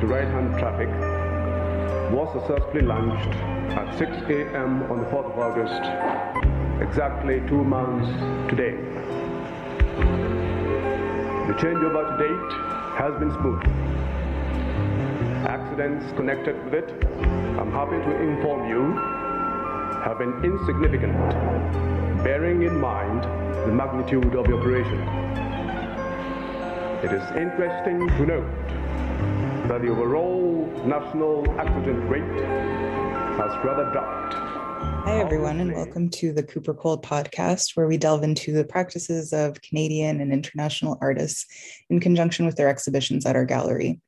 to 0.00 0.06
right-hand 0.06 0.58
traffic 0.58 0.88
was 2.12 2.30
successfully 2.34 2.82
launched 2.82 3.28
at 3.78 3.98
6 3.98 4.10
a.m. 4.28 4.82
on 4.90 5.00
the 5.00 5.06
4th 5.06 5.32
of 5.32 5.38
August, 5.38 5.82
exactly 6.82 7.40
two 7.48 7.64
months 7.64 8.06
today. 8.50 8.76
The 11.46 11.54
changeover 11.54 12.04
to 12.10 12.16
date 12.28 12.52
has 12.98 13.18
been 13.18 13.32
smooth. 13.40 13.62
Accidents 15.48 16.12
connected 16.12 16.62
with 16.64 16.74
it, 16.74 16.92
I'm 17.58 17.72
happy 17.72 17.96
to 17.96 18.20
inform 18.20 18.68
you, 18.68 18.92
have 20.04 20.18
been 20.18 20.44
insignificant, 20.44 21.16
bearing 22.22 22.64
in 22.64 22.78
mind 22.78 23.24
the 23.66 23.72
magnitude 23.72 24.34
of 24.34 24.46
the 24.46 24.56
operation. 24.56 25.00
It 27.02 27.12
is 27.12 27.22
interesting 27.36 28.06
to 28.08 28.26
note 28.26 28.65
that 29.68 29.82
the 29.82 29.88
overall 29.88 30.64
national 30.86 31.44
accident 31.58 32.08
rate 32.08 32.22
has 33.36 33.64
rather 33.64 33.90
dropped. 33.90 34.34
Hi, 35.04 35.18
everyone, 35.18 35.58
and 35.58 35.74
welcome 35.74 36.08
to 36.10 36.32
the 36.32 36.44
Cooper 36.44 36.72
Cole 36.72 37.00
podcast, 37.00 37.74
where 37.74 37.88
we 37.88 37.96
delve 37.96 38.22
into 38.22 38.52
the 38.52 38.62
practices 38.62 39.32
of 39.32 39.60
Canadian 39.62 40.20
and 40.20 40.32
international 40.32 40.96
artists 41.00 41.46
in 41.90 41.98
conjunction 41.98 42.46
with 42.46 42.54
their 42.54 42.68
exhibitions 42.68 43.26
at 43.26 43.34
our 43.34 43.44
gallery. 43.44 44.00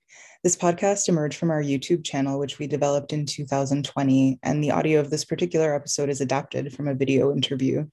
This 0.44 0.56
podcast 0.56 1.08
emerged 1.08 1.36
from 1.36 1.50
our 1.50 1.62
YouTube 1.62 2.04
channel, 2.04 2.38
which 2.38 2.60
we 2.60 2.68
developed 2.68 3.12
in 3.12 3.26
2020, 3.26 4.38
and 4.44 4.62
the 4.62 4.70
audio 4.70 5.00
of 5.00 5.10
this 5.10 5.24
particular 5.24 5.74
episode 5.74 6.08
is 6.08 6.20
adapted 6.20 6.72
from 6.72 6.86
a 6.86 6.94
video 6.94 7.32
interview. 7.32 7.84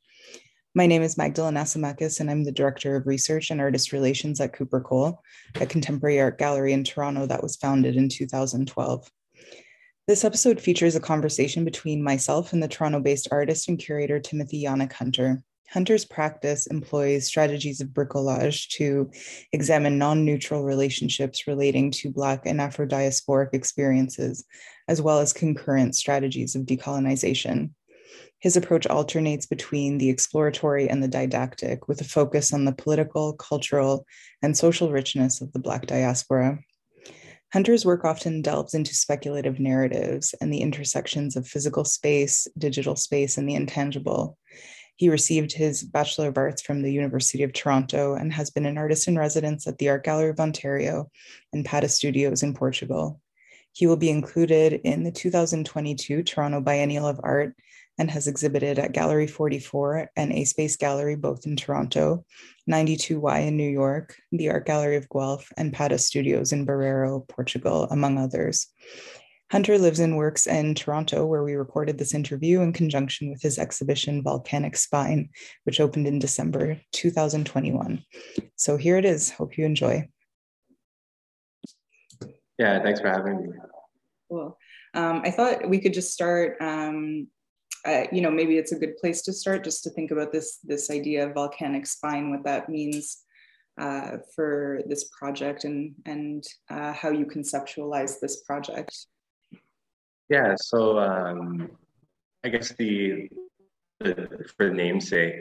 My 0.77 0.87
name 0.87 1.03
is 1.03 1.15
Magdalyn 1.15 1.57
Asimakis, 1.57 2.19
and 2.19 2.29
I'm 2.29 2.43
the 2.43 2.51
Director 2.51 2.97
of 2.97 3.07
Research 3.07 3.49
and 3.49 3.61
Artist 3.61 3.93
Relations 3.93 4.41
at 4.41 4.51
Cooper 4.51 4.81
Cole, 4.81 5.23
a 5.61 5.65
contemporary 5.65 6.19
art 6.19 6.37
gallery 6.37 6.73
in 6.73 6.83
Toronto 6.83 7.25
that 7.27 7.41
was 7.41 7.55
founded 7.55 7.95
in 7.95 8.09
2012. 8.09 9.09
This 10.05 10.25
episode 10.25 10.59
features 10.59 10.93
a 10.93 10.99
conversation 10.99 11.63
between 11.63 12.03
myself 12.03 12.51
and 12.51 12.61
the 12.61 12.67
Toronto 12.67 12.99
based 12.99 13.29
artist 13.31 13.69
and 13.69 13.79
curator 13.79 14.19
Timothy 14.19 14.65
Yanick 14.65 14.91
Hunter. 14.91 15.41
Hunter's 15.69 16.03
practice 16.03 16.67
employs 16.67 17.25
strategies 17.25 17.79
of 17.79 17.87
bricolage 17.87 18.67
to 18.71 19.09
examine 19.53 19.97
non 19.97 20.25
neutral 20.25 20.65
relationships 20.65 21.47
relating 21.47 21.89
to 21.91 22.11
Black 22.11 22.41
and 22.45 22.59
Afro 22.59 22.85
diasporic 22.85 23.53
experiences, 23.53 24.43
as 24.89 25.01
well 25.01 25.19
as 25.19 25.31
concurrent 25.31 25.95
strategies 25.95 26.53
of 26.53 26.63
decolonization. 26.63 27.69
His 28.39 28.57
approach 28.57 28.85
alternates 28.85 29.45
between 29.45 29.97
the 29.97 30.09
exploratory 30.09 30.89
and 30.89 31.01
the 31.01 31.07
didactic, 31.07 31.87
with 31.87 32.01
a 32.01 32.05
focus 32.05 32.53
on 32.53 32.65
the 32.65 32.73
political, 32.73 33.33
cultural, 33.33 34.05
and 34.41 34.55
social 34.55 34.91
richness 34.91 35.41
of 35.41 35.51
the 35.53 35.59
Black 35.59 35.85
diaspora. 35.87 36.59
Hunter's 37.53 37.85
work 37.85 38.03
often 38.03 38.41
delves 38.41 38.73
into 38.73 38.93
speculative 38.93 39.59
narratives 39.59 40.35
and 40.41 40.53
the 40.53 40.59
intersections 40.59 41.35
of 41.35 41.47
physical 41.47 41.85
space, 41.85 42.47
digital 42.57 42.95
space, 42.95 43.37
and 43.37 43.47
the 43.47 43.55
intangible. 43.55 44.37
He 44.97 45.09
received 45.09 45.51
his 45.51 45.83
Bachelor 45.83 46.29
of 46.29 46.37
Arts 46.37 46.61
from 46.61 46.81
the 46.81 46.91
University 46.91 47.43
of 47.43 47.53
Toronto 47.53 48.15
and 48.15 48.31
has 48.33 48.49
been 48.49 48.65
an 48.65 48.77
artist 48.77 49.07
in 49.07 49.17
residence 49.17 49.67
at 49.67 49.77
the 49.77 49.89
Art 49.89 50.03
Gallery 50.03 50.29
of 50.29 50.39
Ontario 50.39 51.09
and 51.51 51.65
Pada 51.65 51.89
Studios 51.89 52.43
in 52.43 52.53
Portugal. 52.53 53.19
He 53.73 53.87
will 53.87 53.97
be 53.97 54.09
included 54.09 54.81
in 54.83 55.03
the 55.03 55.11
2022 55.11 56.23
Toronto 56.23 56.61
Biennial 56.61 57.07
of 57.07 57.19
Art 57.23 57.55
and 57.97 58.11
has 58.11 58.27
exhibited 58.27 58.79
at 58.79 58.91
Gallery 58.91 59.27
44 59.27 60.11
and 60.15 60.31
A 60.31 60.43
Space 60.45 60.75
Gallery, 60.75 61.15
both 61.15 61.45
in 61.45 61.55
Toronto, 61.55 62.25
92Y 62.69 63.47
in 63.47 63.57
New 63.57 63.69
York, 63.69 64.15
the 64.31 64.49
Art 64.49 64.65
Gallery 64.65 64.97
of 64.97 65.09
Guelph, 65.09 65.51
and 65.57 65.73
Pada 65.73 65.99
Studios 65.99 66.51
in 66.51 66.65
Barreiro, 66.65 67.27
Portugal, 67.27 67.87
among 67.91 68.17
others. 68.17 68.67
Hunter 69.51 69.77
lives 69.77 69.99
and 69.99 70.17
works 70.17 70.47
in 70.47 70.73
Toronto, 70.73 71.25
where 71.25 71.43
we 71.43 71.53
recorded 71.53 71.97
this 71.97 72.15
interview 72.15 72.61
in 72.61 72.73
conjunction 72.73 73.29
with 73.29 73.41
his 73.41 73.59
exhibition 73.59 74.23
Volcanic 74.23 74.75
Spine, 74.75 75.29
which 75.65 75.79
opened 75.79 76.07
in 76.07 76.17
December 76.17 76.81
2021. 76.93 78.03
So 78.55 78.75
here 78.75 78.97
it 78.97 79.05
is. 79.05 79.29
Hope 79.29 79.57
you 79.57 79.65
enjoy. 79.65 80.09
Yeah, 82.57 82.81
thanks 82.81 83.01
for 83.01 83.09
having 83.09 83.43
me. 83.43 83.53
Cool. 84.29 84.57
Um, 84.95 85.21
I 85.23 85.31
thought 85.31 85.69
we 85.69 85.79
could 85.79 85.93
just 85.93 86.13
start 86.13 86.57
um, 86.61 87.27
uh, 87.85 88.05
you 88.11 88.21
know, 88.21 88.31
maybe 88.31 88.57
it's 88.57 88.71
a 88.71 88.79
good 88.79 88.97
place 88.97 89.21
to 89.23 89.33
start 89.33 89.63
just 89.63 89.83
to 89.83 89.89
think 89.91 90.11
about 90.11 90.31
this, 90.31 90.59
this 90.63 90.89
idea 90.89 91.27
of 91.27 91.33
volcanic 91.33 91.85
spine, 91.85 92.31
what 92.31 92.43
that 92.43 92.67
means 92.67 93.23
uh, 93.79 94.17
for 94.35 94.81
this 94.87 95.09
project 95.17 95.65
and, 95.65 95.93
and 96.05 96.43
uh, 96.69 96.93
how 96.93 97.09
you 97.09 97.25
conceptualize 97.25 98.19
this 98.19 98.41
project. 98.43 99.05
Yeah, 100.29 100.55
so 100.57 100.97
um, 100.97 101.69
I 102.43 102.49
guess 102.49 102.73
the, 102.73 103.29
the 103.99 104.45
for 104.57 104.69
the 104.69 104.73
namesake, 104.73 105.35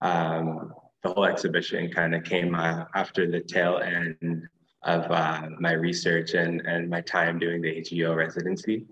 um, 0.00 0.72
the 1.02 1.10
whole 1.10 1.26
exhibition 1.26 1.90
kind 1.92 2.14
of 2.14 2.24
came 2.24 2.54
after 2.54 3.30
the 3.30 3.40
tail 3.40 3.78
end 3.78 4.48
of 4.82 5.10
uh, 5.10 5.48
my 5.60 5.72
research 5.72 6.34
and, 6.34 6.62
and 6.62 6.90
my 6.90 7.00
time 7.00 7.38
doing 7.38 7.60
the 7.60 7.78
AGO 7.78 8.14
residency. 8.14 8.86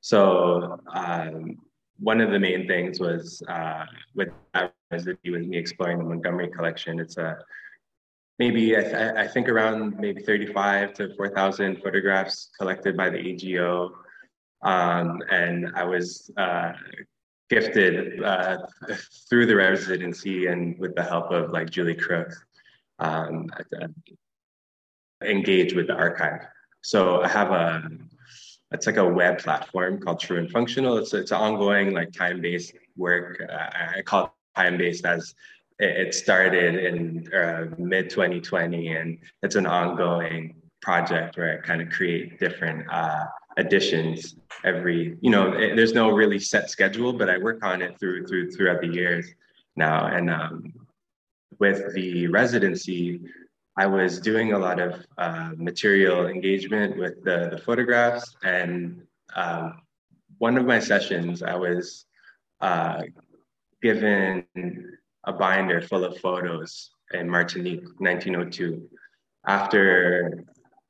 So 0.00 0.80
um, 0.92 1.58
one 2.02 2.20
of 2.20 2.30
the 2.30 2.38
main 2.38 2.66
things 2.66 2.98
was 2.98 3.42
uh, 3.48 3.84
with 4.14 4.28
that 4.54 4.74
residency 4.90 5.30
was 5.30 5.46
me 5.46 5.56
exploring 5.56 5.98
the 5.98 6.04
Montgomery 6.04 6.48
collection. 6.48 6.98
It's 6.98 7.16
a 7.16 7.38
maybe 8.38 8.76
I, 8.76 8.82
th- 8.82 9.14
I 9.16 9.26
think 9.28 9.48
around 9.48 9.98
maybe 9.98 10.20
35 10.22 10.94
to 10.94 11.14
4,000 11.14 11.80
photographs 11.82 12.50
collected 12.58 12.96
by 12.96 13.08
the 13.08 13.18
AGO. 13.18 13.92
Um, 14.62 15.22
and 15.30 15.70
I 15.76 15.84
was 15.84 16.30
uh, 16.36 16.72
gifted 17.48 18.22
uh, 18.22 18.58
through 19.28 19.46
the 19.46 19.56
residency 19.56 20.46
and 20.46 20.78
with 20.78 20.94
the 20.96 21.04
help 21.04 21.30
of 21.30 21.50
like 21.50 21.70
Julie 21.70 21.94
Crooks, 21.94 22.42
um, 22.98 23.48
engage 25.24 25.74
with 25.74 25.86
the 25.86 25.94
archive. 25.94 26.46
So 26.82 27.22
I 27.22 27.28
have 27.28 27.50
a 27.52 27.88
it's 28.72 28.86
like 28.86 28.96
a 28.96 29.06
web 29.06 29.38
platform 29.38 30.00
called 30.00 30.20
True 30.20 30.38
and 30.38 30.50
Functional. 30.50 30.96
It's 30.98 31.12
it's 31.14 31.32
ongoing 31.32 31.92
like 31.92 32.12
time-based 32.12 32.74
work. 32.96 33.42
Uh, 33.48 33.96
I 33.96 34.02
call 34.02 34.24
it 34.26 34.30
time-based 34.56 35.04
as 35.04 35.34
it 35.78 36.14
started 36.14 36.76
in 36.76 37.32
uh, 37.32 37.66
mid 37.78 38.10
2020, 38.10 38.94
and 38.94 39.18
it's 39.42 39.56
an 39.56 39.66
ongoing 39.66 40.54
project 40.80 41.36
where 41.36 41.58
I 41.58 41.66
kind 41.66 41.82
of 41.82 41.90
create 41.90 42.38
different 42.38 42.86
uh, 42.90 43.24
additions 43.56 44.36
every. 44.64 45.16
You 45.20 45.30
know, 45.30 45.52
it, 45.52 45.76
there's 45.76 45.92
no 45.92 46.10
really 46.10 46.38
set 46.38 46.70
schedule, 46.70 47.12
but 47.12 47.28
I 47.28 47.38
work 47.38 47.64
on 47.64 47.82
it 47.82 47.98
through 47.98 48.26
through 48.26 48.52
throughout 48.52 48.80
the 48.80 48.88
years 48.88 49.26
now. 49.76 50.06
And 50.06 50.30
um, 50.30 50.72
with 51.58 51.94
the 51.94 52.26
residency, 52.28 53.20
I 53.76 53.86
was 53.86 54.20
doing 54.20 54.52
a 54.52 54.58
lot 54.58 54.78
of 54.80 55.04
uh, 55.16 55.50
material 55.56 56.26
engagement 56.26 56.98
with 56.98 57.22
the, 57.24 57.48
the 57.52 57.58
photographs. 57.58 58.36
And 58.44 59.02
um, 59.34 59.80
one 60.38 60.58
of 60.58 60.66
my 60.66 60.78
sessions, 60.78 61.42
I 61.42 61.54
was 61.54 62.04
uh, 62.60 63.02
given 63.80 64.44
a 65.24 65.32
binder 65.32 65.80
full 65.80 66.04
of 66.04 66.18
photos 66.18 66.90
in 67.14 67.28
Martinique, 67.28 67.84
1902, 67.98 68.88
after 69.46 70.44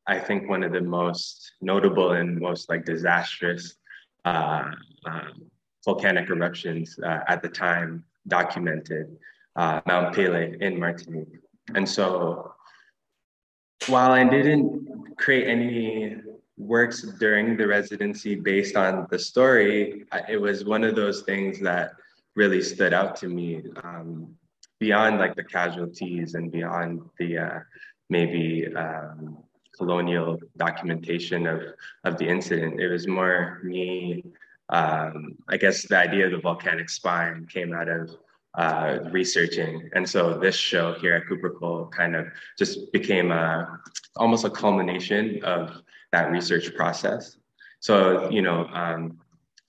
I 0.07 0.19
think 0.19 0.49
one 0.49 0.65
of 0.65 0.73
the 0.73 0.81
most 0.81 1.53
notable 1.61 2.13
and 2.13 2.39
most 2.39 2.69
like 2.69 2.85
disastrous 2.85 3.77
uh, 4.25 4.71
um, 5.07 5.51
volcanic 5.85 6.29
eruptions 6.29 6.99
uh, 7.05 7.21
at 7.29 7.43
the 7.43 7.49
time 7.49 8.05
documented, 8.27 9.17
uh, 9.57 9.81
Mount 9.87 10.15
Pelée 10.15 10.61
in 10.61 10.79
Martinique. 10.79 11.39
And 11.75 11.89
so 11.89 12.52
while 13.89 14.13
I 14.13 14.25
didn't 14.25 15.17
create 15.17 15.49
any 15.49 16.17
works 16.57 17.03
during 17.19 17.57
the 17.57 17.67
residency 17.67 18.35
based 18.35 18.77
on 18.77 19.07
the 19.11 19.19
story, 19.19 20.05
it 20.29 20.41
was 20.41 20.65
one 20.65 20.85
of 20.85 20.95
those 20.95 21.23
things 21.23 21.59
that 21.61 21.93
really 22.35 22.63
stood 22.63 22.93
out 22.93 23.17
to 23.17 23.29
me 23.29 23.63
um, 23.83 24.35
beyond 24.79 25.19
like 25.19 25.35
the 25.35 25.45
casualties 25.45 26.35
and 26.35 26.51
beyond 26.51 27.03
the 27.19 27.39
uh, 27.39 27.59
maybe 28.09 28.67
um, 28.75 29.39
colonial 29.77 30.39
documentation 30.57 31.47
of, 31.47 31.63
of 32.05 32.19
the 32.19 32.27
incident. 32.27 32.81
It 32.81 32.89
was 32.89 33.07
more 33.07 33.61
me, 33.63 34.25
um, 34.69 35.37
I 35.49 35.57
guess 35.57 35.87
the 35.87 35.99
idea 35.99 36.27
of 36.27 36.33
the 36.33 36.39
volcanic 36.39 36.89
spine 36.89 37.47
came 37.47 37.73
out 37.73 37.89
of 37.89 38.17
uh, 38.55 38.99
researching. 39.11 39.89
And 39.95 40.09
so 40.09 40.39
this 40.39 40.55
show 40.55 40.95
here 40.95 41.15
at 41.15 41.27
Cooper 41.27 41.51
Cole 41.51 41.87
kind 41.87 42.15
of 42.15 42.27
just 42.59 42.93
became 42.93 43.31
a, 43.31 43.81
almost 44.17 44.45
a 44.45 44.51
culmination 44.51 45.43
of 45.45 45.83
that 46.13 46.31
research 46.31 46.75
process. 46.75 47.39
So, 47.81 48.31
you 48.31 48.43
know, 48.43 48.67
um, 48.73 49.19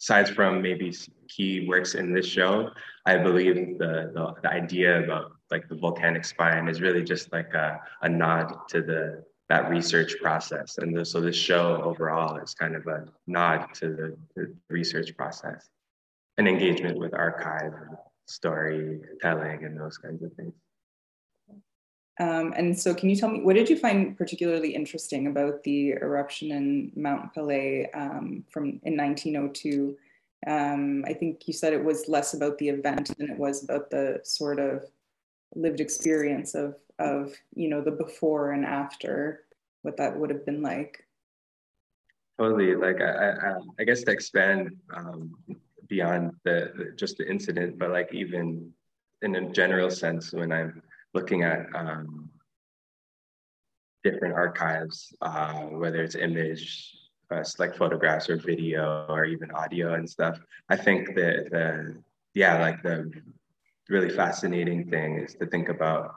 aside 0.02 0.30
from 0.30 0.62
maybe 0.62 0.94
key 1.30 1.66
works 1.68 1.96
in 1.96 2.14
this 2.14 2.26
show, 2.26 2.70
I 3.06 3.18
believe 3.18 3.78
the, 3.80 4.12
the, 4.14 4.34
the, 4.42 4.50
idea 4.50 5.04
about 5.04 5.32
like 5.50 5.68
the 5.68 5.76
volcanic 5.76 6.26
spine 6.26 6.68
is 6.68 6.82
really 6.82 7.04
just 7.04 7.32
like 7.32 7.54
a, 7.54 7.80
a 8.02 8.10
nod 8.10 8.54
to 8.70 8.82
the, 8.82 9.24
that 9.50 9.70
research 9.70 10.16
process. 10.22 10.78
And 10.78 10.96
the, 10.96 11.06
so 11.06 11.22
this 11.22 11.36
show 11.36 11.82
overall 11.84 12.38
is 12.38 12.54
kind 12.54 12.76
of 12.76 12.86
a 12.88 13.06
nod 13.28 13.68
to 13.76 13.88
the, 13.90 14.18
the 14.36 14.56
research 14.70 15.16
process 15.18 15.70
and 16.38 16.48
engagement 16.48 16.98
with 16.98 17.14
archive, 17.14 17.74
storytelling, 18.26 19.64
and 19.64 19.80
those 19.80 19.98
kinds 19.98 20.24
of 20.24 20.34
things. 20.34 20.54
Um, 22.20 22.54
and 22.56 22.78
so, 22.78 22.94
can 22.94 23.10
you 23.10 23.16
tell 23.16 23.30
me 23.30 23.42
what 23.42 23.56
did 23.56 23.70
you 23.70 23.78
find 23.78 24.16
particularly 24.16 24.76
interesting 24.76 25.28
about 25.28 25.64
the 25.64 25.94
eruption 25.94 26.52
in 26.52 26.92
Mount 26.96 27.34
Pelée 27.34 27.88
um, 27.96 28.44
from 28.52 28.80
in 28.84 28.96
1902? 28.96 29.98
Um, 30.46 31.04
I 31.08 31.14
think 31.14 31.48
you 31.48 31.54
said 31.54 31.74
it 31.74 31.84
was 31.84 32.08
less 32.08 32.34
about 32.34 32.58
the 32.58 32.70
event 32.70 33.18
than 33.18 33.32
it 33.32 33.38
was 33.38 33.64
about 33.64 33.90
the 33.90 34.20
sort 34.24 34.60
of 34.60 34.84
lived 35.56 35.80
experience 35.80 36.54
of 36.54 36.76
of 37.00 37.34
you 37.56 37.68
know 37.68 37.82
the 37.82 37.92
before 37.92 38.52
and 38.52 38.66
after, 38.66 39.46
what 39.82 39.98
that 39.98 40.18
would 40.18 40.30
have 40.30 40.46
been 40.46 40.62
like. 40.62 41.04
Totally. 42.40 42.76
Like 42.76 43.02
I, 43.02 43.32
I, 43.32 43.54
I 43.80 43.84
guess 43.84 44.04
to 44.04 44.12
expand 44.12 44.76
um, 44.96 45.36
beyond 45.94 46.24
the, 46.44 46.58
the 46.78 46.86
just 47.02 47.18
the 47.18 47.26
incident, 47.36 47.78
but 47.78 47.90
like 47.98 48.10
even 48.24 48.46
in 49.22 49.32
a 49.36 49.44
general 49.62 49.92
sense, 50.04 50.34
when 50.34 50.52
I'm 50.52 50.82
looking 51.14 51.44
at 51.44 51.60
um, 51.76 52.30
different 54.04 54.34
archives, 54.46 55.14
uh, 55.22 55.54
whether 55.82 56.02
it's 56.06 56.16
image, 56.16 56.68
uh, 57.32 57.44
like 57.60 57.76
photographs 57.84 58.30
or 58.30 58.38
video 58.38 59.06
or 59.08 59.26
even 59.26 59.50
audio 59.52 59.94
and 59.94 60.10
stuff. 60.10 60.36
I 60.70 60.78
think 60.86 61.02
that 61.20 61.38
the 61.56 61.68
yeah, 62.34 62.54
like 62.68 62.82
the 62.82 62.98
really 63.90 64.10
fascinating 64.10 64.82
thing 64.90 65.20
is 65.20 65.36
to 65.36 65.46
think 65.46 65.70
about 65.70 66.16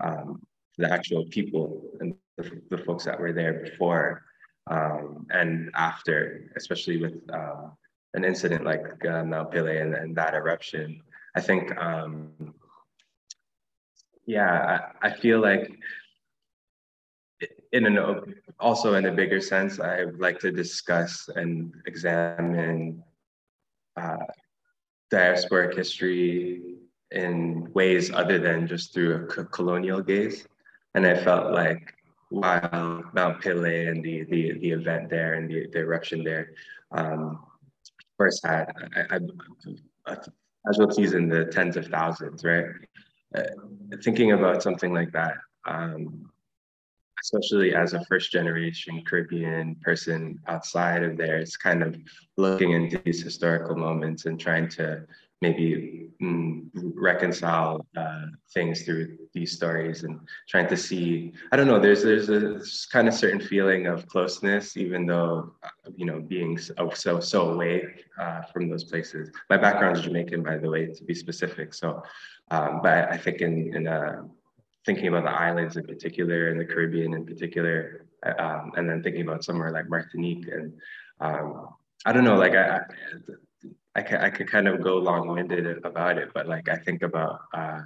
um, 0.00 0.42
the 0.78 0.88
actual 0.96 1.24
people 1.36 1.66
and 2.00 2.14
the, 2.36 2.44
the, 2.72 2.78
folks 2.86 3.04
that 3.04 3.20
were 3.20 3.32
there 3.32 3.54
before 3.66 4.22
um, 4.68 5.26
and 5.30 5.70
after, 5.74 6.50
especially 6.56 6.96
with 7.04 7.16
uh, 7.32 7.68
an 8.14 8.24
incident 8.24 8.64
like 8.64 9.04
uh, 9.06 9.24
Mount 9.24 9.50
Pelée 9.50 9.80
and, 9.80 9.94
and, 9.94 10.16
that 10.16 10.34
eruption. 10.34 11.00
I 11.34 11.40
think 11.40 11.74
um, 11.78 12.54
yeah, 14.26 14.90
I, 15.02 15.08
I 15.08 15.12
feel 15.12 15.40
like 15.40 15.72
in 17.72 17.86
an 17.86 17.98
also 18.60 18.94
in 18.94 19.06
a 19.06 19.12
bigger 19.12 19.40
sense, 19.40 19.80
I 19.80 20.04
would 20.04 20.20
like 20.20 20.38
to 20.40 20.52
discuss 20.52 21.28
and 21.34 21.72
examine 21.86 23.02
uh, 23.96 24.26
diasporic 25.10 25.74
history 25.74 26.76
in 27.10 27.70
ways 27.72 28.10
other 28.10 28.38
than 28.38 28.66
just 28.66 28.94
through 28.94 29.28
a 29.36 29.44
colonial 29.44 30.00
gaze. 30.00 30.46
And 30.94 31.06
I 31.06 31.22
felt 31.22 31.52
like 31.52 31.94
while 32.30 33.04
Mount 33.12 33.42
Pelée 33.42 33.90
and 33.90 34.02
the, 34.02 34.24
the, 34.24 34.58
the 34.58 34.70
event 34.70 35.10
there 35.10 35.34
and 35.34 35.50
the, 35.50 35.66
the 35.72 35.80
eruption 35.80 36.24
there, 36.24 36.52
um, 36.90 37.40
course, 38.22 38.40
had 38.44 38.72
I, 39.10 39.16
I, 40.06 40.16
casualties 40.66 41.14
in 41.14 41.28
the 41.28 41.46
tens 41.46 41.76
of 41.76 41.86
thousands, 41.86 42.44
right? 42.44 42.66
Uh, 43.36 43.42
thinking 44.02 44.32
about 44.32 44.62
something 44.62 44.92
like 44.92 45.10
that, 45.12 45.34
um, 45.66 46.30
especially 47.22 47.74
as 47.74 47.94
a 47.94 48.04
first 48.04 48.30
generation 48.30 49.02
Caribbean 49.06 49.76
person 49.82 50.38
outside 50.46 51.02
of 51.02 51.16
there, 51.16 51.38
it's 51.38 51.56
kind 51.56 51.82
of 51.82 51.96
looking 52.36 52.72
into 52.72 52.98
these 53.04 53.22
historical 53.22 53.76
moments 53.76 54.26
and 54.26 54.38
trying 54.38 54.68
to 54.68 55.04
maybe 55.40 56.10
mm, 56.22 56.68
reconcile 56.74 57.84
uh, 57.96 58.26
things 58.54 58.82
through 58.82 59.18
these 59.32 59.52
stories 59.52 60.04
and 60.04 60.20
trying 60.48 60.68
to 60.68 60.76
see 60.76 61.32
i 61.50 61.56
don't 61.56 61.66
know 61.66 61.78
there's 61.78 62.02
there's 62.02 62.28
a 62.28 62.60
kind 62.90 63.08
of 63.08 63.14
certain 63.14 63.40
feeling 63.40 63.86
of 63.86 64.06
closeness 64.06 64.76
even 64.76 65.06
though 65.06 65.52
you 65.96 66.06
know 66.06 66.20
being 66.20 66.58
so 66.58 66.90
so, 66.94 67.20
so 67.20 67.50
away 67.50 67.82
uh, 68.20 68.42
from 68.52 68.68
those 68.68 68.84
places. 68.84 69.30
My 69.48 69.56
background 69.56 69.96
is 69.96 70.04
jamaican 70.04 70.42
by 70.42 70.58
the 70.58 70.68
way 70.68 70.86
to 70.86 71.04
be 71.04 71.14
specific 71.14 71.74
so 71.74 72.02
um, 72.50 72.80
but 72.82 73.10
i 73.10 73.16
think 73.16 73.40
in 73.40 73.74
in 73.74 73.86
uh, 73.86 74.22
thinking 74.84 75.08
about 75.08 75.24
the 75.24 75.30
islands 75.30 75.76
in 75.76 75.84
particular 75.84 76.48
and 76.48 76.60
the 76.60 76.64
caribbean 76.64 77.14
in 77.14 77.24
particular 77.24 78.06
um, 78.38 78.72
and 78.76 78.88
then 78.88 79.02
thinking 79.02 79.22
about 79.22 79.44
somewhere 79.44 79.70
like 79.70 79.88
martinique 79.88 80.46
and 80.48 80.72
um, 81.20 81.68
i 82.04 82.12
don't 82.12 82.24
know 82.24 82.36
like 82.36 82.54
I, 82.54 82.76
I 82.76 82.80
I 83.94 84.02
could, 84.02 84.20
I 84.20 84.30
could 84.30 84.50
kind 84.50 84.68
of 84.68 84.82
go 84.82 84.96
long-winded 84.96 85.84
about 85.84 86.16
it, 86.16 86.30
but 86.32 86.48
like 86.48 86.68
I 86.68 86.76
think 86.76 87.02
about 87.02 87.40
uh, 87.52 87.82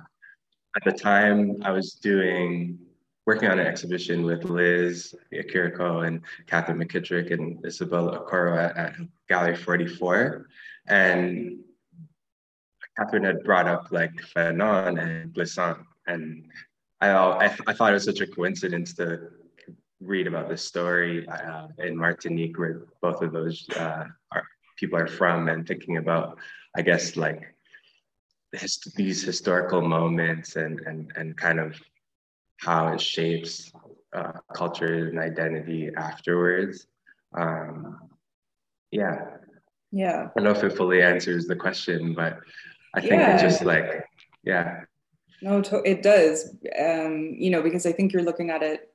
at 0.76 0.84
the 0.84 0.93
time 0.93 1.56
I 1.62 1.70
was 1.73 1.93
doing 1.94 2.78
working 3.25 3.49
on 3.49 3.58
an 3.58 3.67
exhibition 3.67 4.25
with 4.25 4.44
Liz 4.44 5.14
Ikiriko 5.32 6.06
and 6.06 6.20
Katherine 6.46 6.78
McKittrick 6.78 7.32
and 7.32 7.64
Isabella 7.67 8.20
Okoro 8.20 8.56
at, 8.56 8.76
at, 8.76 8.94
Gallery 9.28 9.56
44. 9.56 10.46
And 10.87 11.58
Katherine 12.96 13.25
had 13.25 13.43
brought 13.43 13.67
up 13.67 13.88
like 13.90 14.12
Fanon 14.14 15.02
and 15.02 15.32
Glissant. 15.34 15.78
And 16.06 16.44
I, 17.00 17.08
I, 17.08 17.56
I, 17.67 17.72
thought 17.72 17.90
it 17.90 17.94
was 17.94 18.05
such 18.05 18.20
a 18.20 18.26
coincidence 18.26 18.94
to 18.94 19.31
read 20.00 20.29
about 20.29 20.49
this 20.49 20.62
story 20.62 21.26
uh, 21.26 21.67
in 21.79 21.96
Martinique 21.96 22.56
where 22.58 22.82
both 23.02 23.22
of 23.22 23.32
those 23.32 23.69
uh, 23.76 24.05
are, 24.31 24.44
people 24.76 24.99
are 24.99 25.08
from 25.08 25.49
and 25.49 25.67
thinking 25.67 25.96
about, 25.96 26.38
I 26.76 26.82
guess, 26.82 27.17
like 27.17 27.56
his, 28.58 28.79
these 28.97 29.23
historical 29.23 29.81
moments 29.81 30.56
and, 30.56 30.81
and, 30.81 31.12
and 31.17 31.37
kind 31.37 31.61
of 31.61 31.81
how 32.58 32.93
it 32.93 33.00
shapes 33.00 33.73
uh, 34.12 34.32
culture 34.55 35.08
and 35.08 35.19
identity 35.19 35.91
afterwards. 35.97 36.87
Um, 37.37 37.99
yeah. 38.91 39.25
Yeah. 39.93 40.29
I 40.29 40.41
don't 40.41 40.44
know 40.44 40.58
if 40.58 40.64
it 40.64 40.76
fully 40.76 41.03
answers 41.03 41.47
the 41.47 41.56
question, 41.56 42.14
but 42.14 42.38
I 42.94 43.00
think 43.00 43.14
yeah. 43.14 43.35
it's 43.35 43.43
just 43.43 43.64
like, 43.64 44.05
yeah. 44.43 44.82
No, 45.43 45.62
it 45.85 46.03
does. 46.03 46.56
Um, 46.79 47.35
you 47.37 47.50
know, 47.50 47.62
because 47.62 47.85
I 47.85 47.93
think 47.93 48.12
you're 48.12 48.23
looking 48.23 48.50
at 48.50 48.62
it 48.62 48.93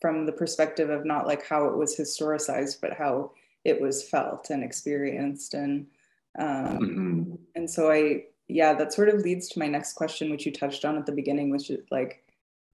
from 0.00 0.26
the 0.26 0.32
perspective 0.32 0.90
of 0.90 1.04
not 1.04 1.26
like 1.26 1.46
how 1.46 1.66
it 1.66 1.76
was 1.76 1.96
historicized, 1.96 2.80
but 2.80 2.92
how 2.92 3.32
it 3.64 3.80
was 3.80 4.02
felt 4.02 4.50
and 4.50 4.62
experienced 4.62 5.54
and 5.54 5.86
um, 6.38 6.46
mm-hmm. 6.46 7.34
and 7.54 7.70
so 7.70 7.90
i 7.90 8.24
yeah 8.52 8.74
that 8.74 8.92
sort 8.92 9.08
of 9.08 9.20
leads 9.20 9.48
to 9.48 9.58
my 9.58 9.66
next 9.66 9.94
question 9.94 10.30
which 10.30 10.46
you 10.46 10.52
touched 10.52 10.84
on 10.84 10.96
at 10.96 11.06
the 11.06 11.12
beginning 11.12 11.50
which 11.50 11.70
is 11.70 11.84
like 11.90 12.22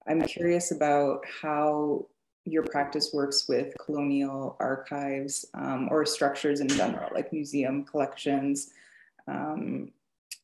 i'm 0.07 0.21
curious 0.21 0.71
about 0.71 1.23
how 1.41 2.05
your 2.45 2.63
practice 2.63 3.11
works 3.13 3.47
with 3.47 3.73
colonial 3.79 4.55
archives 4.59 5.45
um, 5.53 5.87
or 5.91 6.05
structures 6.05 6.61
in 6.61 6.67
general 6.67 7.09
like 7.13 7.31
museum 7.31 7.83
collections 7.83 8.71
um, 9.27 9.91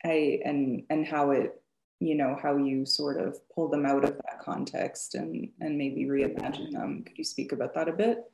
I, 0.03 0.39
and 0.45 0.83
and 0.89 1.05
how 1.05 1.31
it 1.31 1.61
you 1.99 2.15
know 2.15 2.37
how 2.41 2.57
you 2.57 2.85
sort 2.85 3.19
of 3.19 3.37
pull 3.49 3.67
them 3.67 3.85
out 3.85 4.03
of 4.03 4.17
that 4.17 4.39
context 4.41 5.15
and 5.15 5.49
and 5.61 5.77
maybe 5.77 6.05
reimagine 6.05 6.71
them. 6.71 7.03
Could 7.03 7.17
you 7.17 7.23
speak 7.23 7.51
about 7.51 7.73
that 7.73 7.87
a 7.87 7.93
bit? 7.93 8.31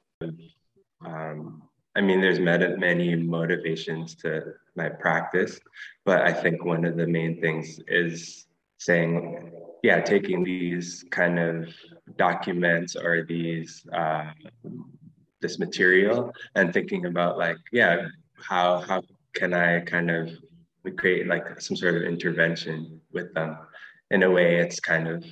Um, 1.06 1.64
I 1.96 2.02
mean, 2.02 2.22
there's 2.22 2.40
many 2.40 3.16
motivations 3.16 4.16
to 4.16 4.54
my 4.76 4.90
practice, 4.90 5.60
but 6.06 6.22
I 6.22 6.32
think 6.32 6.64
one 6.64 6.86
of 6.86 6.96
the 6.96 7.08
main 7.08 7.42
things 7.42 7.80
is 7.88 8.48
saying, 8.78 9.52
yeah, 9.84 10.00
taking 10.00 10.44
these 10.44 11.04
kind 11.12 11.38
of 11.38 11.68
documents 12.18 12.96
or 12.96 13.26
these 13.28 13.86
uh, 13.94 14.32
this 15.42 15.60
material 15.60 16.32
and 16.56 16.74
thinking 16.74 17.08
about 17.08 17.38
like, 17.38 17.58
yeah, 17.74 18.08
how 18.36 18.80
how 18.80 19.02
can 19.34 19.54
I 19.54 19.82
kind 19.82 20.12
of 20.12 20.30
create 20.96 21.28
like 21.28 21.60
some 21.60 21.76
sort 21.76 21.96
of 21.96 22.04
intervention 22.04 23.02
with 23.12 23.34
them? 23.34 23.58
In 24.12 24.24
a 24.24 24.32
way, 24.32 24.58
it's 24.58 24.80
kind 24.80 25.08
of 25.08 25.26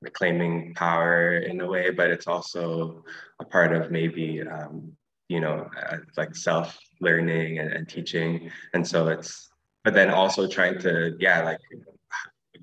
reclaiming 0.00 0.72
power 0.74 1.34
in 1.34 1.60
a 1.60 1.66
way, 1.66 1.90
but 1.90 2.10
it's 2.10 2.26
also 2.26 3.04
a 3.38 3.44
part 3.44 3.72
of 3.72 3.90
maybe 3.90 4.42
um, 4.42 4.96
you 5.30 5.38
know, 5.38 5.70
uh, 5.80 5.98
like 6.16 6.34
self 6.34 6.76
learning 7.00 7.60
and, 7.60 7.72
and 7.72 7.88
teaching. 7.88 8.50
And 8.74 8.86
so 8.86 9.06
it's, 9.06 9.48
but 9.84 9.94
then 9.94 10.10
also 10.10 10.48
trying 10.48 10.80
to, 10.80 11.16
yeah, 11.20 11.44
like 11.44 11.60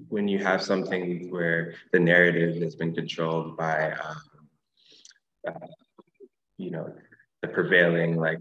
when 0.09 0.27
you 0.27 0.39
have 0.39 0.61
something 0.61 1.31
where 1.31 1.75
the 1.93 1.99
narrative 1.99 2.61
has 2.61 2.75
been 2.75 2.93
controlled 2.93 3.55
by, 3.55 3.93
um, 3.93 4.21
uh, 5.47 5.67
you 6.57 6.71
know, 6.71 6.93
the 7.41 7.47
prevailing 7.47 8.17
like, 8.17 8.39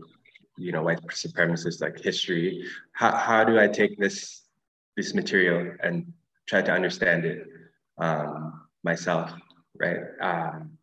you 0.59 0.73
know, 0.73 0.83
white 0.83 1.01
supremacist 1.07 1.81
like 1.81 2.01
history. 2.01 2.67
How 2.93 3.15
how 3.15 3.45
do 3.45 3.61
I 3.61 3.69
take 3.69 3.97
this 3.97 4.43
this 4.97 5.15
material 5.15 5.77
and 5.85 6.13
try 6.49 6.63
to 6.63 6.73
understand 6.73 7.25
it 7.25 7.47
um, 7.99 8.63
myself, 8.83 9.33
right? 9.79 10.01
Um, 10.21 10.76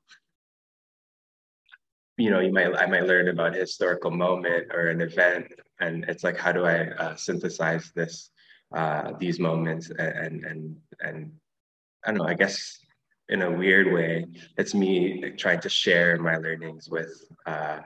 you 2.17 2.29
know, 2.29 2.39
you 2.39 2.51
might 2.51 2.75
I 2.75 2.85
might 2.85 3.05
learn 3.05 3.27
about 3.27 3.55
a 3.55 3.59
historical 3.59 4.11
moment 4.11 4.67
or 4.73 4.87
an 4.87 5.01
event, 5.01 5.51
and 5.79 6.05
it's 6.07 6.23
like, 6.23 6.37
how 6.37 6.51
do 6.51 6.65
I 6.65 6.89
uh, 6.89 7.15
synthesize 7.15 7.91
this, 7.95 8.29
uh, 8.75 9.13
these 9.19 9.39
moments, 9.39 9.89
and 9.89 10.43
and 10.45 10.77
and 11.01 11.31
I 12.05 12.11
don't 12.11 12.17
know. 12.19 12.27
I 12.27 12.35
guess 12.35 12.77
in 13.29 13.41
a 13.41 13.51
weird 13.51 13.91
way, 13.91 14.25
it's 14.57 14.75
me 14.75 15.31
trying 15.37 15.61
to 15.61 15.69
share 15.69 16.17
my 16.17 16.35
learnings 16.37 16.89
with, 16.89 17.23
uh, 17.45 17.79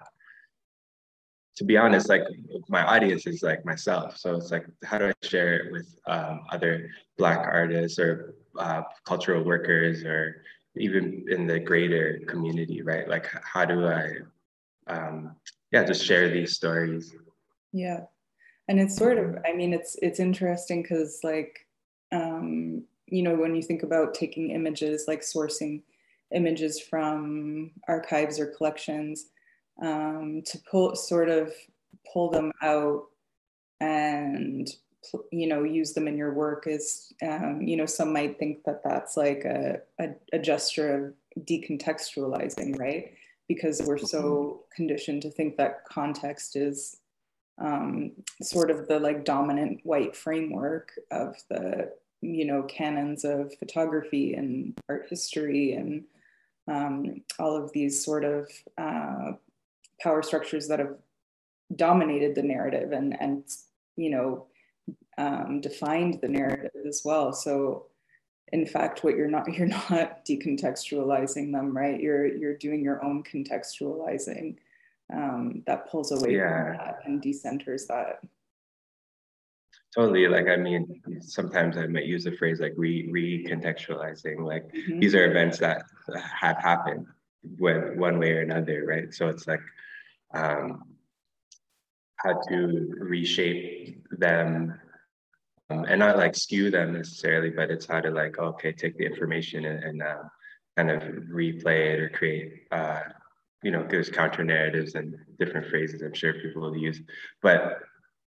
to 1.56 1.64
be 1.64 1.78
honest, 1.78 2.10
like 2.10 2.24
my 2.68 2.84
audience 2.84 3.28
is 3.28 3.44
like 3.44 3.64
myself. 3.64 4.18
So 4.18 4.36
it's 4.36 4.52
like, 4.52 4.66
how 4.84 4.98
do 4.98 5.08
I 5.08 5.14
share 5.26 5.54
it 5.56 5.72
with 5.72 5.88
um, 6.08 6.42
other 6.52 6.90
Black 7.18 7.40
artists 7.40 8.00
or 8.00 8.36
uh, 8.58 8.82
cultural 9.06 9.44
workers 9.44 10.04
or 10.04 10.44
even 10.80 11.26
in 11.30 11.48
the 11.48 11.60
greater 11.60 12.20
community, 12.28 12.82
right? 12.82 13.08
Like, 13.08 13.28
how 13.44 13.66
do 13.66 13.86
I, 13.88 14.12
um, 14.88 15.36
yeah, 15.72 15.84
just 15.84 16.04
share 16.04 16.30
these 16.30 16.56
stories? 16.56 17.14
Yeah, 17.74 18.02
and 18.68 18.80
it's 18.80 18.96
sort 18.96 19.18
of, 19.18 19.38
I 19.46 19.54
mean, 19.54 19.74
it's 19.74 19.98
it's 20.02 20.20
interesting 20.20 20.82
because 20.82 21.20
like, 21.24 21.68
um, 22.12 22.84
you 23.08 23.24
know, 23.24 23.36
when 23.36 23.56
you 23.56 23.62
think 23.62 23.84
about 23.84 24.14
taking 24.14 24.52
images, 24.52 25.06
like 25.08 25.22
sourcing 25.22 25.84
images 26.34 26.80
from 26.80 27.72
archives 27.88 28.40
or 28.40 28.48
collections, 28.48 29.28
um, 29.82 30.42
to 30.46 30.60
pull 30.70 30.96
sort 30.96 31.30
of 31.30 31.54
pull 32.12 32.30
them 32.30 32.52
out 32.62 33.04
and 33.80 34.70
you 35.32 35.48
know 35.48 35.64
use 35.64 35.94
them 35.94 36.08
in 36.08 36.18
your 36.18 36.34
work 36.34 36.66
is 36.68 37.14
um, 37.22 37.62
you 37.62 37.76
know 37.78 37.86
some 37.86 38.14
might 38.14 38.38
think 38.40 38.64
that 38.66 38.82
that's 38.84 39.18
like 39.18 39.44
a, 39.46 39.80
a, 40.00 40.10
a, 40.34 40.40
gesture 40.40 41.14
of 41.38 41.46
decontextualizing 41.46 42.80
right 42.80 43.14
because 43.48 43.82
we're 43.86 43.98
so 43.98 44.22
mm-hmm. 44.22 44.76
conditioned 44.76 45.22
to 45.22 45.32
think 45.32 45.58
that 45.58 45.86
context 45.86 46.56
is 46.56 46.98
um, 47.60 48.12
sort 48.42 48.70
of 48.70 48.88
the 48.88 49.00
like 49.00 49.26
dominant 49.26 49.80
white 49.84 50.16
framework 50.16 50.92
of 51.12 51.36
the 51.50 51.92
you 52.22 52.46
know 52.46 52.64
canons 52.64 53.24
of 53.24 53.54
photography 53.58 54.34
and 54.34 54.78
art 54.90 55.08
history 55.10 55.74
and 55.74 56.04
um, 56.68 57.22
all 57.40 57.56
of 57.56 57.72
these 57.72 58.04
sort 58.04 58.26
of 58.26 58.50
uh, 58.78 59.32
power 60.02 60.22
structures 60.22 60.68
that 60.68 60.80
have 60.80 60.96
dominated 61.76 62.36
the 62.36 62.44
narrative 62.44 62.92
and 62.92 63.20
and 63.20 63.44
you 63.96 64.10
know 64.10 64.48
um, 65.18 65.62
defined 65.62 66.20
the 66.22 66.28
narrative 66.28 66.72
as 66.88 67.02
well. 67.04 67.34
So 67.34 67.88
in 68.54 68.66
fact, 68.66 69.04
what 69.04 69.16
you're 69.16 69.30
not 69.30 69.52
you're 69.54 69.68
not 69.68 70.26
decontextualizing 70.26 71.52
them, 71.52 71.76
right? 71.76 72.00
You're 72.00 72.28
you're 72.28 72.58
doing 72.58 72.84
your 72.84 73.04
own 73.04 73.24
contextualizing 73.24 74.56
um, 75.14 75.64
that 75.66 75.90
pulls 75.90 76.12
away 76.12 76.36
yeah. 76.36 76.64
from 76.64 76.78
that 76.78 77.00
and 77.06 77.22
decenters 77.22 77.88
that. 77.88 78.20
Totally. 79.96 80.28
Like 80.28 80.48
I 80.48 80.58
mean, 80.58 81.02
sometimes 81.22 81.78
I 81.78 81.88
might 81.88 82.06
use 82.06 82.24
the 82.24 82.34
phrase 82.34 82.60
like 82.60 82.74
re 82.78 83.08
recontextualizing. 83.10 84.40
Like 84.40 84.72
mm-hmm. 84.74 85.00
these 85.00 85.16
are 85.16 85.30
events 85.30 85.58
that 85.60 85.84
have 86.40 86.58
happened 86.58 87.08
when 87.58 87.98
one 87.98 88.20
way 88.20 88.34
or 88.34 88.42
another, 88.42 88.86
right? 88.86 89.14
So 89.14 89.28
it's 89.28 89.48
like 89.48 89.62
um, 90.34 90.84
how 92.18 92.40
to 92.50 92.94
reshape 93.00 94.06
them 94.12 94.80
and 95.70 96.00
not 96.00 96.18
like 96.18 96.36
skew 96.36 96.72
them 96.72 96.94
necessarily, 96.94 97.50
but 97.50 97.70
it's 97.70 97.86
how 97.86 98.00
to 98.00 98.10
like, 98.10 98.38
okay, 98.40 98.72
take 98.72 98.98
the 98.98 99.06
information 99.06 99.66
and, 99.66 99.84
and 99.84 100.02
uh, 100.02 100.24
kind 100.78 100.90
of 100.90 101.04
replay 101.04 101.94
it 101.94 102.00
or 102.00 102.10
create, 102.10 102.64
uh, 102.72 103.02
you 103.64 103.72
know, 103.72 103.86
there's 103.90 104.10
counter 104.10 104.44
narratives 104.44 104.96
and 104.96 105.16
different 105.40 105.68
phrases 105.68 106.02
I'm 106.02 106.14
sure 106.14 106.34
people 106.34 106.62
will 106.62 106.78
use. 106.78 107.02
But 107.42 107.80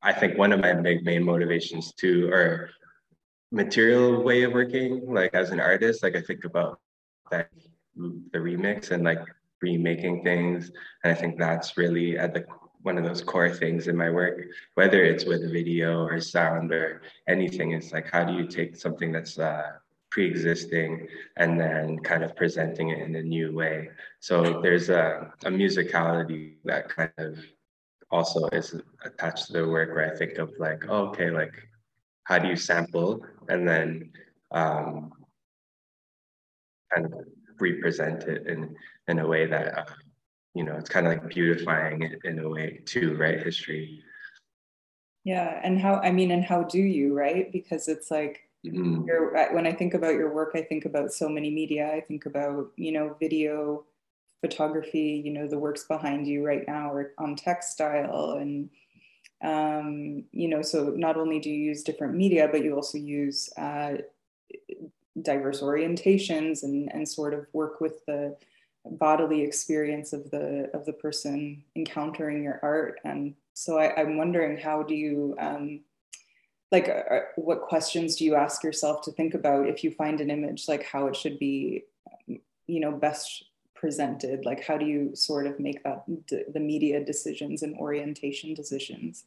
I 0.02 0.12
think 0.12 0.38
one 0.38 0.52
of 0.52 0.60
my 0.60 0.74
big 0.74 1.04
main 1.04 1.24
motivations 1.24 1.92
too, 1.94 2.28
or 2.30 2.70
material 3.50 4.22
way 4.22 4.42
of 4.42 4.52
working, 4.52 5.02
like 5.12 5.34
as 5.34 5.50
an 5.50 5.60
artist, 5.60 6.02
like 6.02 6.16
I 6.16 6.20
think 6.20 6.44
about 6.44 6.78
that 7.30 7.50
the 7.96 8.38
remix 8.38 8.90
and 8.90 9.04
like 9.04 9.22
remaking 9.62 10.22
things. 10.22 10.70
And 11.02 11.12
I 11.12 11.14
think 11.14 11.38
that's 11.38 11.76
really 11.76 12.18
at 12.18 12.34
the 12.34 12.44
one 12.84 12.98
of 12.98 13.04
those 13.04 13.22
core 13.22 13.50
things 13.50 13.88
in 13.88 13.96
my 13.96 14.10
work, 14.10 14.42
whether 14.74 15.02
it's 15.02 15.24
with 15.24 15.50
video 15.50 16.04
or 16.04 16.20
sound 16.20 16.70
or 16.70 17.00
anything. 17.26 17.72
It's 17.72 17.92
like, 17.92 18.10
how 18.10 18.24
do 18.24 18.34
you 18.34 18.46
take 18.46 18.76
something 18.76 19.10
that's 19.10 19.38
uh, 19.38 19.72
pre-existing 20.10 21.08
and 21.38 21.58
then 21.58 21.98
kind 22.00 22.22
of 22.22 22.36
presenting 22.36 22.90
it 22.90 22.98
in 22.98 23.16
a 23.16 23.22
new 23.22 23.54
way? 23.54 23.88
So 24.20 24.60
there's 24.60 24.90
a, 24.90 25.32
a 25.46 25.50
musicality 25.50 26.56
that 26.64 26.90
kind 26.90 27.10
of 27.16 27.38
also 28.10 28.48
is 28.48 28.78
attached 29.02 29.46
to 29.46 29.54
the 29.54 29.68
work 29.68 29.94
where 29.94 30.12
I 30.12 30.14
think 30.14 30.36
of 30.36 30.52
like, 30.58 30.84
oh, 30.86 31.06
okay, 31.06 31.30
like 31.30 31.54
how 32.24 32.38
do 32.38 32.48
you 32.48 32.56
sample 32.56 33.24
and 33.48 33.66
then 33.66 34.10
um, 34.52 35.10
kind 36.92 37.06
of 37.06 37.14
represent 37.58 38.24
it 38.24 38.46
in 38.46 38.76
in 39.08 39.20
a 39.20 39.26
way 39.26 39.46
that 39.46 39.78
uh, 39.78 39.84
you 40.54 40.64
know 40.64 40.74
it's 40.74 40.88
kind 40.88 41.06
of 41.06 41.12
like 41.12 41.28
beautifying 41.28 42.02
it 42.02 42.20
in 42.24 42.38
a 42.38 42.48
way 42.48 42.80
too 42.84 43.16
right? 43.16 43.42
History. 43.42 44.02
Yeah 45.24 45.60
and 45.62 45.80
how 45.80 45.96
i 45.96 46.10
mean 46.10 46.30
and 46.30 46.44
how 46.44 46.62
do 46.62 46.78
you 46.78 47.14
right? 47.14 47.50
Because 47.52 47.88
it's 47.88 48.10
like 48.10 48.48
mm-hmm. 48.64 49.02
when 49.54 49.66
i 49.66 49.72
think 49.72 49.94
about 49.94 50.14
your 50.14 50.32
work 50.32 50.52
i 50.54 50.62
think 50.62 50.84
about 50.84 51.12
so 51.12 51.28
many 51.28 51.50
media. 51.50 51.92
I 51.92 52.00
think 52.00 52.26
about 52.26 52.70
you 52.76 52.92
know 52.92 53.16
video 53.20 53.84
photography 54.40 55.22
you 55.24 55.32
know 55.32 55.48
the 55.48 55.58
works 55.58 55.84
behind 55.84 56.26
you 56.26 56.44
right 56.44 56.64
now 56.68 56.92
are 56.92 57.12
on 57.16 57.34
textile 57.34 58.32
and 58.32 58.68
um, 59.42 60.24
you 60.32 60.48
know 60.48 60.60
so 60.60 60.90
not 60.90 61.16
only 61.16 61.38
do 61.40 61.48
you 61.50 61.62
use 61.70 61.82
different 61.82 62.14
media 62.14 62.46
but 62.50 62.62
you 62.62 62.74
also 62.74 62.98
use 62.98 63.48
uh, 63.56 63.94
diverse 65.22 65.62
orientations 65.62 66.62
and 66.62 66.92
and 66.92 67.08
sort 67.08 67.32
of 67.32 67.46
work 67.54 67.80
with 67.80 68.04
the 68.06 68.36
bodily 68.84 69.42
experience 69.42 70.12
of 70.12 70.30
the 70.30 70.70
of 70.74 70.84
the 70.84 70.92
person 70.92 71.62
encountering 71.76 72.42
your 72.42 72.60
art. 72.62 73.00
And 73.04 73.34
so 73.54 73.78
I, 73.78 74.00
am 74.00 74.16
wondering 74.16 74.58
how 74.58 74.82
do 74.82 74.94
you 74.94 75.36
um, 75.38 75.80
like 76.70 76.88
uh, 76.88 77.14
uh, 77.14 77.20
what 77.36 77.62
questions 77.62 78.16
do 78.16 78.24
you 78.24 78.34
ask 78.34 78.62
yourself 78.62 79.02
to 79.02 79.12
think 79.12 79.34
about 79.34 79.68
if 79.68 79.84
you 79.84 79.90
find 79.90 80.20
an 80.20 80.30
image 80.30 80.68
like 80.68 80.84
how 80.84 81.06
it 81.06 81.16
should 81.16 81.38
be 81.38 81.84
you 82.26 82.80
know 82.80 82.92
best 82.92 83.44
presented? 83.74 84.44
Like 84.44 84.64
how 84.64 84.76
do 84.76 84.86
you 84.86 85.14
sort 85.14 85.46
of 85.46 85.58
make 85.58 85.82
that 85.84 86.04
the 86.28 86.60
media 86.60 87.04
decisions 87.04 87.62
and 87.62 87.76
orientation 87.76 88.54
decisions? 88.54 89.24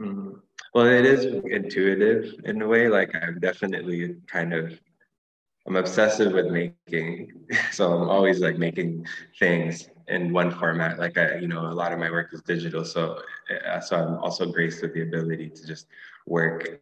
Mm-hmm. 0.00 0.34
well 0.74 0.86
it 0.86 1.04
is 1.04 1.24
intuitive 1.24 2.32
in 2.44 2.62
a 2.62 2.68
way 2.68 2.86
like 2.88 3.12
i've 3.16 3.40
definitely 3.40 4.14
kind 4.28 4.54
of 4.54 4.78
I'm 5.68 5.76
obsessive 5.76 6.32
with 6.32 6.46
making, 6.46 7.32
so 7.72 7.92
I'm 7.92 8.08
always 8.08 8.40
like 8.40 8.56
making 8.56 9.06
things 9.38 9.90
in 10.08 10.32
one 10.32 10.50
format. 10.50 10.98
Like 10.98 11.18
I, 11.18 11.36
you 11.36 11.46
know, 11.46 11.66
a 11.66 11.76
lot 11.76 11.92
of 11.92 11.98
my 11.98 12.10
work 12.10 12.32
is 12.32 12.40
digital, 12.40 12.86
so 12.86 13.20
uh, 13.70 13.78
so 13.78 13.96
I'm 13.96 14.14
also 14.14 14.50
graced 14.50 14.80
with 14.80 14.94
the 14.94 15.02
ability 15.02 15.50
to 15.50 15.66
just 15.66 15.86
work 16.26 16.80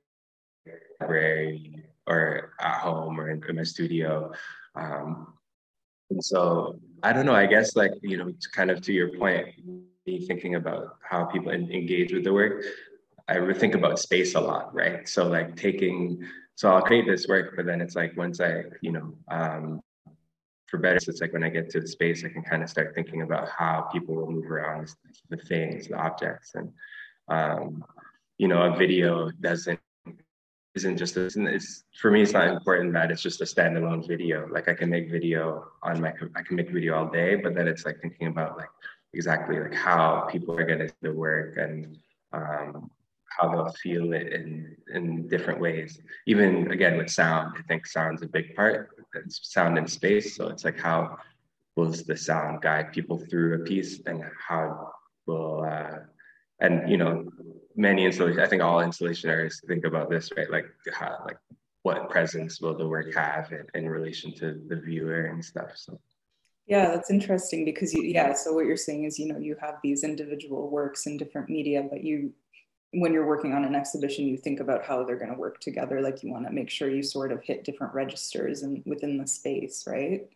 library 1.00 1.83
or 2.07 2.52
at 2.61 2.78
home 2.78 3.19
or 3.19 3.31
in, 3.31 3.43
in 3.49 3.57
my 3.57 3.64
studio. 3.64 4.33
Um, 4.76 5.35
and 6.11 6.25
so 6.25 6.78
I 7.02 7.12
don't 7.12 7.26
know. 7.26 7.35
I 7.35 7.47
guess 7.47 7.75
like 7.75 7.90
you 8.02 8.16
know, 8.16 8.31
kind 8.55 8.71
of 8.71 8.81
to 8.83 8.93
your 8.93 9.19
point, 9.19 9.49
me 10.07 10.25
thinking 10.25 10.55
about 10.55 10.99
how 11.02 11.25
people 11.25 11.50
engage 11.50 12.12
with 12.12 12.23
the 12.23 12.33
work. 12.33 12.62
I 13.26 13.52
think 13.52 13.75
about 13.75 13.99
space 13.99 14.37
a 14.37 14.40
lot, 14.40 14.73
right? 14.73 15.09
So 15.09 15.26
like 15.26 15.57
taking 15.57 16.25
so 16.57 16.73
I'll 16.73 16.83
create 16.83 17.07
this 17.07 17.29
work, 17.29 17.55
but 17.55 17.67
then 17.67 17.81
it's 17.81 17.95
like 17.95 18.17
once 18.17 18.41
I, 18.41 18.65
you 18.81 18.93
know, 18.93 19.15
um, 19.31 19.83
for 20.67 20.79
better, 20.79 20.97
it's 20.97 21.21
like 21.21 21.33
when 21.33 21.45
I 21.45 21.51
get 21.51 21.71
to 21.71 21.81
the 21.81 21.87
space, 21.87 22.25
I 22.25 22.29
can 22.31 22.43
kind 22.43 22.63
of 22.63 22.71
start 22.71 22.95
thinking 22.95 23.23
about 23.23 23.49
how 23.49 23.83
people 23.93 24.17
will 24.17 24.31
move 24.31 24.51
around 24.51 24.93
the 25.29 25.37
things, 25.37 25.89
the 25.89 25.97
objects, 25.97 26.55
and 26.55 26.73
um, 27.29 27.85
you 28.39 28.49
know, 28.49 28.63
a 28.63 28.77
video 28.77 29.31
doesn't 29.41 29.79
isn't 30.75 30.99
just 30.99 31.17
a, 31.17 31.27
it's 31.27 31.85
for 32.01 32.11
me. 32.11 32.23
It's 32.23 32.33
not 32.33 32.49
important 32.49 32.93
that 32.95 33.11
it's 33.11 33.23
just 33.23 33.41
a 33.43 33.45
standalone 33.45 34.07
video. 34.07 34.47
Like 34.51 34.69
I 34.69 34.75
can 34.75 34.91
make 34.91 35.11
video 35.11 35.69
on 35.83 36.01
my, 36.01 36.13
I 36.35 36.43
can 36.43 36.57
make 36.57 36.71
video 36.71 36.97
all 36.97 37.09
day, 37.09 37.37
but 37.37 37.55
then 37.55 37.69
it's 37.69 37.87
like 37.87 37.99
thinking 38.01 38.29
about 38.29 38.59
like 38.59 38.69
exactly 39.15 39.59
like 39.59 39.75
how 39.75 40.29
people 40.31 40.59
are 40.59 40.67
going 40.67 40.81
to 40.81 40.89
do 40.89 40.95
the 41.03 41.13
work 41.13 41.57
and 41.57 41.97
um, 42.33 42.91
how 43.37 43.49
they'll 43.50 43.73
feel 43.83 44.12
it 44.12 44.33
in 44.33 44.76
in 44.95 45.28
different 45.28 45.61
ways. 45.61 46.00
Even 46.26 46.71
again 46.71 46.97
with 46.97 47.11
sound, 47.11 47.55
I 47.59 47.62
think 47.62 47.87
sound's 47.87 48.23
a 48.23 48.28
big 48.28 48.55
part. 48.55 48.90
It's 49.14 49.52
sound 49.52 49.78
in 49.78 49.87
space, 49.87 50.37
so 50.37 50.49
it's 50.49 50.64
like 50.64 50.78
how 50.78 51.19
will 51.76 51.90
the 51.90 52.16
sound 52.16 52.62
guide 52.62 52.93
people 52.93 53.19
through 53.19 53.55
a 53.55 53.64
piece, 53.64 54.00
and 54.07 54.25
how 54.49 54.93
will 55.26 55.64
uh, 55.64 55.99
and 56.61 56.88
you 56.90 56.97
know 56.97 57.25
many 57.76 58.05
installation. 58.05 58.40
I 58.40 58.47
think 58.47 58.62
all 58.62 58.81
installation 58.81 59.31
artists 59.31 59.62
think 59.66 59.85
about 59.85 60.11
this, 60.11 60.31
right? 60.37 60.50
Like 60.50 60.66
how 60.93 61.23
like 61.26 61.38
what 61.83 62.11
presence 62.11 62.61
will 62.61 62.76
the 62.76 62.88
work 62.88 63.14
have 63.14 63.52
in, 63.52 63.64
in 63.75 63.88
relation 63.88 64.35
to 64.35 64.61
the 64.69 64.76
viewer 64.76 65.26
and 65.26 65.45
stuff. 65.45 65.71
So. 65.76 66.00
Yeah, 66.66 66.88
that's 66.88 67.12
interesting 67.12 67.64
because 67.64 67.95
you, 67.95 68.02
yeah, 68.02 68.33
so 68.33 68.52
what 68.52 68.66
you're 68.66 68.76
saying 68.76 69.05
is, 69.05 69.21
you 69.21 69.28
know, 69.28 69.38
you 69.38 69.57
have 69.61 69.76
these 69.85 70.02
individual 70.02 70.69
works 70.69 71.07
in 71.07 71.16
different 71.16 71.49
media, 71.49 71.87
but 71.88 72.02
you 72.02 72.33
when 72.93 73.12
you're 73.12 73.26
working 73.26 73.52
on 73.52 73.64
an 73.64 73.75
exhibition, 73.75 74.26
you 74.26 74.37
think 74.37 74.61
about 74.61 74.85
how 74.85 75.05
they're 75.05 75.19
going 75.19 75.33
to 75.33 75.38
work 75.38 75.61
together. 75.61 76.00
Like 76.00 76.23
you 76.23 76.31
want 76.31 76.47
to 76.47 76.52
make 76.52 76.71
sure 76.71 76.90
you 76.90 77.02
sort 77.02 77.33
of 77.33 77.43
hit 77.43 77.64
different 77.64 77.95
registers 77.95 78.62
and 78.62 78.83
within 78.87 79.19
the 79.19 79.26
space, 79.26 79.85
right? 79.87 80.28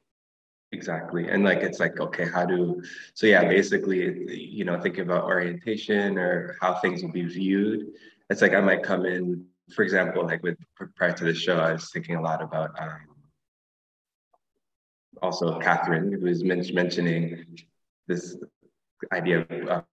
Exactly. 0.73 1.29
And 1.29 1.43
like, 1.43 1.59
it's 1.59 1.81
like, 1.81 1.99
okay, 2.01 2.27
how 2.27 2.47
do, 2.47 2.83
so 3.15 3.27
yeah, 3.27 3.45
basically, 3.45 4.37
you 4.37 4.65
know, 4.65 4.81
thinking 4.81 5.03
about 5.03 5.25
orientation 5.25 6.17
or 6.17 6.57
how 6.61 6.75
things 6.75 7.03
will 7.03 7.13
be 7.13 7.25
viewed. 7.25 7.89
It's 8.29 8.43
like, 8.43 8.55
I 8.55 8.61
might 8.61 8.83
come 8.83 9.05
in, 9.05 9.47
for 9.75 9.83
example, 9.83 10.25
like 10.25 10.43
with 10.43 10.59
prior 10.97 11.13
to 11.13 11.25
the 11.25 11.35
show, 11.35 11.59
I 11.59 11.73
was 11.73 11.91
thinking 11.91 12.17
a 12.17 12.23
lot 12.23 12.41
about 12.43 12.81
um, 12.81 13.01
also 15.23 15.59
Katherine, 15.59 16.13
who 16.13 16.21
was 16.21 16.45
mentioning 16.45 17.45
this 18.07 18.37
idea 19.13 19.41
of 19.41 19.85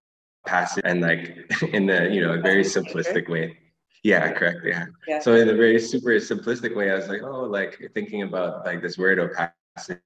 passive 0.47 0.83
and 0.85 1.01
like 1.01 1.23
in 1.73 1.85
the, 1.85 2.09
you 2.09 2.21
know, 2.21 2.33
a 2.33 2.41
very 2.41 2.63
simplistic 2.63 3.29
way. 3.29 3.57
Yeah, 4.03 4.31
correct. 4.31 4.59
Yeah. 4.63 4.85
yeah. 5.07 5.19
So 5.19 5.35
in 5.35 5.49
a 5.49 5.53
very 5.53 5.79
super 5.79 6.11
simplistic 6.11 6.75
way, 6.75 6.91
I 6.91 6.95
was 6.95 7.07
like, 7.07 7.21
oh, 7.23 7.43
like 7.43 7.91
thinking 7.93 8.21
about 8.23 8.65
like 8.65 8.81
this 8.81 8.97
word 8.97 9.19
opacity 9.19 10.01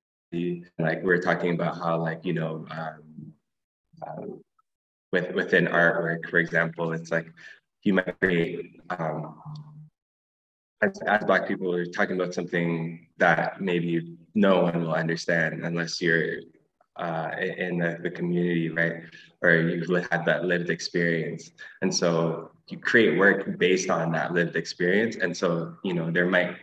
like 0.80 1.04
we 1.04 1.14
are 1.14 1.22
talking 1.22 1.54
about 1.54 1.78
how 1.78 2.02
like 2.02 2.24
you 2.24 2.34
know 2.34 2.66
um, 2.72 3.34
uh, 4.06 4.22
with 5.12 5.34
within 5.34 5.66
artwork 5.66 6.30
for 6.30 6.38
example 6.38 6.94
it's 6.94 7.12
like 7.12 7.32
you 7.84 7.94
might 7.94 8.18
create 8.20 8.80
um, 8.92 9.42
as, 10.82 11.00
as 11.02 11.24
black 11.26 11.48
people 11.48 11.70
we're 11.70 11.86
talking 11.86 12.16
about 12.16 12.34
something 12.34 13.08
that 13.18 13.60
maybe 13.62 14.16
no 14.36 14.62
one 14.62 14.82
will 14.82 14.94
understand 14.94 15.66
unless 15.66 16.02
you're 16.02 16.38
uh, 16.98 17.32
in 17.40 17.78
the, 17.78 17.98
the 18.04 18.12
community 18.12 18.70
right 18.70 19.04
or 19.42 19.56
you've 19.56 19.90
had 20.12 20.26
that 20.26 20.46
lived 20.46 20.70
experience 20.70 21.52
and 21.82 21.94
so 21.94 22.52
you 22.68 22.78
create 22.78 23.18
work 23.18 23.58
based 23.58 23.90
on 23.90 24.12
that 24.12 24.34
lived 24.34 24.56
experience 24.56 25.16
and 25.16 25.36
so 25.36 25.74
you 25.84 25.94
know 25.94 26.12
there 26.12 26.28
might 26.28 26.56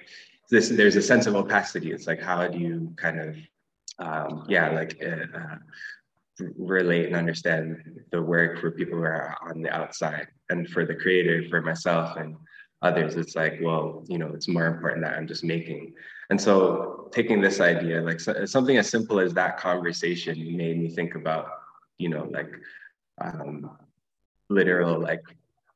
this 0.51 0.69
there's 0.69 0.97
a 0.97 1.03
sense 1.03 1.27
of 1.27 1.35
opacity 1.35 1.93
it's 1.93 2.07
like 2.07 2.21
how 2.21 2.47
do 2.47 2.59
you 2.59 2.93
kind 2.97 3.19
of 3.21 3.37
um, 3.99 4.45
yeah, 4.49 4.71
like 4.71 5.01
uh, 5.05 5.37
uh, 5.37 5.57
relate 6.57 7.07
and 7.07 7.17
understand 7.17 8.01
the 8.13 8.23
work 8.23 8.59
for 8.61 8.71
people 8.71 8.99
who 8.99 9.05
are 9.05 9.37
on 9.43 9.63
the 9.63 9.75
outside. 9.75 10.29
And 10.51 10.69
for 10.69 10.87
the 10.87 10.95
creator, 10.95 11.49
for 11.49 11.61
myself 11.61 12.17
and 12.17 12.37
others, 12.83 13.17
it's 13.17 13.35
like, 13.35 13.59
well, 13.63 14.05
you 14.07 14.19
know, 14.19 14.29
it's 14.29 14.49
more 14.49 14.67
important 14.67 15.05
that 15.05 15.17
I'm 15.17 15.27
just 15.27 15.45
making. 15.45 15.95
And 16.31 16.41
so 16.41 17.09
taking 17.13 17.41
this 17.41 17.61
idea, 17.61 18.03
like 18.03 18.21
so, 18.21 18.45
something 18.45 18.77
as 18.77 18.89
simple 18.89 19.19
as 19.21 19.33
that 19.35 19.59
conversation 19.59 20.57
made 20.57 20.79
me 20.79 20.89
think 20.89 21.15
about, 21.15 21.49
you 21.99 22.09
know, 22.09 22.29
like 22.31 22.53
um, 23.21 23.71
literal, 24.51 25.01
like 25.01 25.23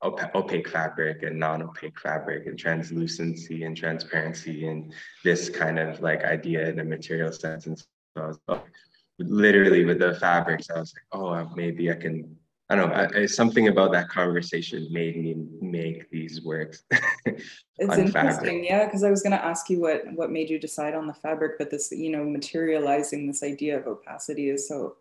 opaque 0.04 0.68
fabric 0.68 1.22
and 1.22 1.38
non-opaque 1.38 1.98
fabric 2.00 2.46
and 2.46 2.58
translucency 2.58 3.62
and 3.64 3.76
transparency 3.76 4.66
and 4.66 4.92
this 5.22 5.48
kind 5.48 5.78
of 5.78 6.00
like 6.00 6.24
idea 6.24 6.68
in 6.68 6.80
a 6.80 6.84
material 6.84 7.32
sense. 7.32 7.66
And 7.66 7.78
so 7.78 7.86
I 8.16 8.26
was 8.26 8.38
oh, 8.48 8.62
literally 9.18 9.84
with 9.84 10.00
the 10.00 10.14
fabrics. 10.14 10.70
I 10.70 10.80
was 10.80 10.92
like, 10.94 11.20
oh, 11.20 11.54
maybe 11.54 11.90
I 11.90 11.94
can. 11.94 12.36
I 12.72 12.74
don't 12.74 12.90
know. 12.90 13.20
I, 13.20 13.26
something 13.26 13.68
about 13.68 13.92
that 13.92 14.08
conversation 14.08 14.88
made 14.90 15.16
me 15.16 15.34
make 15.60 16.10
these 16.10 16.42
works. 16.42 16.84
it's 17.26 17.38
interesting, 17.78 18.12
fabric. 18.12 18.64
yeah. 18.64 18.84
Because 18.86 19.04
I 19.04 19.10
was 19.10 19.22
going 19.22 19.32
to 19.32 19.44
ask 19.44 19.68
you 19.68 19.80
what 19.80 20.02
what 20.14 20.30
made 20.30 20.48
you 20.48 20.58
decide 20.58 20.94
on 20.94 21.06
the 21.06 21.12
fabric, 21.12 21.58
but 21.58 21.70
this, 21.70 21.92
you 21.92 22.10
know, 22.10 22.24
materializing 22.24 23.26
this 23.26 23.42
idea 23.42 23.78
of 23.78 23.86
opacity 23.86 24.48
is 24.48 24.66
so 24.66 24.96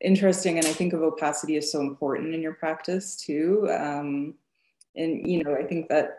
interesting, 0.00 0.58
and 0.58 0.66
I 0.66 0.72
think 0.72 0.94
of 0.94 1.02
opacity 1.02 1.56
is 1.56 1.70
so 1.70 1.80
important 1.80 2.34
in 2.34 2.40
your 2.40 2.54
practice 2.54 3.16
too. 3.16 3.68
Um, 3.70 4.34
and 4.96 5.28
you 5.28 5.44
know, 5.44 5.54
I 5.54 5.64
think 5.64 5.88
that 5.88 6.18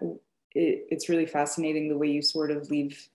it, 0.53 0.85
it's 0.89 1.09
really 1.09 1.25
fascinating 1.25 1.89
the 1.89 1.97
way 1.97 2.07
you 2.07 2.21
sort 2.21 2.51
of 2.51 2.69
leave 2.69 3.09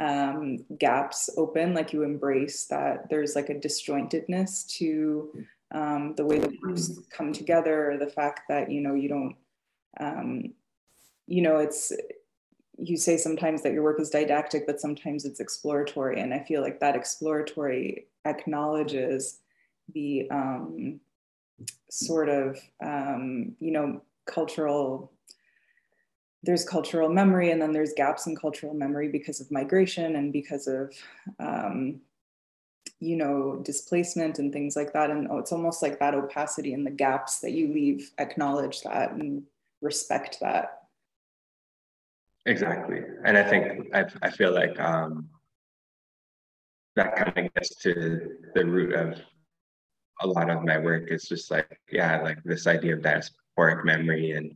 um, 0.00 0.64
gaps 0.78 1.30
open, 1.36 1.74
like 1.74 1.92
you 1.92 2.02
embrace 2.02 2.66
that 2.66 3.08
there's 3.08 3.36
like 3.36 3.50
a 3.50 3.54
disjointedness 3.54 4.66
to 4.78 5.30
um, 5.72 6.14
the 6.16 6.24
way 6.24 6.38
the 6.38 6.56
groups 6.56 6.98
come 7.10 7.32
together, 7.32 7.96
the 7.98 8.10
fact 8.10 8.42
that, 8.48 8.70
you 8.70 8.80
know, 8.80 8.94
you 8.94 9.08
don't, 9.08 9.36
um, 10.00 10.52
you 11.26 11.42
know, 11.42 11.58
it's, 11.58 11.92
you 12.78 12.96
say 12.96 13.16
sometimes 13.16 13.62
that 13.62 13.72
your 13.72 13.82
work 13.82 14.00
is 14.00 14.10
didactic, 14.10 14.66
but 14.66 14.80
sometimes 14.80 15.24
it's 15.24 15.40
exploratory. 15.40 16.20
And 16.20 16.32
I 16.34 16.40
feel 16.40 16.62
like 16.62 16.80
that 16.80 16.96
exploratory 16.96 18.06
acknowledges 18.24 19.40
the 19.94 20.28
um, 20.30 21.00
sort 21.90 22.28
of, 22.28 22.58
um, 22.82 23.54
you 23.60 23.70
know, 23.70 24.02
cultural 24.26 25.12
there's 26.42 26.64
cultural 26.64 27.08
memory 27.08 27.50
and 27.50 27.60
then 27.60 27.72
there's 27.72 27.92
gaps 27.92 28.26
in 28.26 28.34
cultural 28.34 28.72
memory 28.72 29.08
because 29.08 29.40
of 29.40 29.50
migration 29.50 30.16
and 30.16 30.32
because 30.32 30.66
of 30.66 30.90
um, 31.38 32.00
you 33.00 33.16
know 33.16 33.56
displacement 33.64 34.38
and 34.38 34.52
things 34.52 34.76
like 34.76 34.92
that. 34.92 35.10
And 35.10 35.26
it's 35.32 35.52
almost 35.52 35.82
like 35.82 35.98
that 35.98 36.14
opacity 36.14 36.74
and 36.74 36.86
the 36.86 36.90
gaps 36.90 37.40
that 37.40 37.52
you 37.52 37.72
leave 37.72 38.12
acknowledge 38.18 38.82
that 38.82 39.12
and 39.12 39.42
respect 39.80 40.38
that. 40.40 40.76
Exactly. 42.46 43.00
And 43.24 43.36
i 43.36 43.42
think 43.42 43.94
i, 43.94 44.04
I 44.22 44.30
feel 44.30 44.52
like 44.52 44.78
um, 44.80 45.28
that 46.96 47.16
kind 47.16 47.46
of 47.46 47.54
gets 47.54 47.74
to 47.82 48.36
the 48.54 48.64
root 48.64 48.94
of 48.94 49.18
a 50.22 50.26
lot 50.26 50.50
of 50.50 50.62
my 50.62 50.78
work. 50.78 51.04
It's 51.08 51.28
just 51.28 51.50
like 51.50 51.80
yeah 51.90 52.20
like 52.20 52.42
this 52.44 52.66
idea 52.66 52.94
of 52.94 53.00
diasporic 53.02 53.84
memory 53.84 54.32
and 54.32 54.54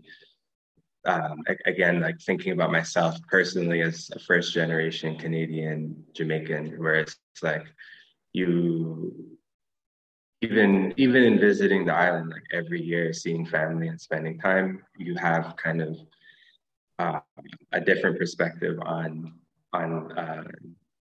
um, 1.06 1.42
again, 1.66 2.00
like 2.00 2.18
thinking 2.20 2.52
about 2.52 2.72
myself 2.72 3.16
personally 3.28 3.82
as 3.82 4.10
a 4.14 4.18
first 4.18 4.54
generation 4.54 5.18
Canadian 5.18 6.02
Jamaican, 6.14 6.78
where 6.78 6.94
it's 6.94 7.18
like 7.42 7.66
you 8.34 9.34
even 10.42 10.92
even 10.98 11.22
in 11.22 11.38
visiting 11.38 11.86
the 11.86 11.94
island, 11.94 12.30
like 12.30 12.44
every 12.52 12.82
year, 12.82 13.12
seeing 13.12 13.46
family 13.46 13.88
and 13.88 13.98
spending 13.98 14.38
time, 14.38 14.82
you 14.98 15.14
have 15.14 15.54
kind 15.56 15.80
of 15.80 15.96
uh, 16.98 17.20
a 17.72 17.80
different 17.80 18.18
perspective 18.18 18.78
on 18.82 19.32
on 19.72 20.12
uh, 20.18 20.44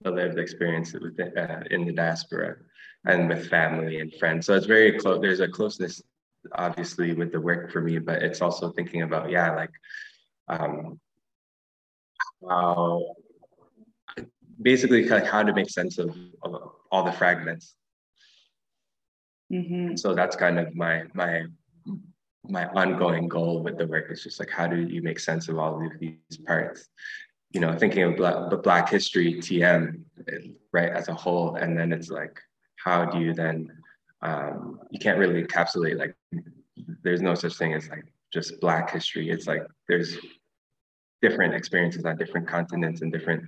the 0.03 0.11
lived 0.11 0.39
experience 0.39 0.93
within, 0.93 1.37
uh, 1.37 1.63
in 1.71 1.85
the 1.85 1.93
diaspora 1.93 2.57
and 3.05 3.29
with 3.29 3.49
family 3.49 4.01
and 4.01 4.15
friends. 4.15 4.47
So 4.47 4.55
it's 4.55 4.67
very 4.67 4.99
close. 4.99 5.21
There's 5.21 5.41
a 5.41 5.49
closeness 5.49 6.01
obviously 6.55 7.15
with 7.15 7.33
the 7.33 7.41
work 7.41 7.71
for 7.71 7.81
me, 7.81 7.99
but 7.99 8.23
it's 8.23 8.43
also 8.43 8.73
thinking 8.73 9.03
about, 9.03 9.31
yeah, 9.31 9.55
like 9.55 9.71
um, 10.49 10.99
how 12.49 13.15
basically 14.61 15.09
like 15.09 15.27
how 15.27 15.43
to 15.43 15.53
make 15.53 15.71
sense 15.71 15.99
of, 15.99 16.17
of 16.43 16.73
all 16.93 17.03
the 17.03 17.13
fragments. 17.13 17.75
Mm-hmm. 19.53 19.97
So 19.97 20.15
that's 20.15 20.37
kind 20.37 20.59
of 20.59 20.75
my 20.77 21.05
my 21.15 21.47
my 22.49 22.67
ongoing 22.69 23.29
goal 23.29 23.63
with 23.63 23.79
the 23.79 23.87
work 23.87 24.11
is 24.11 24.23
just 24.23 24.39
like 24.39 24.51
how 24.51 24.67
do 24.67 24.81
you 24.81 25.03
make 25.03 25.19
sense 25.19 25.49
of 25.49 25.59
all 25.59 25.85
of 25.85 25.93
these 26.01 26.39
parts 26.45 26.89
you 27.53 27.61
know 27.61 27.77
thinking 27.77 28.03
of 28.03 28.17
black, 28.17 28.63
black 28.65 28.89
history 28.89 29.35
tm 29.35 30.01
right 30.73 30.91
as 30.91 31.09
a 31.09 31.15
whole 31.15 31.55
and 31.55 31.79
then 31.79 31.93
it's 31.93 32.11
like 32.11 32.41
how 32.77 33.05
do 33.05 33.21
you 33.21 33.33
then 33.33 33.71
um, 34.23 34.81
you 34.91 34.99
can't 34.99 35.19
really 35.19 35.43
encapsulate 35.43 35.97
like 35.99 36.17
there's 37.03 37.23
no 37.23 37.35
such 37.35 37.55
thing 37.55 37.75
as 37.75 37.89
like 37.89 38.05
just 38.33 38.61
black 38.61 38.91
history 38.91 39.31
it's 39.31 39.47
like 39.47 39.65
there's 39.89 40.19
different 41.21 41.55
experiences 41.55 42.05
on 42.05 42.17
different 42.17 42.49
continents 42.49 43.03
and 43.03 43.13
different 43.13 43.45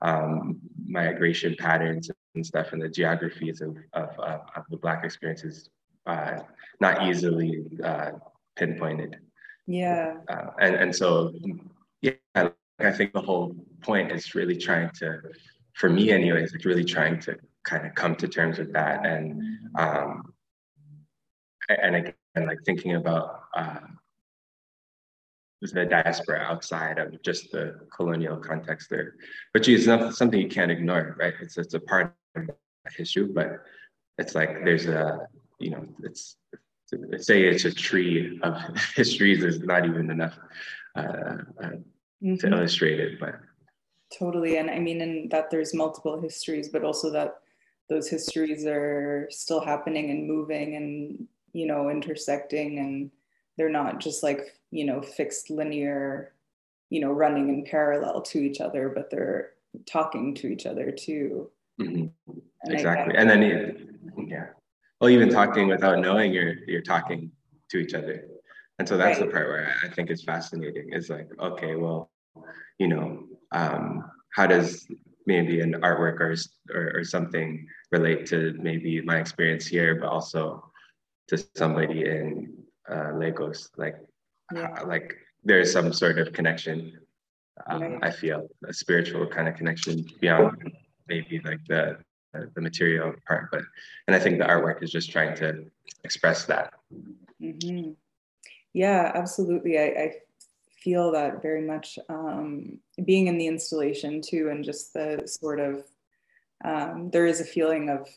um, 0.00 0.58
migration 0.86 1.54
patterns 1.58 2.10
and 2.34 2.46
stuff 2.46 2.72
and 2.72 2.82
the 2.82 2.88
geographies 2.88 3.60
of, 3.60 3.76
of, 3.92 4.10
uh, 4.18 4.38
of 4.56 4.64
the 4.70 4.76
black 4.76 5.04
experiences 5.04 5.70
uh, 6.06 6.38
not 6.80 7.06
easily 7.08 7.64
uh, 7.84 8.12
pinpointed. 8.56 9.18
Yeah. 9.66 10.14
Uh, 10.28 10.50
and, 10.60 10.74
and 10.76 10.96
so 10.96 11.32
yeah 12.00 12.12
i 12.78 12.92
think 12.92 13.12
the 13.12 13.20
whole 13.20 13.54
point 13.82 14.12
is 14.12 14.36
really 14.36 14.56
trying 14.56 14.88
to 14.90 15.20
for 15.74 15.90
me 15.90 16.10
anyways 16.10 16.54
it's 16.54 16.64
really 16.64 16.84
trying 16.84 17.18
to 17.18 17.36
kind 17.68 17.86
of 17.86 17.94
come 17.94 18.16
to 18.16 18.26
terms 18.28 18.58
with 18.58 18.72
that. 18.72 19.04
And 19.04 19.42
um, 19.78 20.32
and 21.68 21.96
again 21.96 22.14
like 22.36 22.58
thinking 22.64 22.94
about 22.94 23.42
uh, 23.54 23.80
the 25.60 25.84
diaspora 25.84 26.40
outside 26.40 26.98
of 26.98 27.20
just 27.22 27.50
the 27.50 27.80
colonial 27.94 28.36
context 28.36 28.88
there. 28.90 29.16
Which 29.52 29.68
is 29.68 29.86
not 29.86 30.14
something 30.14 30.40
you 30.40 30.48
can't 30.48 30.70
ignore 30.70 31.16
right? 31.18 31.34
It's 31.40 31.58
it's 31.58 31.74
a 31.74 31.80
part 31.80 32.14
of 32.36 32.46
the 32.46 32.54
issue, 32.98 33.32
but 33.32 33.64
it's 34.18 34.34
like 34.34 34.64
there's 34.64 34.86
a 34.86 35.26
you 35.58 35.70
know 35.70 35.86
it's 36.02 36.36
say 37.18 37.42
it's 37.44 37.64
a 37.64 37.72
tree 37.72 38.38
of 38.42 38.54
histories 38.96 39.42
is 39.42 39.60
not 39.60 39.84
even 39.84 40.10
enough 40.10 40.38
uh, 40.96 41.00
uh, 41.00 41.70
mm-hmm. 42.22 42.36
to 42.36 42.46
illustrate 42.48 43.00
it 43.00 43.20
but. 43.20 43.34
Totally 44.18 44.56
and 44.56 44.70
i 44.70 44.78
mean 44.78 45.02
and 45.02 45.30
that 45.30 45.50
there's 45.50 45.74
multiple 45.74 46.18
histories 46.18 46.70
but 46.70 46.82
also 46.82 47.10
that 47.10 47.40
those 47.90 48.08
histories 48.08 48.64
are 48.64 49.28
still 49.30 49.60
happening 49.60 50.10
and 50.10 50.26
moving 50.26 50.76
and 50.76 51.26
you 51.52 51.66
know 51.66 51.90
intersecting 51.90 52.78
and 52.78 53.10
they're 53.58 53.68
not 53.68 54.00
just 54.00 54.22
like 54.22 54.54
you 54.70 54.86
know 54.86 55.02
fixed 55.02 55.50
linear 55.50 56.32
you 56.88 57.00
know 57.00 57.12
running 57.12 57.50
in 57.50 57.64
parallel 57.64 58.22
to 58.22 58.38
each 58.38 58.60
other 58.60 58.88
but 58.88 59.10
they're 59.10 59.50
talking 59.86 60.34
to 60.34 60.46
each 60.46 60.64
other 60.64 60.90
too 60.90 61.50
Mm-hmm. 61.80 62.38
Exactly. 62.64 63.14
And, 63.16 63.30
and 63.30 63.42
then, 63.42 64.28
yeah. 64.28 64.46
Well, 65.00 65.10
even 65.10 65.28
talking 65.28 65.68
without 65.68 66.00
knowing 66.00 66.32
you're, 66.32 66.54
you're 66.66 66.82
talking 66.82 67.30
to 67.70 67.78
each 67.78 67.94
other. 67.94 68.24
And 68.78 68.88
so 68.88 68.96
that's 68.96 69.18
right. 69.18 69.26
the 69.26 69.32
part 69.32 69.48
where 69.48 69.74
I 69.84 69.88
think 69.88 70.10
is 70.10 70.24
fascinating 70.24 70.92
is 70.92 71.08
like, 71.08 71.28
okay, 71.40 71.74
well, 71.76 72.10
you 72.78 72.88
know, 72.88 73.24
um, 73.52 74.10
how 74.34 74.46
does 74.46 74.86
maybe 75.26 75.60
an 75.60 75.74
artwork 75.82 76.20
or, 76.20 76.34
or, 76.74 76.92
or 76.98 77.04
something 77.04 77.66
relate 77.92 78.26
to 78.26 78.56
maybe 78.60 79.00
my 79.02 79.18
experience 79.18 79.66
here, 79.66 79.96
but 79.96 80.08
also 80.08 80.64
to 81.28 81.44
somebody 81.56 82.04
in 82.04 82.54
uh, 82.90 83.12
Lagos? 83.14 83.70
Like, 83.76 83.96
yeah. 84.54 84.82
like 84.86 85.16
there's 85.44 85.72
some 85.72 85.92
sort 85.92 86.18
of 86.18 86.32
connection. 86.32 86.98
Um, 87.66 87.82
right. 87.82 87.98
I 88.02 88.10
feel 88.10 88.48
a 88.66 88.72
spiritual 88.72 89.26
kind 89.26 89.48
of 89.48 89.56
connection 89.56 90.06
beyond 90.20 90.72
maybe 91.08 91.40
like 91.44 91.60
the 91.66 91.98
the 92.54 92.60
material 92.60 93.14
part, 93.26 93.50
but 93.50 93.62
and 94.06 94.14
I 94.14 94.18
think 94.18 94.38
the 94.38 94.44
artwork 94.44 94.82
is 94.82 94.90
just 94.90 95.10
trying 95.10 95.34
to 95.36 95.64
express 96.04 96.44
that. 96.44 96.74
Mm-hmm. 97.42 97.92
Yeah, 98.74 99.10
absolutely. 99.14 99.78
I, 99.78 99.82
I 99.82 100.12
feel 100.70 101.10
that 101.12 101.42
very 101.42 101.62
much 101.62 101.98
um, 102.08 102.78
being 103.04 103.26
in 103.26 103.38
the 103.38 103.46
installation 103.46 104.20
too, 104.22 104.50
and 104.50 104.64
just 104.64 104.92
the 104.92 105.22
sort 105.26 105.58
of 105.58 105.84
um, 106.64 107.10
there 107.10 107.26
is 107.26 107.40
a 107.40 107.44
feeling 107.44 107.88
of 107.88 108.08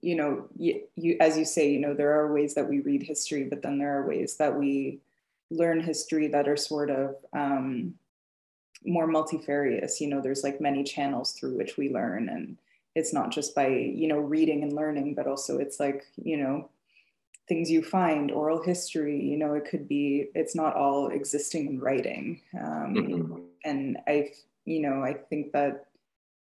you 0.00 0.14
know 0.14 0.46
you, 0.56 0.82
you 0.96 1.16
as 1.20 1.36
you 1.36 1.44
say 1.44 1.70
you 1.70 1.80
know 1.80 1.94
there 1.94 2.12
are 2.12 2.32
ways 2.32 2.54
that 2.54 2.68
we 2.68 2.80
read 2.80 3.02
history, 3.02 3.44
but 3.44 3.62
then 3.62 3.78
there 3.78 3.98
are 3.98 4.06
ways 4.06 4.36
that 4.36 4.54
we 4.54 5.00
learn 5.50 5.80
history 5.80 6.28
that 6.28 6.48
are 6.48 6.56
sort 6.56 6.90
of 6.90 7.16
um, 7.32 7.94
more 8.84 9.06
multifarious. 9.06 10.00
You 10.00 10.08
know, 10.08 10.20
there's 10.20 10.44
like 10.44 10.60
many 10.60 10.84
channels 10.84 11.32
through 11.32 11.56
which 11.56 11.76
we 11.76 11.90
learn, 11.90 12.28
and 12.28 12.58
it's 12.94 13.12
not 13.12 13.30
just 13.30 13.54
by 13.54 13.68
you 13.68 14.08
know 14.08 14.18
reading 14.18 14.62
and 14.62 14.72
learning, 14.72 15.14
but 15.14 15.26
also 15.26 15.58
it's 15.58 15.80
like 15.80 16.04
you 16.16 16.36
know 16.36 16.68
things 17.48 17.70
you 17.70 17.82
find, 17.82 18.30
oral 18.30 18.62
history, 18.62 19.18
you 19.18 19.36
know, 19.38 19.54
it 19.54 19.64
could 19.64 19.88
be, 19.88 20.28
it's 20.34 20.54
not 20.54 20.76
all 20.76 21.08
existing 21.08 21.66
in 21.66 21.80
writing. 21.80 22.42
Um, 22.54 22.94
mm-hmm. 22.94 23.36
And 23.64 23.96
I, 24.06 24.32
you 24.66 24.80
know, 24.80 25.02
I 25.02 25.14
think 25.14 25.52
that 25.52 25.86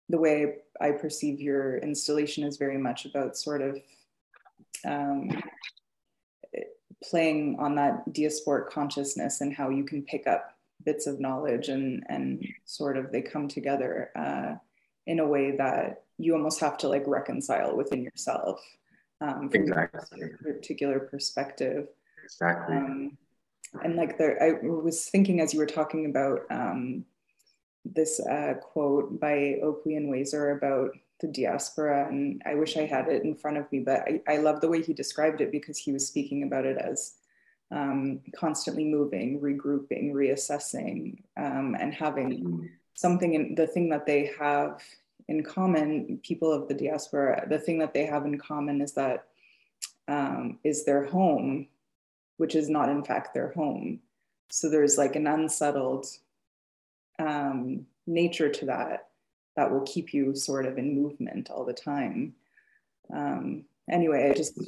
the 0.09 0.19
way 0.19 0.57
I 0.81 0.93
perceive 0.93 1.41
your 1.41 1.79
installation 1.79 2.45
is 2.45 2.57
very 2.57 2.79
much 2.79 3.07
about 3.07 3.37
sort 3.37 3.63
of 3.63 3.81
um, 4.85 5.31
playing 7.03 7.57
on 7.59 7.75
that 7.77 8.09
diasporic 8.11 8.71
consciousness 8.71 9.41
and 9.41 9.53
how 9.53 9.71
you 9.71 9.85
can 9.85 10.03
pick 10.03 10.27
up 10.27 10.53
bits 10.85 11.07
of 11.07 11.19
knowledge 11.19 11.69
and 11.69 12.05
and 12.09 12.47
sort 12.65 12.97
of 12.97 13.11
they 13.11 13.23
come 13.23 13.49
together 13.49 14.11
uh, 14.15 14.55
in 15.07 15.21
a 15.21 15.27
way 15.27 15.57
that 15.57 16.05
you 16.19 16.35
almost 16.35 16.61
have 16.61 16.79
to 16.79 16.89
like 16.89 17.05
reconcile 17.07 17.77
within 17.77 18.03
yourself 18.03 18.61
um, 19.21 19.49
from 19.49 19.63
exactly. 19.63 20.23
a 20.23 20.43
particular 20.53 21.01
perspective. 21.01 21.89
Exactly. 22.25 22.77
Um, 22.77 23.19
and 23.83 23.97
like 23.97 24.17
there, 24.19 24.43
I 24.43 24.67
was 24.67 25.07
thinking 25.07 25.41
as 25.41 25.53
you 25.53 25.61
were 25.61 25.67
talking 25.67 26.07
about 26.07 26.41
um, 26.51 27.05
this 27.95 28.21
uh, 28.21 28.55
quote 28.61 29.21
by 29.21 29.59
Okwui 29.63 29.99
Enwezor 29.99 30.57
about 30.57 30.91
the 31.21 31.29
diaspora, 31.29 32.09
and 32.09 32.43
I 32.45 32.55
wish 32.55 32.77
I 32.77 32.85
had 32.85 33.09
it 33.09 33.25
in 33.25 33.35
front 33.35 33.57
of 33.57 33.71
me, 33.73 33.81
but 33.81 34.01
I, 34.01 34.21
I 34.29 34.37
love 34.39 34.61
the 34.61 34.69
way 34.69 34.83
he 34.83 34.93
described 34.93 35.41
it 35.41 35.51
because 35.51 35.79
he 35.79 35.93
was 35.93 36.07
speaking 36.07 36.43
about 36.43 36.67
it 36.67 36.77
as 36.77 37.15
um, 37.71 38.21
constantly 38.35 38.85
moving, 38.85 39.41
regrouping, 39.41 40.13
reassessing, 40.13 41.19
um, 41.37 41.77
and 41.79 41.95
having 41.95 42.71
something 42.95 43.35
in 43.35 43.55
the 43.55 43.67
thing 43.67 43.89
that 43.91 44.07
they 44.07 44.31
have 44.39 44.83
in 45.29 45.43
common, 45.43 46.21
people 46.23 46.53
of 46.53 46.69
the 46.69 46.75
diaspora, 46.75 47.47
the 47.49 47.59
thing 47.59 47.79
that 47.79 47.93
they 47.93 48.05
have 48.07 48.25
in 48.25 48.39
common 48.39 48.81
is 48.81 48.93
that 48.93 49.27
um, 50.09 50.59
is 50.63 50.85
their 50.85 51.05
home, 51.05 51.67
which 52.37 52.55
is 52.55 52.69
not 52.69 52.89
in 52.89 53.03
fact 53.03 53.35
their 53.35 53.53
home. 53.53 54.01
So 54.51 54.69
there's 54.69 54.97
like 54.97 55.17
an 55.17 55.27
unsettled 55.27 56.07
um, 57.19 57.87
nature 58.07 58.49
to 58.49 58.67
that 58.67 59.09
that 59.57 59.71
will 59.71 59.83
keep 59.83 60.13
you 60.13 60.35
sort 60.35 60.67
of 60.67 60.79
in 60.79 61.01
movement 61.01 61.51
all 61.51 61.65
the 61.65 61.73
time. 61.73 62.35
Um, 63.13 63.65
anyway, 63.91 64.31
I 64.31 64.35
just, 64.35 64.59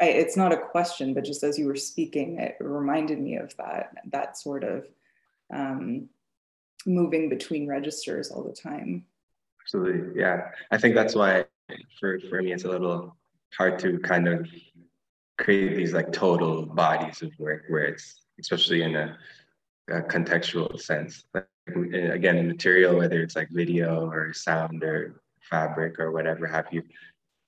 I, 0.00 0.06
it's 0.06 0.36
not 0.36 0.52
a 0.52 0.56
question, 0.56 1.14
but 1.14 1.24
just 1.24 1.44
as 1.44 1.58
you 1.58 1.66
were 1.66 1.76
speaking, 1.76 2.38
it 2.38 2.56
reminded 2.60 3.20
me 3.20 3.36
of 3.36 3.56
that, 3.58 3.94
that 4.06 4.36
sort 4.36 4.64
of 4.64 4.86
um, 5.54 6.08
moving 6.84 7.28
between 7.28 7.68
registers 7.68 8.30
all 8.30 8.42
the 8.42 8.52
time 8.52 9.04
absolutely. 9.62 10.20
Yeah. 10.20 10.48
I 10.70 10.78
think 10.78 10.94
that's 10.94 11.14
why 11.14 11.44
for, 11.98 12.18
for 12.28 12.42
me, 12.42 12.52
it's 12.52 12.64
a 12.64 12.68
little 12.68 13.16
hard 13.56 13.78
to 13.80 13.98
kind 13.98 14.28
of 14.28 14.46
create 15.38 15.76
these 15.76 15.92
like 15.92 16.12
total 16.12 16.66
bodies 16.66 17.22
of 17.22 17.32
work 17.38 17.64
where 17.68 17.84
it's, 17.84 18.22
especially 18.40 18.82
in 18.82 18.96
a, 18.96 19.16
a 19.88 20.02
contextual 20.02 20.80
sense. 20.80 21.24
Like, 21.34 21.46
again, 21.68 22.38
in 22.38 22.48
material, 22.48 22.96
whether 22.96 23.22
it's 23.22 23.36
like 23.36 23.48
video 23.50 24.10
or 24.10 24.32
sound 24.32 24.82
or 24.82 25.20
fabric 25.40 25.98
or 25.98 26.10
whatever 26.10 26.46
have 26.46 26.66
you, 26.70 26.82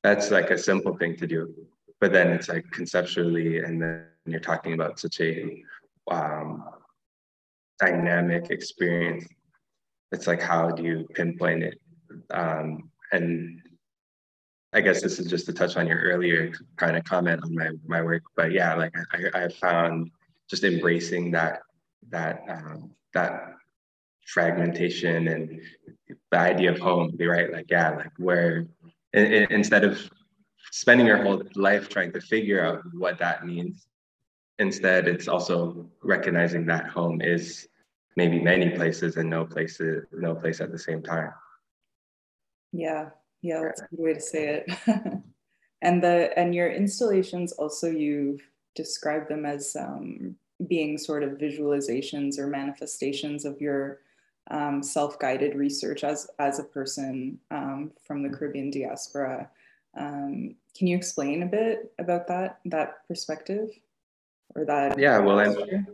that's 0.02 0.30
like 0.30 0.50
a 0.50 0.58
simple 0.58 0.96
thing 0.96 1.16
to 1.16 1.26
do. 1.26 1.54
But 2.00 2.12
then 2.12 2.28
it's 2.28 2.48
like 2.48 2.70
conceptually, 2.70 3.58
and 3.58 3.80
then 3.80 4.04
you're 4.26 4.40
talking 4.40 4.74
about 4.74 4.98
such 4.98 5.20
a 5.20 5.62
um, 6.10 6.64
dynamic 7.80 8.50
experience. 8.50 9.26
It's 10.12 10.26
like, 10.26 10.42
how 10.42 10.70
do 10.70 10.82
you 10.82 11.08
pinpoint 11.14 11.62
it? 11.62 11.80
Um, 12.30 12.90
and 13.12 13.60
I 14.72 14.80
guess 14.80 15.00
this 15.00 15.18
is 15.18 15.26
just 15.26 15.46
to 15.46 15.52
touch 15.52 15.76
on 15.76 15.86
your 15.86 16.00
earlier 16.00 16.52
kind 16.76 16.96
of 16.96 17.04
comment 17.04 17.42
on 17.44 17.54
my 17.54 17.70
my 17.86 18.02
work, 18.02 18.22
but 18.36 18.52
yeah, 18.52 18.74
like 18.74 18.92
I, 19.12 19.44
I 19.44 19.48
found 19.48 20.10
just 20.50 20.64
embracing 20.64 21.30
that 21.30 21.60
that 22.10 22.42
um, 22.48 22.90
that 23.14 23.54
fragmentation 24.26 25.28
and 25.28 25.60
the 26.30 26.38
idea 26.38 26.70
of 26.70 26.78
home, 26.78 27.16
right? 27.20 27.52
Like 27.52 27.70
yeah, 27.70 27.90
like 27.90 28.12
where 28.18 28.66
in, 29.12 29.32
in, 29.32 29.52
instead 29.52 29.84
of 29.84 30.10
spending 30.70 31.06
your 31.06 31.22
whole 31.22 31.42
life 31.54 31.88
trying 31.88 32.12
to 32.12 32.20
figure 32.20 32.64
out 32.64 32.82
what 32.94 33.18
that 33.18 33.46
means, 33.46 33.86
instead 34.58 35.08
it's 35.08 35.28
also 35.28 35.86
recognizing 36.02 36.66
that 36.66 36.88
home 36.88 37.20
is 37.20 37.68
maybe 38.16 38.40
many 38.40 38.70
places 38.70 39.16
and 39.16 39.28
no 39.28 39.44
places 39.44 40.06
no 40.12 40.34
place 40.34 40.60
at 40.60 40.70
the 40.70 40.78
same 40.78 41.02
time. 41.02 41.32
Yeah, 42.72 43.10
yeah, 43.42 43.60
that's 43.62 43.82
a 43.82 43.88
good 43.90 44.02
way 44.02 44.14
to 44.14 44.20
say 44.20 44.64
it. 44.66 44.72
and 45.82 46.02
the 46.02 46.36
and 46.38 46.54
your 46.54 46.70
installations 46.70 47.52
also 47.52 47.90
you've 47.90 48.40
described 48.74 49.28
them 49.28 49.46
as 49.46 49.76
um, 49.76 50.34
being 50.66 50.98
sort 50.98 51.22
of 51.22 51.32
visualizations 51.32 52.38
or 52.38 52.46
manifestations 52.46 53.44
of 53.44 53.60
your 53.60 54.00
um, 54.50 54.82
self-guided 54.82 55.54
research 55.54 56.04
as 56.04 56.28
as 56.38 56.58
a 56.58 56.64
person 56.64 57.38
um, 57.50 57.92
from 58.04 58.22
the 58.22 58.28
Caribbean 58.28 58.70
diaspora. 58.70 59.50
Um, 59.96 60.56
can 60.76 60.86
you 60.88 60.96
explain 60.96 61.42
a 61.42 61.46
bit 61.46 61.92
about 61.98 62.26
that 62.28 62.60
that 62.66 63.06
perspective 63.08 63.70
or 64.54 64.64
that? 64.64 64.98
Yeah, 64.98 65.18
well, 65.18 65.40
I'm 65.40 65.86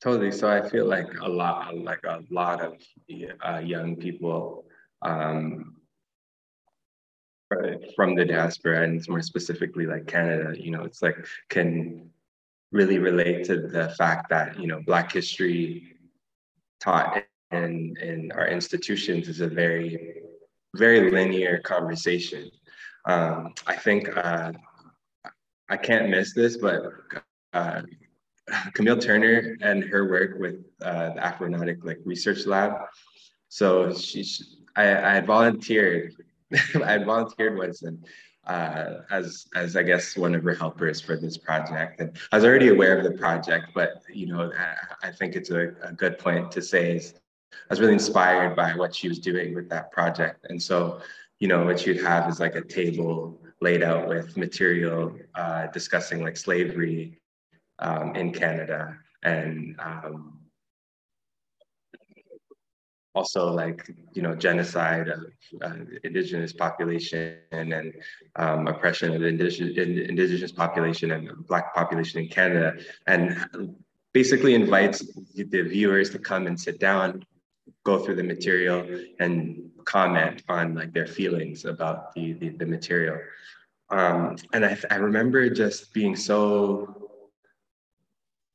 totally. 0.00 0.30
So 0.30 0.48
I 0.48 0.68
feel 0.68 0.86
like 0.86 1.08
a 1.20 1.28
lot, 1.28 1.76
like 1.76 2.04
a 2.04 2.22
lot 2.30 2.60
of 2.60 2.74
uh, 3.44 3.58
young 3.58 3.96
people 3.96 4.66
um, 5.02 5.76
from 7.94 8.14
the 8.14 8.24
diaspora 8.24 8.82
and 8.82 9.06
more 9.08 9.22
specifically 9.22 9.86
like 9.86 10.06
Canada, 10.06 10.54
you 10.58 10.70
know, 10.70 10.82
it's 10.84 11.02
like 11.02 11.16
can 11.48 12.10
really 12.72 12.98
relate 12.98 13.44
to 13.44 13.60
the 13.60 13.94
fact 13.96 14.28
that, 14.30 14.58
you 14.58 14.66
know, 14.66 14.80
Black 14.84 15.12
history 15.12 15.96
taught 16.80 17.24
in, 17.54 17.96
in 18.00 18.32
our 18.32 18.48
institutions 18.48 19.28
is 19.28 19.40
a 19.40 19.48
very, 19.48 20.22
very 20.74 21.10
linear 21.10 21.58
conversation. 21.58 22.50
Um, 23.06 23.54
I 23.66 23.76
think 23.76 24.16
uh, 24.16 24.52
I 25.68 25.76
can't 25.76 26.08
miss 26.08 26.34
this, 26.34 26.56
but 26.56 26.82
uh, 27.52 27.82
Camille 28.74 28.98
Turner 28.98 29.56
and 29.60 29.84
her 29.84 30.08
work 30.08 30.38
with 30.38 30.56
uh, 30.82 31.14
the 31.14 31.20
Afronautic 31.20 31.84
like 31.84 31.98
research 32.04 32.46
lab. 32.46 32.72
So 33.48 33.94
she, 33.94 34.26
I, 34.76 35.16
I 35.16 35.20
volunteered 35.20 36.14
I 36.82 36.92
had 36.92 37.06
volunteered 37.06 37.56
once 37.56 37.82
and 37.82 38.04
uh, 38.46 39.00
as 39.10 39.46
as 39.54 39.76
I 39.76 39.82
guess 39.82 40.16
one 40.16 40.34
of 40.34 40.44
her 40.44 40.54
helpers 40.54 41.00
for 41.00 41.16
this 41.16 41.38
project, 41.38 42.00
and 42.00 42.16
I 42.30 42.36
was 42.36 42.44
already 42.44 42.68
aware 42.68 42.98
of 42.98 43.04
the 43.04 43.12
project, 43.12 43.68
but 43.74 44.02
you 44.12 44.26
know 44.26 44.52
I, 44.52 45.08
I 45.08 45.12
think 45.12 45.34
it's 45.34 45.50
a, 45.50 45.68
a, 45.82 45.92
good 45.92 46.18
point 46.18 46.52
to 46.52 46.60
say 46.60 46.96
is 46.96 47.14
I 47.70 47.72
was 47.72 47.80
really 47.80 47.92
inspired 47.94 48.54
by 48.56 48.72
what 48.72 48.94
she 48.94 49.08
was 49.08 49.18
doing 49.18 49.54
with 49.54 49.68
that 49.70 49.90
project, 49.92 50.46
and 50.48 50.62
so 50.62 51.00
you 51.40 51.48
know 51.48 51.64
what 51.64 51.86
you'd 51.86 52.02
have 52.02 52.28
is 52.28 52.40
like 52.40 52.54
a 52.54 52.62
table 52.62 53.40
laid 53.60 53.82
out 53.82 54.08
with 54.08 54.36
material 54.36 55.16
uh, 55.34 55.66
discussing 55.68 56.22
like 56.22 56.36
slavery 56.36 57.18
um, 57.78 58.14
in 58.14 58.32
Canada 58.32 58.96
and 59.22 59.74
um, 59.80 60.38
also 63.14 63.50
like 63.50 63.88
you 64.12 64.22
know 64.22 64.34
genocide 64.34 65.08
of 65.08 65.20
uh, 65.62 65.76
indigenous 66.02 66.52
population 66.52 67.38
and 67.52 67.94
um, 68.36 68.66
oppression 68.66 69.14
of 69.14 69.22
indigenous 69.22 70.52
population 70.52 71.12
and 71.12 71.30
black 71.46 71.74
population 71.74 72.20
in 72.20 72.28
Canada, 72.28 72.74
and 73.06 73.76
basically 74.12 74.54
invites 74.54 74.98
the 75.34 75.62
viewers 75.62 76.10
to 76.10 76.18
come 76.18 76.46
and 76.46 76.60
sit 76.60 76.78
down, 76.80 77.24
go 77.84 77.98
through 77.98 78.16
the 78.16 78.22
material, 78.22 78.86
and 79.20 79.70
comment 79.84 80.42
on 80.48 80.74
like 80.74 80.92
their 80.92 81.06
feelings 81.06 81.64
about 81.64 82.14
the 82.14 82.32
the, 82.34 82.48
the 82.50 82.66
material. 82.66 83.18
Um, 83.90 84.36
and 84.52 84.64
I, 84.64 84.76
I 84.90 84.96
remember 84.96 85.48
just 85.50 85.92
being 85.92 86.16
so 86.16 87.10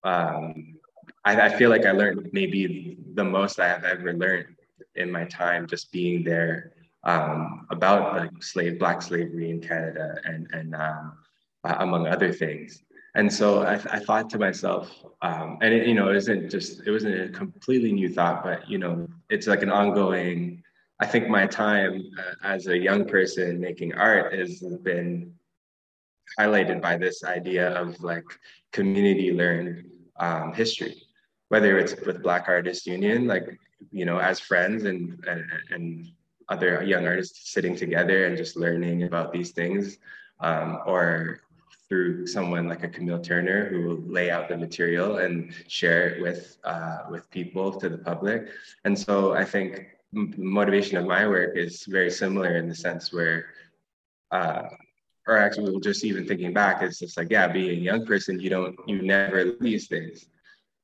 um, 0.04 0.80
I, 1.26 1.40
I 1.42 1.58
feel 1.58 1.70
like 1.70 1.86
I 1.86 1.92
learned 1.92 2.30
maybe 2.32 2.98
the 3.14 3.24
most 3.24 3.60
I 3.60 3.68
have 3.68 3.84
ever 3.84 4.14
learned 4.14 4.56
in 4.96 5.12
my 5.12 5.26
time 5.26 5.68
just 5.68 5.92
being 5.92 6.24
there 6.24 6.74
um, 7.04 7.68
about 7.70 8.18
like 8.18 8.44
slave 8.44 8.80
black 8.80 9.02
slavery 9.02 9.50
in 9.50 9.62
Canada 9.62 10.16
and 10.26 10.48
and 10.54 10.76
um, 10.76 11.18
uh, 11.64 11.76
among 11.80 12.08
other 12.08 12.32
things. 12.32 12.84
And 13.16 13.32
so 13.32 13.64
I, 13.64 13.74
I 13.74 14.00
thought 14.00 14.30
to 14.32 14.40
myself, 14.40 14.92
um, 15.22 15.58
and 15.62 15.74
it, 15.74 15.88
you 15.88 15.96
know, 15.96 16.10
it 16.10 16.16
isn't 16.18 16.50
just 16.50 16.86
it 16.86 16.92
wasn't 16.92 17.20
a 17.20 17.30
completely 17.30 17.92
new 17.92 18.10
thought, 18.10 18.44
but 18.44 18.70
you 18.70 18.78
know, 18.78 19.08
it's 19.30 19.48
like 19.48 19.64
an 19.64 19.72
ongoing. 19.72 20.64
I 21.00 21.06
think 21.06 21.28
my 21.28 21.48
time 21.48 22.04
uh, 22.20 22.34
as 22.44 22.68
a 22.68 22.78
young 22.78 23.06
person 23.06 23.60
making 23.60 23.94
art 23.94 24.34
has 24.34 24.60
been 24.84 25.34
highlighted 26.38 26.82
by 26.82 26.98
this 26.98 27.24
idea 27.24 27.70
of 27.70 28.00
like 28.02 28.26
community 28.72 29.34
learned 29.34 29.86
um, 30.18 30.54
history 30.54 31.02
whether 31.50 31.78
it's 31.78 31.96
with 32.06 32.24
Black 32.24 32.46
Artists 32.48 32.88
Union, 32.88 33.28
like 33.28 33.60
you 33.92 34.06
know, 34.06 34.18
as 34.18 34.40
friends 34.40 34.86
and 34.86 35.24
and, 35.28 35.46
and 35.72 36.08
other 36.48 36.82
young 36.84 37.06
artists 37.06 37.52
sitting 37.52 37.76
together 37.76 38.26
and 38.26 38.38
just 38.38 38.56
learning 38.56 39.04
about 39.04 39.32
these 39.32 39.52
things, 39.52 39.98
um, 40.40 40.80
or 40.86 41.42
through 41.90 42.28
someone 42.28 42.68
like 42.68 42.84
a 42.84 42.88
Camille 42.88 43.20
Turner 43.20 43.66
who 43.66 43.82
will 43.82 44.02
lay 44.02 44.30
out 44.30 44.48
the 44.48 44.56
material 44.56 45.18
and 45.18 45.54
share 45.68 46.10
it 46.10 46.22
with 46.22 46.58
uh, 46.64 47.00
with 47.10 47.30
people 47.32 47.80
to 47.80 47.90
the 47.90 47.98
public. 47.98 48.48
And 48.86 48.98
so 48.98 49.34
I 49.34 49.44
think 49.44 49.88
the 50.14 50.34
motivation 50.38 50.98
of 50.98 51.06
my 51.06 51.28
work 51.28 51.58
is 51.58 51.86
very 51.86 52.12
similar 52.12 52.58
in 52.58 52.70
the 52.70 52.76
sense 52.76 53.12
where. 53.12 53.48
Uh, 54.32 54.70
or 55.28 55.38
actually, 55.38 55.80
just 55.82 56.04
even 56.06 56.26
thinking 56.26 56.54
back, 56.54 56.82
it's 56.82 56.98
just 56.98 57.16
like, 57.16 57.28
yeah, 57.30 57.48
being 57.48 57.70
a 57.70 57.84
young 57.84 58.04
person, 58.04 58.40
you 58.40 58.50
don't, 58.50 58.76
you 58.88 59.04
never 59.04 59.52
these 59.60 59.88
things 59.88 60.26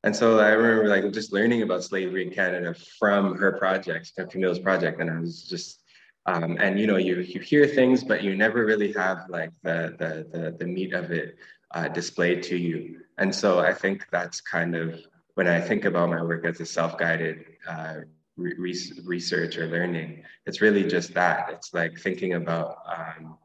and 0.06 0.16
so 0.16 0.40
I 0.40 0.50
remember 0.50 0.88
like 0.88 1.12
just 1.12 1.34
learning 1.34 1.64
about 1.64 1.84
slavery 1.84 2.28
in 2.28 2.32
Canada 2.32 2.76
from 3.00 3.36
her 3.38 3.54
project, 3.54 4.12
from 4.16 4.30
Camille's 4.30 4.60
project, 4.60 5.02
and 5.02 5.10
I 5.10 5.20
was 5.20 5.50
just 5.50 5.82
um, 6.26 6.58
and 6.60 6.80
you 6.80 6.88
know 6.88 6.98
you 6.98 7.20
you 7.20 7.40
hear 7.40 7.68
things, 7.68 8.04
but 8.04 8.24
you 8.24 8.36
never 8.36 8.66
really 8.66 8.92
have 8.94 9.26
like 9.30 9.52
the 9.64 9.96
the 10.00 10.38
the, 10.38 10.52
the 10.60 10.66
meat 10.66 10.94
of 10.94 11.12
it 11.12 11.38
uh, 11.72 11.88
displayed 11.88 12.42
to 12.44 12.58
you. 12.58 13.02
And 13.18 13.34
so 13.34 13.60
I 13.60 13.74
think 13.74 14.08
that's 14.12 14.42
kind 14.42 14.76
of 14.76 15.00
when 15.36 15.48
I 15.48 15.62
think 15.62 15.86
about 15.86 16.10
my 16.10 16.22
work 16.22 16.46
as 16.46 16.60
a 16.60 16.66
self-guided 16.66 17.46
uh, 17.68 17.96
re- 18.38 18.92
research 19.04 19.58
or 19.58 19.68
learning, 19.68 20.24
it's 20.46 20.62
really 20.62 20.84
just 20.84 21.14
that. 21.14 21.50
It's 21.52 21.74
like 21.74 22.00
thinking 22.00 22.34
about 22.34 22.78
um, 22.88 23.38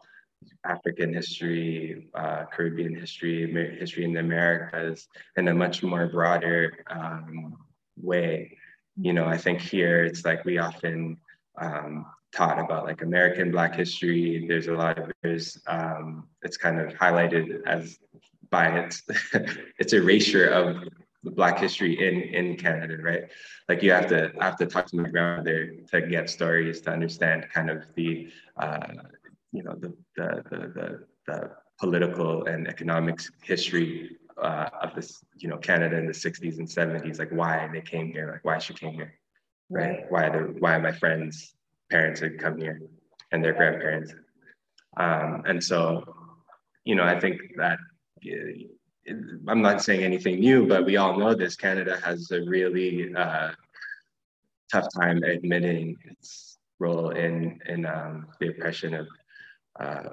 African 0.65 1.13
history, 1.13 2.09
uh, 2.15 2.45
Caribbean 2.53 2.95
history, 2.95 3.77
history 3.79 4.05
in 4.05 4.13
the 4.13 4.21
Americas 4.21 5.09
in 5.37 5.49
a 5.49 5.55
much 5.55 5.83
more 5.83 6.07
broader 6.07 6.85
um, 6.89 7.57
way. 7.97 8.57
You 9.01 9.13
know, 9.13 9.27
I 9.27 9.37
think 9.37 9.61
here 9.61 10.05
it's 10.05 10.25
like 10.25 10.45
we 10.45 10.59
often 10.59 11.19
um, 11.59 12.07
taught 12.33 12.59
about 12.59 12.85
like 12.85 13.03
American 13.03 13.51
Black 13.51 13.75
history. 13.75 14.47
There's 14.47 14.69
a 14.69 14.73
lot 14.73 14.99
of 14.99 15.11
there's 15.23 15.59
um, 15.67 16.29
it's 16.43 16.57
kind 16.57 16.81
of 16.81 16.93
highlighted 16.95 17.63
as 17.67 17.99
by 18.51 18.69
its 18.79 19.03
its 19.79 19.93
erasure 19.93 20.49
of 20.49 20.89
the 21.23 21.31
Black 21.31 21.59
history 21.59 21.99
in 22.07 22.23
in 22.35 22.57
Canada, 22.57 22.97
right? 23.03 23.25
Like 23.69 23.83
you 23.83 23.93
have 23.93 24.09
to 24.09 24.33
I 24.41 24.45
have 24.45 24.57
to 24.59 24.67
talk 24.67 24.87
to 24.87 24.97
my 24.97 25.09
grandmother 25.09 25.73
to 25.91 26.01
get 26.03 26.31
stories 26.31 26.81
to 26.83 26.91
understand 26.91 27.47
kind 27.53 27.71
of 27.71 27.85
the 27.95 28.31
uh, 28.57 28.87
you 29.53 29.63
know 29.63 29.75
the 29.75 29.95
the 30.17 30.43
the, 30.51 30.57
the, 30.77 31.07
the 31.27 31.51
political 31.79 32.45
and 32.45 32.69
economics 32.69 33.31
history 33.43 34.17
uh, 34.41 34.69
of 34.83 34.95
this 34.95 35.23
you 35.37 35.49
know 35.49 35.57
Canada 35.57 35.97
in 35.97 36.07
the 36.07 36.13
60s 36.13 36.59
and 36.59 36.69
70s 36.69 37.19
like 37.19 37.31
why 37.31 37.69
they 37.73 37.81
came 37.81 38.13
here 38.13 38.31
like 38.33 38.45
why 38.45 38.59
she 38.59 38.75
came 38.75 38.95
here 38.95 39.15
right 39.71 40.05
why 40.11 40.29
the 40.29 40.55
why 40.59 40.77
my 40.79 40.93
friends 40.93 41.55
parents 41.91 42.21
had 42.21 42.39
come 42.39 42.59
here 42.59 42.81
and 43.33 43.45
their 43.45 43.53
grandparents 43.53 44.15
um, 44.97 45.43
and 45.47 45.63
so 45.63 46.05
you 46.85 46.95
know 46.95 47.05
I 47.05 47.19
think 47.19 47.41
that 47.57 47.79
I'm 49.49 49.63
not 49.63 49.83
saying 49.83 50.03
anything 50.03 50.41
new 50.41 50.67
but 50.67 50.85
we 50.85 50.97
all 50.97 51.17
know 51.19 51.35
this 51.35 51.57
Canada 51.57 51.99
has 52.05 52.31
a 52.31 52.43
really 52.43 53.15
uh, 53.15 53.51
tough 54.71 54.87
time 54.95 55.23
admitting 55.23 55.97
its 56.05 56.59
role 56.79 57.11
in 57.11 57.61
in 57.67 57.87
um, 57.87 58.29
the 58.41 58.49
oppression 58.49 58.95
of 58.95 59.07
uh, 59.79 60.11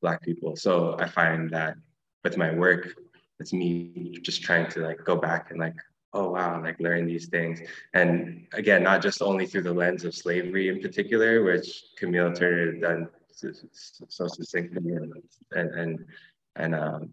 Black 0.00 0.22
people. 0.22 0.56
So 0.56 0.96
I 0.98 1.08
find 1.08 1.50
that 1.50 1.76
with 2.24 2.36
my 2.36 2.52
work, 2.54 2.94
it's 3.40 3.52
me 3.52 4.18
just 4.22 4.42
trying 4.42 4.68
to 4.70 4.80
like 4.80 5.04
go 5.04 5.16
back 5.16 5.50
and 5.50 5.60
like, 5.60 5.74
oh 6.12 6.30
wow, 6.30 6.62
like 6.62 6.80
learn 6.80 7.06
these 7.06 7.26
things. 7.26 7.60
And 7.94 8.46
again, 8.54 8.82
not 8.82 9.02
just 9.02 9.22
only 9.22 9.46
through 9.46 9.62
the 9.62 9.72
lens 9.72 10.04
of 10.04 10.14
slavery 10.14 10.68
in 10.68 10.80
particular, 10.80 11.42
which 11.44 11.84
Camille 11.96 12.32
Turner 12.32 12.72
done 12.72 13.08
so 14.08 14.26
succinctly 14.26 14.92
and 14.92 15.12
and 15.52 15.70
and 15.74 16.04
and, 16.56 16.74
um, 16.74 17.10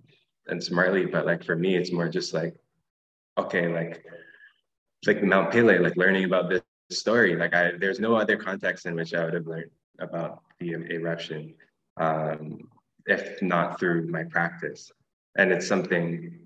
and 0.47 0.63
smartly, 0.63 1.05
but 1.05 1.25
like 1.25 1.43
for 1.43 1.55
me, 1.55 1.75
it's 1.75 1.91
more 1.91 2.09
just 2.09 2.33
like, 2.33 2.55
okay, 3.37 3.67
like 3.67 4.03
like 5.05 5.21
Mount 5.23 5.51
Pele, 5.51 5.77
like 5.79 5.97
learning 5.97 6.25
about 6.25 6.49
this 6.49 6.63
story. 6.89 7.35
Like 7.35 7.53
I, 7.53 7.73
there's 7.79 7.99
no 7.99 8.15
other 8.15 8.37
context 8.37 8.85
in 8.85 8.95
which 8.95 9.13
I 9.13 9.23
would 9.25 9.33
have 9.33 9.47
learned 9.47 9.71
about 9.99 10.41
the 10.59 10.71
eruption 10.73 11.53
um, 11.97 12.59
if 13.05 13.41
not 13.41 13.79
through 13.79 14.07
my 14.07 14.23
practice. 14.23 14.91
And 15.37 15.51
it's 15.51 15.67
something, 15.67 16.39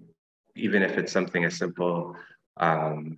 even 0.55 0.81
if 0.83 0.97
it's 0.97 1.11
something 1.11 1.45
as 1.45 1.57
simple, 1.57 2.15
um, 2.59 3.17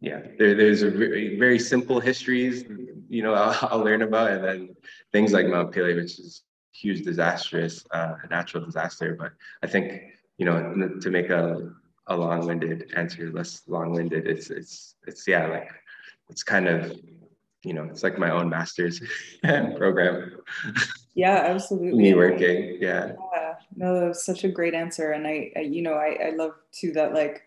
yeah, 0.00 0.20
there, 0.38 0.54
there's 0.54 0.82
a 0.82 0.90
very, 0.90 1.38
very 1.38 1.58
simple 1.58 2.00
histories, 2.00 2.64
you 3.08 3.22
know, 3.22 3.34
I'll, 3.42 3.68
I'll, 3.70 3.84
learn 3.84 4.02
about, 4.02 4.30
and 4.30 4.44
then 4.44 4.76
things 5.12 5.32
like 5.32 5.46
Mount 5.46 5.72
Pele, 5.72 5.94
which 5.94 6.18
is 6.18 6.42
huge, 6.72 7.04
disastrous, 7.04 7.84
uh, 7.90 8.14
natural 8.30 8.64
disaster. 8.64 9.16
But 9.18 9.32
I 9.62 9.66
think, 9.66 10.02
you 10.36 10.44
know, 10.44 10.98
to 11.00 11.10
make 11.10 11.30
a, 11.30 11.72
a 12.06 12.16
long-winded 12.16 12.92
answer, 12.96 13.30
less 13.32 13.62
long-winded, 13.66 14.26
it's, 14.26 14.50
it's, 14.50 14.94
it's, 15.06 15.26
yeah, 15.26 15.46
like, 15.46 15.70
it's 16.30 16.42
kind 16.42 16.68
of 16.68 16.98
you 17.64 17.74
know, 17.74 17.84
it's 17.84 18.02
like 18.02 18.18
my 18.18 18.30
own 18.30 18.48
master's 18.48 19.00
program. 19.42 20.38
Yeah, 21.14 21.34
absolutely. 21.46 22.00
Me 22.00 22.14
working. 22.14 22.78
Yeah. 22.80 23.12
Yeah. 23.34 23.54
No, 23.76 24.00
that 24.00 24.08
was 24.08 24.24
such 24.24 24.44
a 24.44 24.48
great 24.48 24.74
answer. 24.74 25.12
And 25.12 25.26
I, 25.26 25.52
I 25.56 25.60
you 25.60 25.82
know, 25.82 25.94
I, 25.94 26.28
I 26.28 26.30
love 26.30 26.52
too 26.72 26.92
that 26.92 27.14
like, 27.14 27.42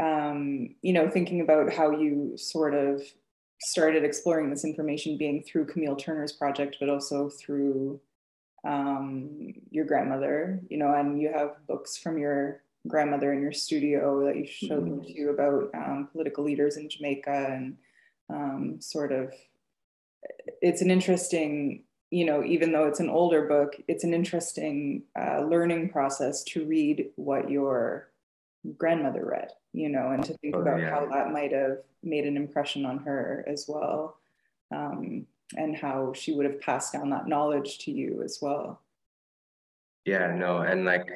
um, 0.00 0.74
you 0.82 0.92
know, 0.92 1.08
thinking 1.08 1.40
about 1.40 1.72
how 1.72 1.90
you 1.90 2.36
sort 2.36 2.74
of 2.74 3.02
started 3.60 4.04
exploring 4.04 4.50
this 4.50 4.64
information 4.64 5.18
being 5.18 5.42
through 5.42 5.66
Camille 5.66 5.96
Turner's 5.96 6.32
project, 6.32 6.76
but 6.78 6.88
also 6.88 7.28
through 7.28 8.00
um, 8.64 9.54
your 9.70 9.84
grandmother, 9.84 10.60
you 10.68 10.78
know, 10.78 10.94
and 10.94 11.20
you 11.20 11.32
have 11.32 11.56
books 11.66 11.96
from 11.96 12.18
your 12.18 12.62
grandmother 12.86 13.32
in 13.32 13.42
your 13.42 13.52
studio 13.52 14.24
that 14.24 14.36
you 14.36 14.46
showed 14.46 14.84
mm-hmm. 14.84 15.00
me 15.00 15.06
to 15.06 15.18
you 15.18 15.30
about 15.30 15.70
um, 15.74 16.08
political 16.12 16.44
leaders 16.44 16.76
in 16.76 16.88
Jamaica 16.88 17.48
and 17.50 17.76
um, 18.30 18.80
sort 18.80 19.12
of 19.12 19.32
it's 20.60 20.82
an 20.82 20.90
interesting 20.90 21.84
you 22.10 22.24
know 22.24 22.44
even 22.44 22.72
though 22.72 22.86
it's 22.86 23.00
an 23.00 23.08
older 23.08 23.46
book 23.46 23.74
it's 23.86 24.04
an 24.04 24.12
interesting 24.12 25.02
uh, 25.18 25.40
learning 25.40 25.88
process 25.88 26.42
to 26.42 26.64
read 26.66 27.08
what 27.16 27.50
your 27.50 28.10
grandmother 28.76 29.24
read 29.24 29.50
you 29.72 29.88
know 29.88 30.10
and 30.10 30.24
to 30.24 30.34
think 30.38 30.56
oh, 30.56 30.60
about 30.60 30.80
yeah. 30.80 30.90
how 30.90 31.06
that 31.06 31.32
might 31.32 31.52
have 31.52 31.78
made 32.02 32.24
an 32.24 32.36
impression 32.36 32.84
on 32.84 32.98
her 32.98 33.44
as 33.46 33.66
well 33.68 34.16
um, 34.70 35.26
and 35.56 35.76
how 35.76 36.12
she 36.12 36.32
would 36.32 36.46
have 36.46 36.60
passed 36.60 36.92
down 36.92 37.10
that 37.10 37.26
knowledge 37.26 37.78
to 37.78 37.90
you 37.90 38.22
as 38.24 38.38
well 38.40 38.80
yeah 40.04 40.34
no 40.34 40.58
and 40.58 40.84
like 40.84 41.08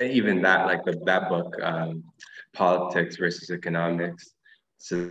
even 0.00 0.42
that 0.42 0.66
like 0.66 0.84
the, 0.84 1.00
that 1.06 1.28
book 1.28 1.54
um, 1.62 2.04
politics 2.52 3.16
versus 3.16 3.50
economics 3.50 4.34
so 4.84 5.10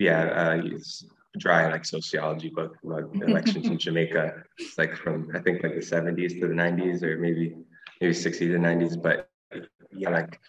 yeah, 0.00 0.22
uh, 0.24 0.60
it's 0.64 1.06
dry 1.38 1.70
like 1.70 1.84
sociology 1.84 2.50
book 2.50 2.76
about 2.84 3.14
elections 3.28 3.66
in 3.66 3.78
Jamaica. 3.78 4.42
It's 4.58 4.76
like 4.76 4.96
from 4.96 5.30
I 5.32 5.38
think 5.38 5.62
like 5.62 5.74
the 5.74 5.80
70s 5.80 6.40
to 6.40 6.48
the 6.48 6.54
90s 6.54 7.04
or 7.04 7.16
maybe 7.18 7.54
maybe 8.00 8.12
60s 8.12 8.52
and 8.52 8.64
90s. 8.64 9.00
But 9.00 9.30
yeah, 9.92 10.10
like 10.10 10.40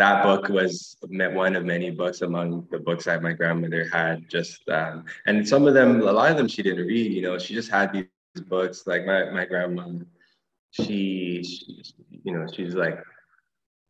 that 0.00 0.22
book 0.22 0.48
was 0.48 0.96
one 1.02 1.54
of 1.54 1.64
many 1.64 1.90
books 1.90 2.22
among 2.22 2.66
the 2.70 2.78
books 2.78 3.04
that 3.04 3.22
my 3.22 3.34
grandmother 3.34 3.86
had 3.92 4.28
just 4.30 4.66
um, 4.70 5.04
and 5.26 5.46
some 5.46 5.66
of 5.66 5.74
them 5.74 6.00
a 6.00 6.12
lot 6.12 6.30
of 6.30 6.38
them 6.38 6.48
she 6.48 6.62
didn't 6.62 6.86
read 6.86 7.12
you 7.12 7.20
know 7.20 7.38
she 7.38 7.52
just 7.54 7.70
had 7.70 7.92
these 7.92 8.06
books 8.46 8.86
like 8.86 9.04
my, 9.04 9.30
my 9.30 9.44
grandma 9.44 9.86
she, 10.70 11.42
she 11.42 11.84
you 12.24 12.32
know 12.32 12.46
she's 12.54 12.74
like 12.74 12.98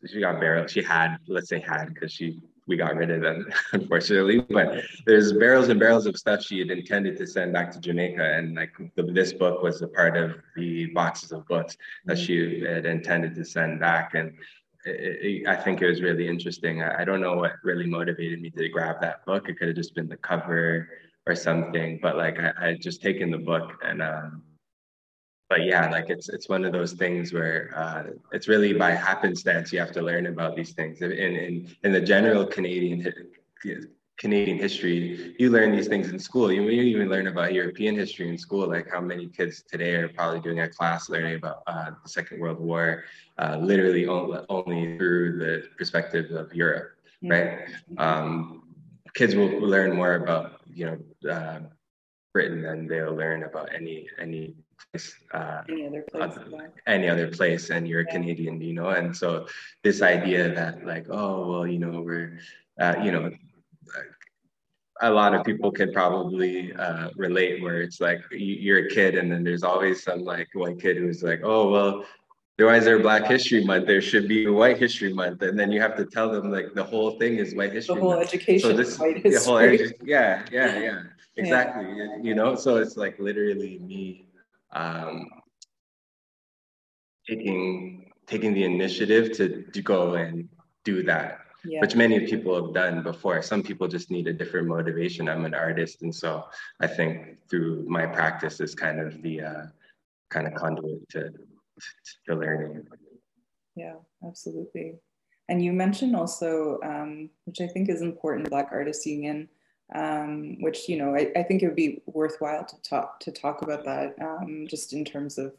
she 0.07 0.21
got 0.21 0.41
barrels 0.41 0.73
she 0.73 0.83
had 0.83 1.17
let's 1.29 1.49
say 1.49 1.61
had 1.61 1.95
because 1.95 2.13
she 2.13 2.41
we 2.67 2.77
got 2.77 2.97
rid 2.97 3.11
of 3.11 3.21
them 3.21 3.47
unfortunately 3.73 4.41
but 4.51 4.83
there's 5.07 5.33
barrels 5.33 5.69
and 5.69 5.79
barrels 5.79 6.07
of 6.07 6.17
stuff 6.17 6.43
she 6.43 6.59
had 6.59 6.71
intended 6.71 7.17
to 7.17 7.27
send 7.27 7.53
back 7.53 7.71
to 7.71 7.81
jamaica 7.81 8.35
and 8.37 8.57
like 8.57 8.73
the, 8.97 9.03
this 9.03 9.33
book 9.33 9.63
was 9.63 9.81
a 9.83 9.89
part 9.89 10.17
of 10.17 10.37
the 10.57 10.87
boxes 10.87 11.31
of 11.31 11.47
books 11.47 11.77
that 12.05 12.19
she 12.19 12.61
had 12.61 12.85
intended 12.85 13.35
to 13.35 13.45
send 13.45 13.79
back 13.79 14.15
and 14.15 14.33
it, 14.85 15.43
it, 15.43 15.49
I 15.49 15.57
think 15.57 15.83
it 15.83 15.89
was 15.89 16.03
really 16.03 16.29
interesting. 16.29 16.83
I, 16.83 17.03
I, 17.03 17.05
don't 17.05 17.21
know 17.21 17.35
what 17.37 17.53
really 17.63 17.87
motivated 17.87 18.41
me 18.41 18.51
to 18.51 18.69
grab 18.69 19.01
that 19.01 19.25
book. 19.27 19.49
It 19.49 19.59
could 19.59 19.69
have 19.69 19.77
just 19.77 19.95
been 19.95 20.09
the 20.09 20.17
cover 20.17 20.89
or 21.27 21.35
something, 21.35 21.99
but 22.03 22.17
like 22.17 22.39
I, 22.39 22.53
I 22.59 22.75
just 22.75 23.03
taken 23.03 23.31
the 23.31 23.39
book 23.39 23.73
and 23.85 24.03
um, 24.03 24.43
but 25.51 25.65
yeah, 25.65 25.91
like 25.91 26.09
it's 26.09 26.29
it's 26.29 26.49
one 26.49 26.65
of 26.65 26.73
those 26.73 26.93
things 26.93 27.33
where 27.33 27.73
uh, 27.75 28.05
it's 28.33 28.47
really 28.47 28.73
by 28.73 28.93
happenstance 28.93 29.73
you 29.73 29.81
have 29.81 29.93
to 29.93 30.01
learn 30.01 30.27
about 30.27 30.55
these 30.55 30.73
things. 30.73 31.03
In 31.03 31.13
in 31.13 31.77
in 31.83 31.93
the 31.93 32.01
general 32.01 32.47
Canadian 32.47 33.13
Canadian 34.21 34.59
history, 34.59 35.35
you 35.39 35.49
learn 35.49 35.73
these 35.73 35.89
things 35.89 36.11
in 36.11 36.19
school. 36.19 36.53
You, 36.53 36.65
you 36.65 36.83
even 36.83 37.09
learn 37.09 37.27
about 37.27 37.55
European 37.55 37.95
history 37.97 38.29
in 38.29 38.37
school, 38.37 38.69
like 38.69 38.87
how 38.93 39.01
many 39.01 39.27
kids 39.27 39.63
today 39.63 39.95
are 39.95 40.11
probably 40.11 40.41
doing 40.41 40.61
a 40.61 40.69
class 40.69 41.09
learning 41.09 41.37
about 41.37 41.63
uh, 41.67 41.93
the 42.03 42.09
Second 42.09 42.39
World 42.39 42.61
War, 42.61 43.05
uh, 43.39 43.57
literally 43.57 44.07
only, 44.07 44.41
only, 44.51 44.99
through 44.99 45.39
the 45.39 45.69
perspective 45.79 46.33
of 46.33 46.55
Europe, 46.55 46.91
right? 47.23 47.61
Um, 47.97 48.65
kids 49.15 49.35
will 49.35 49.59
learn 49.59 49.97
more 49.97 50.17
about 50.17 50.61
you 50.69 50.85
know 50.87 51.31
uh, 51.31 51.61
Britain 52.35 52.61
than 52.61 52.87
they'll 52.87 53.15
learn 53.15 53.45
about 53.45 53.73
any 53.75 54.07
any 54.19 54.55
place, 54.93 55.15
uh, 55.33 55.63
any 55.71 55.87
other 55.87 56.05
place, 56.13 56.39
any 56.87 57.09
other 57.09 57.29
place, 57.29 57.71
and 57.71 57.89
you're 57.89 58.01
a 58.01 58.07
Canadian, 58.17 58.61
you 58.61 58.75
know. 58.75 58.91
And 58.91 59.17
so 59.17 59.47
this 59.83 60.03
idea 60.03 60.55
that 60.55 60.85
like, 60.85 61.07
oh 61.09 61.49
well, 61.49 61.67
you 61.67 61.79
know, 61.79 62.03
we're, 62.03 62.39
uh, 62.79 62.97
you 63.03 63.13
know, 63.13 63.31
a 65.01 65.11
lot 65.11 65.35
of 65.35 65.45
people 65.45 65.71
can 65.73 65.93
probably 65.93 66.73
uh, 66.75 67.11
relate 67.17 67.63
where 67.63 67.81
it's 67.81 68.01
like 68.01 68.21
you're 68.31 68.87
a 68.87 68.89
kid 68.89 69.17
and 69.17 69.33
then 69.33 69.43
there's 69.43 69.63
always 69.63 70.03
some 70.03 70.25
like 70.25 70.49
one 70.55 70.79
kid 70.79 70.99
who's 70.99 71.23
like, 71.23 71.41
oh 71.43 71.71
well, 71.71 72.05
why 72.59 72.77
is 72.77 72.85
there 72.85 72.99
Black 72.99 73.27
History 73.27 73.65
Month? 73.65 73.87
There 73.87 74.03
should 74.03 74.29
be 74.29 74.45
a 74.45 74.53
White 74.53 74.79
History 74.79 75.13
Month, 75.13 75.41
and 75.43 75.59
then 75.59 75.73
you 75.73 75.81
have 75.81 75.97
to 75.97 76.05
tell 76.05 76.31
them 76.31 76.51
like 76.51 76.75
the 76.75 76.85
whole 76.85 77.19
thing 77.19 77.37
is 77.37 77.55
White 77.55 77.73
History. 77.73 77.95
The 77.95 78.01
whole 78.03 78.17
Month. 78.17 78.29
education. 78.29 78.71
So 78.71 78.77
this, 78.77 78.99
white 78.99 79.17
history. 79.17 79.31
The 79.31 79.41
whole 79.41 79.57
edu- 79.57 79.93
yeah, 80.03 80.45
yeah, 80.53 80.79
yeah, 80.79 81.03
exactly. 81.37 81.87
Yeah. 81.97 82.17
You 82.21 82.35
know, 82.35 82.55
so 82.55 82.77
it's 82.77 82.99
like 82.99 83.19
literally 83.19 83.79
me 83.79 84.27
um, 84.73 85.31
taking 87.27 88.13
taking 88.27 88.53
the 88.53 88.65
initiative 88.65 89.33
to, 89.33 89.63
to 89.63 89.83
go 89.83 90.15
and 90.15 90.49
do 90.85 91.03
that 91.05 91.41
yeah. 91.65 91.81
which 91.81 91.95
many 91.95 92.27
people 92.27 92.55
have 92.55 92.75
done 92.75 93.03
before. 93.03 93.43
Some 93.43 93.63
people 93.63 93.89
just 93.89 94.11
need 94.11 94.27
a 94.27 94.33
different 94.33 94.69
motivation. 94.69 95.29
I'm 95.29 95.45
an 95.45 95.55
artist 95.55 96.03
and 96.03 96.15
so 96.15 96.47
i 96.81 96.87
think 96.87 97.39
through 97.49 97.85
my 97.89 98.07
practice 98.07 98.61
is 98.61 98.75
kind 98.75 99.01
of 99.01 99.23
the 99.23 99.41
uh, 99.43 99.65
kind 100.31 100.47
of 100.47 100.55
conduit 100.55 101.09
to, 101.11 101.33
to 102.27 102.35
learning. 102.35 102.87
Yeah 103.77 103.97
absolutely. 104.27 104.95
And 105.49 105.65
you 105.65 105.73
mentioned 105.73 106.15
also 106.15 106.79
um, 106.85 107.31
which 107.45 107.61
i 107.61 107.67
think 107.67 107.89
is 107.89 108.03
important 108.03 108.51
black 108.51 108.69
artists 108.71 109.07
union 109.07 109.49
um, 109.95 110.61
which 110.61 110.89
you 110.89 110.97
know 110.97 111.17
I, 111.17 111.33
I, 111.35 111.43
think 111.43 111.63
it 111.63 111.67
would 111.67 111.77
be 111.77 112.01
worthwhile 112.07 112.65
to 112.65 112.77
talk 112.83 113.19
to 113.21 113.33
talk 113.33 113.63
about 113.63 113.85
that 113.85 114.15
um, 114.21 114.67
just 114.69 114.93
in 114.93 115.05
terms 115.05 115.37
of 115.37 115.53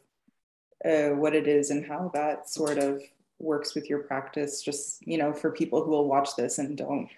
uh, 0.84 1.10
what 1.10 1.34
it 1.34 1.46
is 1.46 1.70
and 1.70 1.84
how 1.84 2.10
that 2.14 2.48
sort 2.48 2.78
of 2.78 3.02
works 3.42 3.74
with 3.74 3.88
your 3.88 4.00
practice 4.00 4.62
just 4.62 5.06
you 5.06 5.18
know 5.18 5.32
for 5.32 5.50
people 5.50 5.82
who 5.82 5.90
will 5.90 6.08
watch 6.08 6.36
this 6.36 6.58
and 6.58 6.76
don't 6.76 7.08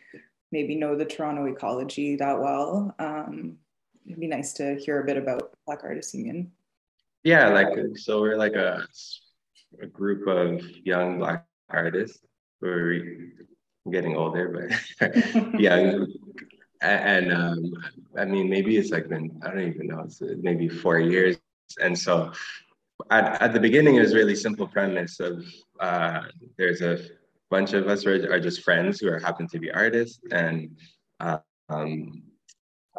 maybe 0.53 0.75
know 0.75 0.97
the 0.97 1.05
toronto 1.05 1.47
ecology 1.47 2.17
that 2.17 2.39
well 2.41 2.95
um, 2.99 3.57
it'd 4.07 4.21
be 4.21 4.27
nice 4.27 4.53
to 4.53 4.77
hear 4.77 5.01
a 5.01 5.05
bit 5.05 5.17
about 5.17 5.53
black 5.67 5.81
artists 5.83 6.15
union. 6.15 6.51
Yeah 7.23 7.49
like 7.49 7.69
so 7.97 8.21
we're 8.21 8.37
like 8.37 8.55
a, 8.55 8.87
a 9.81 9.87
group 9.87 10.27
of 10.27 10.63
young 10.85 11.19
black 11.19 11.47
artists. 11.71 12.19
We're 12.61 13.33
getting 13.91 14.17
older 14.17 14.69
but 15.01 15.15
yeah 15.61 16.05
and 16.85 17.33
um, 17.33 17.73
I 18.19 18.25
mean, 18.25 18.49
maybe 18.49 18.77
it's 18.77 18.91
like 18.91 19.09
been, 19.09 19.41
I 19.45 19.51
don't 19.51 19.69
even 19.69 19.87
know, 19.87 20.01
it's 20.01 20.21
maybe 20.21 20.69
four 20.69 20.99
years. 20.99 21.37
And 21.81 21.99
so 21.99 22.33
at, 23.11 23.41
at 23.41 23.53
the 23.53 23.61
beginning, 23.61 23.97
it 23.97 24.01
was 24.01 24.15
really 24.15 24.37
simple 24.37 24.67
premise 24.67 25.21
of 25.21 25.45
uh, 25.81 26.23
there's 26.57 26.83
a 26.83 26.99
bunch 27.51 27.73
of 27.73 27.89
us 27.89 28.07
are, 28.07 28.33
are, 28.33 28.41
just 28.41 28.63
friends 28.63 29.01
who 29.01 29.09
are 29.09 29.19
happen 29.19 29.47
to 29.49 29.59
be 29.59 29.71
artists. 29.71 30.21
And 30.31 30.77
uh, 31.21 31.39
um, 31.69 32.23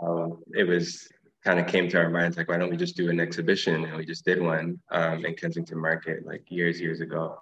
uh, 0.02 0.28
it 0.54 0.68
was 0.68 1.08
kind 1.44 1.60
of 1.60 1.68
came 1.68 1.88
to 1.90 1.98
our 1.98 2.10
minds 2.10 2.38
like, 2.38 2.50
why 2.50 2.58
don't 2.58 2.72
we 2.72 2.78
just 2.78 2.98
do 2.98 3.10
an 3.10 3.20
exhibition? 3.20 3.86
And 3.86 3.98
we 3.98 4.06
just 4.06 4.26
did 4.26 4.42
one 4.42 4.80
um, 4.92 5.26
in 5.26 5.36
Kensington 5.36 5.80
Market 5.80 6.26
like 6.26 6.44
years, 6.50 6.82
years 6.82 7.02
ago. 7.02 7.40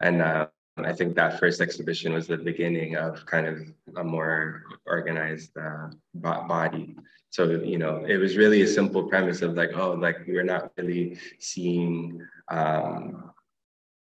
And 0.00 0.22
uh, 0.22 0.46
I 0.78 0.92
think 0.92 1.14
that 1.16 1.38
first 1.38 1.60
exhibition 1.60 2.12
was 2.14 2.26
the 2.26 2.38
beginning 2.38 2.96
of 2.96 3.24
kind 3.26 3.46
of 3.46 3.60
a 3.96 4.04
more 4.04 4.62
organized 4.86 5.56
uh, 5.56 5.88
body. 6.14 6.96
So, 7.30 7.50
you 7.50 7.78
know, 7.78 8.04
it 8.06 8.16
was 8.16 8.36
really 8.36 8.62
a 8.62 8.66
simple 8.66 9.04
premise 9.04 9.42
of 9.42 9.54
like, 9.54 9.70
oh, 9.74 9.92
like 9.92 10.18
we're 10.26 10.44
not 10.44 10.72
really 10.76 11.18
seeing 11.38 12.26
um, 12.50 13.31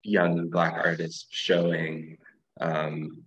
young 0.02 0.48
Black 0.48 0.74
artists 0.74 1.26
showing, 1.30 2.18
um, 2.60 3.22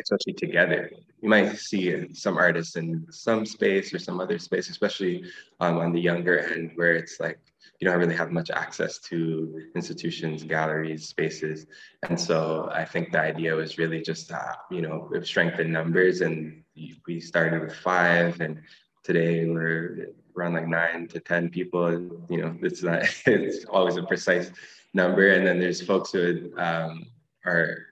especially 0.00 0.32
together. 0.34 0.90
You 1.22 1.28
might 1.28 1.56
see 1.56 2.12
some 2.14 2.36
artists 2.36 2.76
in 2.76 3.06
some 3.10 3.46
space 3.46 3.94
or 3.94 3.98
some 3.98 4.20
other 4.20 4.38
space, 4.38 4.68
especially 4.68 5.24
um, 5.60 5.78
on 5.78 5.92
the 5.92 6.00
younger 6.00 6.38
end, 6.38 6.72
where 6.74 6.94
it's 6.94 7.20
like, 7.20 7.38
you 7.80 7.88
don't 7.88 7.98
really 7.98 8.14
have 8.14 8.30
much 8.30 8.50
access 8.50 8.98
to 8.98 9.62
institutions, 9.74 10.44
galleries, 10.44 11.08
spaces. 11.08 11.66
And 12.08 12.18
so 12.18 12.68
I 12.72 12.84
think 12.84 13.10
the 13.10 13.20
idea 13.20 13.54
was 13.54 13.78
really 13.78 14.00
just, 14.00 14.30
uh, 14.30 14.54
you 14.70 14.82
know, 14.82 15.10
strength 15.22 15.58
in 15.58 15.72
numbers. 15.72 16.20
And 16.20 16.62
we 17.06 17.20
started 17.20 17.62
with 17.62 17.74
five, 17.74 18.40
and 18.40 18.60
today 19.02 19.46
we're 19.46 20.12
around 20.36 20.54
like 20.54 20.68
nine 20.68 21.08
to 21.08 21.20
10 21.20 21.50
people. 21.50 21.90
You 22.28 22.38
know, 22.38 22.56
it's 22.62 22.82
not, 22.82 23.02
it's 23.26 23.64
always 23.64 23.96
a 23.96 24.02
precise 24.02 24.50
number. 24.94 25.30
And 25.30 25.46
then 25.46 25.60
there's 25.60 25.82
folks 25.82 26.12
who 26.12 26.52
um, 26.56 27.06
are 27.44 27.86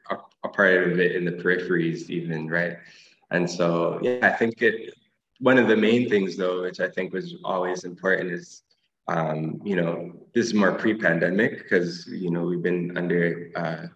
a 0.44 0.48
part 0.48 0.90
of 0.90 0.98
it 0.98 1.14
in 1.14 1.24
the 1.24 1.32
peripheries, 1.32 2.08
even, 2.08 2.48
right? 2.48 2.78
And 3.30 3.48
so, 3.48 3.98
yeah, 4.02 4.18
I 4.22 4.30
think 4.30 4.62
it, 4.62 4.94
one 5.40 5.58
of 5.58 5.68
the 5.68 5.76
main 5.76 6.08
things 6.08 6.36
though, 6.36 6.62
which 6.62 6.80
I 6.80 6.88
think 6.88 7.12
was 7.12 7.36
always 7.44 7.84
important 7.84 8.32
is 8.32 8.62
um, 9.08 9.60
you 9.64 9.76
know, 9.76 10.12
this 10.32 10.46
is 10.46 10.54
more 10.54 10.72
pre-pandemic 10.72 11.58
because 11.58 12.06
you 12.06 12.30
know 12.30 12.42
we've 12.42 12.62
been 12.62 12.96
under 12.96 13.50
uh, 13.56 13.86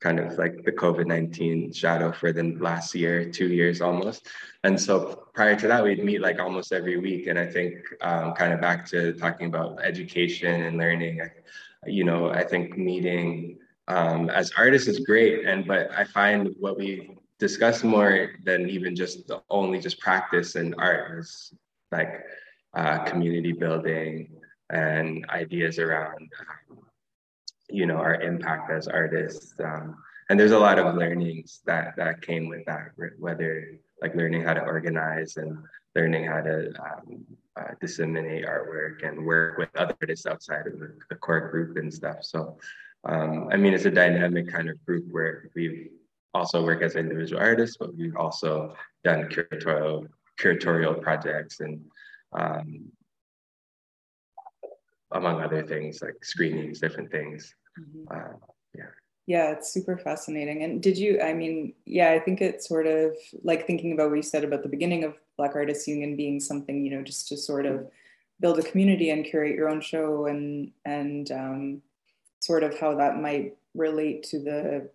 kind 0.00 0.20
of 0.20 0.36
like 0.36 0.62
the 0.64 0.72
COVID 0.72 1.06
nineteen 1.06 1.72
shadow 1.72 2.12
for 2.12 2.32
the 2.32 2.54
last 2.60 2.94
year, 2.94 3.30
two 3.30 3.48
years 3.48 3.80
almost, 3.80 4.28
and 4.62 4.78
so 4.78 5.28
prior 5.34 5.56
to 5.56 5.68
that 5.68 5.82
we'd 5.82 6.04
meet 6.04 6.20
like 6.20 6.38
almost 6.38 6.72
every 6.72 6.98
week, 6.98 7.28
and 7.28 7.38
I 7.38 7.46
think 7.46 7.76
um, 8.02 8.34
kind 8.34 8.52
of 8.52 8.60
back 8.60 8.84
to 8.90 9.14
talking 9.14 9.46
about 9.46 9.82
education 9.82 10.62
and 10.64 10.76
learning, 10.76 11.22
you 11.88 12.04
know, 12.04 12.30
I 12.30 12.44
think 12.44 12.76
meeting 12.76 13.58
um, 13.88 14.30
as 14.30 14.52
artists 14.56 14.88
is 14.88 15.00
great, 15.00 15.46
and 15.46 15.66
but 15.66 15.90
I 15.92 16.04
find 16.04 16.54
what 16.58 16.76
we 16.76 17.16
discuss 17.38 17.84
more 17.84 18.30
than 18.44 18.68
even 18.68 18.96
just 18.96 19.28
the, 19.28 19.42
only 19.50 19.78
just 19.78 20.00
practice 20.00 20.56
and 20.56 20.74
art 20.78 21.18
is 21.18 21.54
like 21.92 22.24
uh, 22.74 23.04
community 23.04 23.52
building 23.52 24.28
and 24.70 25.24
ideas 25.30 25.78
around, 25.78 26.32
you 27.68 27.86
know, 27.86 27.96
our 27.96 28.20
impact 28.20 28.70
as 28.70 28.88
artists. 28.88 29.54
Um, 29.60 29.96
and 30.28 30.40
there's 30.40 30.52
a 30.52 30.58
lot 30.58 30.78
of 30.78 30.96
learnings 30.96 31.60
that 31.66 31.94
that 31.96 32.22
came 32.22 32.48
with 32.48 32.64
that, 32.66 32.90
whether 33.18 33.78
like 34.02 34.14
learning 34.14 34.42
how 34.42 34.54
to 34.54 34.62
organize 34.62 35.36
and 35.36 35.58
learning 35.96 36.26
how 36.26 36.42
to 36.42 36.72
um, 36.80 37.24
uh, 37.58 37.72
disseminate 37.80 38.44
artwork 38.44 39.06
and 39.06 39.24
work 39.24 39.56
with 39.56 39.74
other 39.76 39.96
artists 40.02 40.26
outside 40.26 40.66
of 40.66 40.78
the, 40.78 41.16
core 41.16 41.48
group 41.48 41.78
and 41.78 41.92
stuff. 41.92 42.18
So, 42.20 42.58
um, 43.08 43.48
I 43.50 43.56
mean, 43.56 43.72
it's 43.72 43.86
a 43.86 43.90
dynamic 43.90 44.52
kind 44.52 44.68
of 44.68 44.84
group 44.84 45.06
where 45.10 45.50
we've 45.56 45.88
also 46.34 46.62
work 46.62 46.82
as 46.82 46.96
individual 46.96 47.40
artists, 47.40 47.78
but 47.80 47.96
we've 47.96 48.16
also 48.16 48.76
done 49.04 49.28
curatorial 49.30 50.06
curatorial 50.38 51.00
projects 51.00 51.60
and 51.60 51.80
um, 52.32 52.92
among 55.12 55.40
other 55.40 55.62
things 55.66 56.02
like 56.02 56.22
screenings, 56.22 56.78
different 56.78 57.10
things. 57.10 57.54
Mm-hmm. 57.80 58.14
Uh, 58.14 58.36
yeah. 58.74 58.92
Yeah, 59.26 59.50
it's 59.52 59.72
super 59.72 59.96
fascinating. 59.96 60.62
And 60.62 60.82
did 60.82 60.98
you, 60.98 61.20
I 61.20 61.32
mean, 61.32 61.72
yeah, 61.84 62.10
I 62.10 62.20
think 62.20 62.42
it's 62.42 62.68
sort 62.68 62.86
of 62.86 63.16
like 63.42 63.66
thinking 63.66 63.92
about 63.92 64.10
what 64.10 64.16
you 64.16 64.22
said 64.22 64.44
about 64.44 64.62
the 64.62 64.68
beginning 64.68 65.04
of 65.04 65.14
Black 65.36 65.54
Artists 65.54 65.86
Union 65.86 66.16
being 66.16 66.40
something, 66.40 66.84
you 66.84 66.90
know, 66.96 67.02
just 67.02 67.28
to 67.28 67.36
sort 67.36 67.66
of 67.66 67.86
build 68.40 68.58
a 68.58 68.62
community 68.62 69.10
and 69.10 69.24
curate 69.24 69.54
your 69.54 69.68
own 69.68 69.80
show 69.80 70.26
and, 70.26 70.70
and 70.84 71.30
um, 71.30 71.82
sort 72.40 72.62
of 72.62 72.78
how 72.78 72.94
that 72.94 73.20
might 73.20 73.56
relate 73.74 74.22
to 74.24 74.38
the 74.38 74.88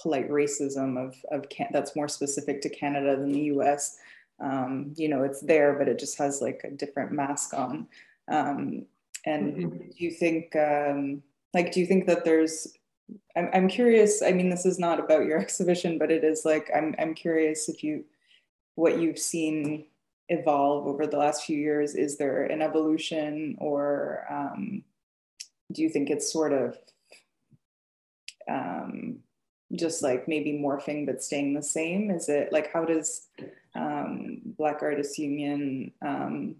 polite 0.00 0.28
racism 0.30 0.98
of, 1.02 1.14
of 1.30 1.48
can- 1.48 1.70
that's 1.72 1.96
more 1.96 2.08
specific 2.08 2.60
to 2.62 2.68
Canada 2.68 3.16
than 3.16 3.32
the 3.32 3.44
US. 3.44 3.96
Um, 4.40 4.92
you 4.96 5.08
know, 5.08 5.22
it's 5.22 5.40
there, 5.40 5.74
but 5.74 5.88
it 5.88 5.98
just 5.98 6.18
has 6.18 6.42
like 6.42 6.62
a 6.64 6.70
different 6.70 7.12
mask 7.12 7.54
on. 7.54 7.86
Um, 8.28 8.86
and 9.26 9.54
mm-hmm. 9.54 9.78
do 9.78 9.94
you 9.96 10.10
think, 10.10 10.54
um, 10.56 11.22
like, 11.54 11.72
do 11.72 11.80
you 11.80 11.86
think 11.86 12.06
that 12.06 12.24
there's, 12.24 12.68
I'm, 13.36 13.48
I'm 13.54 13.68
curious, 13.68 14.22
I 14.22 14.32
mean, 14.32 14.50
this 14.50 14.66
is 14.66 14.78
not 14.78 14.98
about 15.00 15.24
your 15.24 15.38
exhibition, 15.46 15.98
but 15.98 16.10
it 16.10 16.24
is 16.24 16.44
like, 16.44 16.70
I'm, 16.74 16.94
I'm 16.98 17.14
curious 17.14 17.68
if 17.68 17.82
you, 17.82 18.04
what 18.74 18.98
you've 18.98 19.18
seen 19.18 19.86
evolve 20.28 20.86
over 20.86 21.06
the 21.06 21.18
last 21.18 21.44
few 21.44 21.58
years, 21.58 21.94
is 21.94 22.16
there 22.16 22.44
an 22.44 22.62
evolution 22.62 23.56
or 23.58 24.26
um, 24.30 24.82
do 25.72 25.82
you 25.82 25.88
think 25.88 26.10
it's 26.10 26.32
sort 26.32 26.52
of 26.52 26.76
um, 28.48 29.18
just 29.74 30.02
like 30.02 30.28
maybe 30.28 30.52
morphing 30.52 31.06
but 31.06 31.22
staying 31.22 31.54
the 31.54 31.62
same? 31.62 32.10
Is 32.10 32.28
it 32.28 32.52
like 32.52 32.72
how 32.72 32.84
does 32.84 33.28
um, 33.74 34.40
Black 34.44 34.82
Artists 34.82 35.18
Union 35.18 35.92
um, 36.04 36.56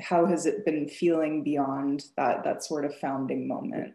how 0.00 0.26
has 0.26 0.46
it 0.46 0.64
been 0.64 0.88
feeling 0.88 1.42
beyond 1.42 2.04
that 2.16 2.44
that 2.44 2.64
sort 2.64 2.84
of 2.84 2.96
founding 2.98 3.46
moment? 3.46 3.94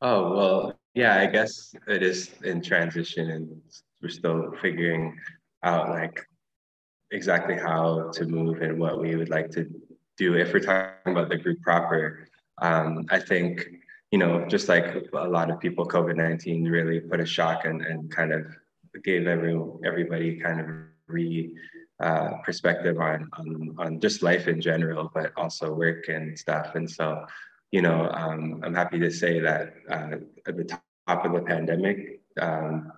Oh 0.00 0.34
well, 0.34 0.78
yeah, 0.94 1.20
I 1.20 1.26
guess 1.26 1.74
it 1.86 2.02
is 2.02 2.30
in 2.42 2.60
transition, 2.60 3.30
and 3.30 3.60
we're 4.02 4.08
still 4.08 4.52
figuring 4.60 5.16
out 5.62 5.90
like 5.90 6.20
exactly 7.10 7.56
how 7.56 8.10
to 8.12 8.26
move 8.26 8.62
and 8.62 8.78
what 8.78 9.00
we 9.00 9.16
would 9.16 9.30
like 9.30 9.50
to 9.52 9.68
do. 10.16 10.34
If 10.34 10.52
we're 10.52 10.60
talking 10.60 11.12
about 11.12 11.28
the 11.28 11.36
group 11.36 11.60
proper, 11.62 12.26
um, 12.60 13.06
I 13.10 13.18
think 13.18 13.68
you 14.12 14.18
know, 14.18 14.46
just 14.46 14.68
like 14.68 15.08
a 15.14 15.28
lot 15.28 15.50
of 15.50 15.58
people, 15.58 15.86
COVID 15.86 16.16
nineteen 16.16 16.68
really 16.68 17.00
put 17.00 17.18
a 17.18 17.26
shock 17.26 17.64
and, 17.64 17.80
and 17.80 18.10
kind 18.10 18.30
of 18.30 18.44
gave 19.02 19.26
every 19.26 19.58
everybody 19.86 20.38
kind 20.38 20.60
of 20.60 20.66
re 21.08 21.56
uh, 21.98 22.32
perspective 22.44 23.00
on, 23.00 23.28
on 23.38 23.74
on 23.78 24.00
just 24.00 24.22
life 24.22 24.48
in 24.48 24.60
general, 24.60 25.10
but 25.14 25.32
also 25.36 25.72
work 25.72 26.08
and 26.08 26.38
stuff. 26.38 26.74
And 26.74 26.88
so, 26.90 27.24
you 27.70 27.80
know, 27.80 28.10
um, 28.12 28.60
I'm 28.62 28.74
happy 28.74 28.98
to 28.98 29.10
say 29.10 29.40
that 29.40 29.74
uh, 29.88 30.16
at 30.46 30.56
the 30.58 30.64
top 31.08 31.24
of 31.24 31.32
the 31.32 31.40
pandemic, 31.40 32.20
um, 32.38 32.92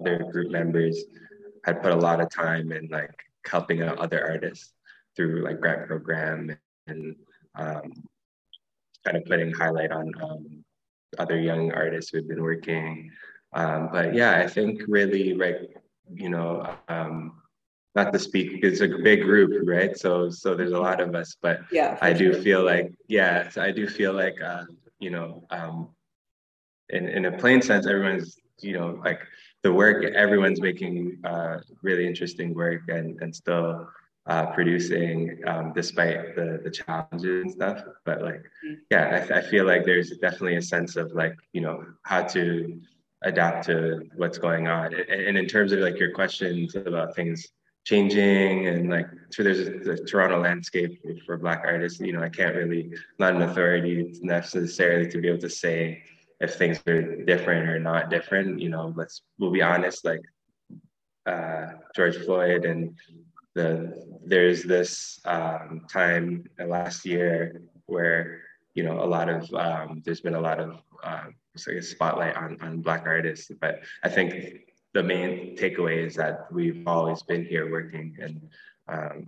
other 0.00 0.24
group 0.32 0.50
members 0.50 1.04
had 1.64 1.82
put 1.82 1.92
a 1.92 1.96
lot 1.96 2.20
of 2.20 2.30
time 2.30 2.72
in 2.72 2.88
like 2.88 3.14
helping 3.46 3.82
out 3.82 3.98
other 3.98 4.24
artists 4.24 4.72
through 5.16 5.42
like 5.42 5.60
grant 5.60 5.86
program 5.86 6.56
and 6.86 7.16
um, 7.54 7.92
kind 9.04 9.16
of 9.16 9.24
putting 9.24 9.52
highlight 9.52 9.92
on 9.92 10.12
um, 10.22 10.64
other 11.18 11.38
young 11.38 11.72
artists 11.72 12.10
who've 12.10 12.28
been 12.28 12.42
working. 12.42 13.10
Um, 13.52 13.90
but 13.92 14.14
yeah, 14.14 14.38
I 14.38 14.46
think 14.46 14.82
really 14.88 15.34
right, 15.34 15.68
you 16.14 16.30
know, 16.30 16.66
um, 16.88 17.42
not 17.94 18.12
to 18.12 18.18
speak, 18.18 18.60
it's 18.62 18.80
a 18.80 18.88
big 18.88 19.22
group, 19.22 19.52
right? 19.66 19.96
So 19.96 20.30
so 20.30 20.54
there's 20.54 20.72
a 20.72 20.80
lot 20.80 21.00
of 21.00 21.14
us, 21.14 21.36
but 21.40 21.60
yeah, 21.70 21.98
I 22.00 22.14
do 22.14 22.32
sure. 22.32 22.42
feel 22.42 22.64
like 22.64 22.94
yeah, 23.08 23.50
I 23.56 23.70
do 23.70 23.86
feel 23.86 24.14
like 24.14 24.40
uh, 24.40 24.64
you 24.98 25.10
know, 25.10 25.44
um, 25.50 25.90
in 26.88 27.08
in 27.08 27.26
a 27.26 27.32
plain 27.32 27.60
sense, 27.60 27.86
everyone's 27.86 28.38
you 28.60 28.72
know 28.72 28.98
like 29.04 29.20
the 29.62 29.72
work 29.72 30.04
everyone's 30.04 30.60
making 30.60 31.18
uh, 31.24 31.58
really 31.82 32.06
interesting 32.06 32.54
work 32.54 32.82
and 32.88 33.20
and 33.22 33.34
still 33.34 33.88
uh, 34.26 34.46
producing 34.46 35.40
um, 35.46 35.72
despite 35.74 36.36
the 36.36 36.60
the 36.62 36.70
challenges 36.70 37.42
and 37.42 37.52
stuff. 37.52 37.82
But 38.04 38.22
like, 38.22 38.42
mm-hmm. 38.64 38.74
yeah, 38.90 39.26
I, 39.30 39.38
I 39.38 39.42
feel 39.42 39.64
like 39.64 39.84
there's 39.84 40.10
definitely 40.18 40.56
a 40.56 40.62
sense 40.62 40.96
of 40.96 41.12
like 41.12 41.36
you 41.52 41.60
know 41.60 41.84
how 42.02 42.22
to 42.22 42.80
adapt 43.22 43.66
to 43.66 44.08
what's 44.16 44.38
going 44.38 44.66
on. 44.66 44.94
And, 44.94 45.08
and 45.08 45.38
in 45.38 45.46
terms 45.46 45.72
of 45.72 45.80
like 45.80 45.98
your 45.98 46.12
questions 46.12 46.74
about 46.74 47.14
things 47.14 47.46
changing 47.84 48.68
and 48.68 48.90
like 48.90 49.08
so 49.30 49.42
there's 49.42 49.64
the 49.84 50.06
Toronto 50.08 50.40
landscape 50.40 51.02
for 51.26 51.36
Black 51.36 51.62
artists. 51.64 52.00
You 52.00 52.12
know, 52.12 52.22
I 52.22 52.28
can't 52.28 52.54
really 52.54 52.92
not 53.18 53.34
an 53.34 53.42
authority 53.42 54.18
necessarily 54.22 55.08
to 55.08 55.20
be 55.20 55.28
able 55.28 55.40
to 55.40 55.50
say 55.50 56.02
if 56.42 56.54
things 56.56 56.82
are 56.86 57.24
different 57.24 57.68
or 57.68 57.78
not 57.78 58.10
different. 58.10 58.60
You 58.60 58.68
know, 58.68 58.92
let's 58.96 59.22
we'll 59.38 59.50
be 59.50 59.62
honest, 59.62 60.04
like 60.04 60.22
uh, 61.24 61.66
George 61.94 62.18
Floyd 62.18 62.64
and 62.64 62.94
the 63.54 64.18
there's 64.24 64.62
this 64.62 65.20
um, 65.24 65.86
time 65.90 66.44
last 66.58 67.06
year 67.06 67.62
where 67.86 68.42
you 68.74 68.82
know 68.82 69.02
a 69.02 69.06
lot 69.06 69.28
of 69.28 69.52
um, 69.54 70.02
there's 70.04 70.20
been 70.20 70.34
a 70.34 70.40
lot 70.40 70.58
of 70.58 70.82
uh, 71.02 71.24
like 71.66 71.76
a 71.76 71.82
spotlight 71.82 72.36
on 72.36 72.58
on 72.62 72.80
black 72.80 73.02
artists 73.04 73.50
but 73.60 73.80
i 74.04 74.08
think 74.08 74.32
the 74.94 75.02
main 75.02 75.56
takeaway 75.56 75.98
is 76.06 76.14
that 76.14 76.50
we've 76.50 76.82
always 76.86 77.22
been 77.22 77.44
here 77.44 77.70
working 77.70 78.16
and 78.20 78.40
um, 78.88 79.26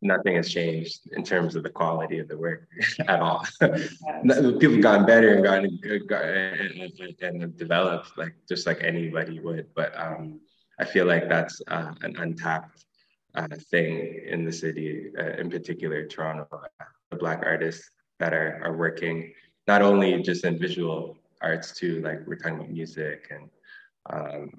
nothing 0.00 0.36
has 0.36 0.48
changed 0.48 1.08
in 1.12 1.24
terms 1.24 1.56
of 1.56 1.62
the 1.62 1.70
quality 1.70 2.18
of 2.18 2.28
the 2.28 2.36
work 2.36 2.68
at 3.08 3.20
all. 3.20 3.44
People 3.60 4.74
have 4.74 4.82
gotten 4.82 5.06
better 5.06 5.34
and 5.34 5.44
gotten 5.44 5.78
and, 5.82 7.16
and, 7.20 7.42
and, 7.42 7.56
developed 7.56 8.16
like 8.16 8.34
just 8.48 8.66
like 8.66 8.82
anybody 8.82 9.40
would. 9.40 9.66
But 9.74 9.98
um, 9.98 10.40
I 10.78 10.84
feel 10.84 11.06
like 11.06 11.28
that's 11.28 11.60
uh, 11.68 11.92
an 12.02 12.16
untapped 12.16 12.84
uh, 13.34 13.48
thing 13.70 14.20
in 14.26 14.44
the 14.44 14.52
city, 14.52 15.10
uh, 15.18 15.32
in 15.40 15.50
particular 15.50 16.06
Toronto, 16.06 16.46
the 17.10 17.16
Black 17.16 17.42
artists 17.44 17.90
that 18.20 18.32
are, 18.32 18.60
are 18.64 18.76
working 18.76 19.32
not 19.66 19.82
only 19.82 20.22
just 20.22 20.44
in 20.44 20.58
visual 20.58 21.18
arts 21.42 21.72
too, 21.72 22.00
like 22.00 22.26
we're 22.26 22.36
talking 22.36 22.56
about 22.56 22.70
music 22.70 23.30
and 23.30 23.50
um, 24.10 24.50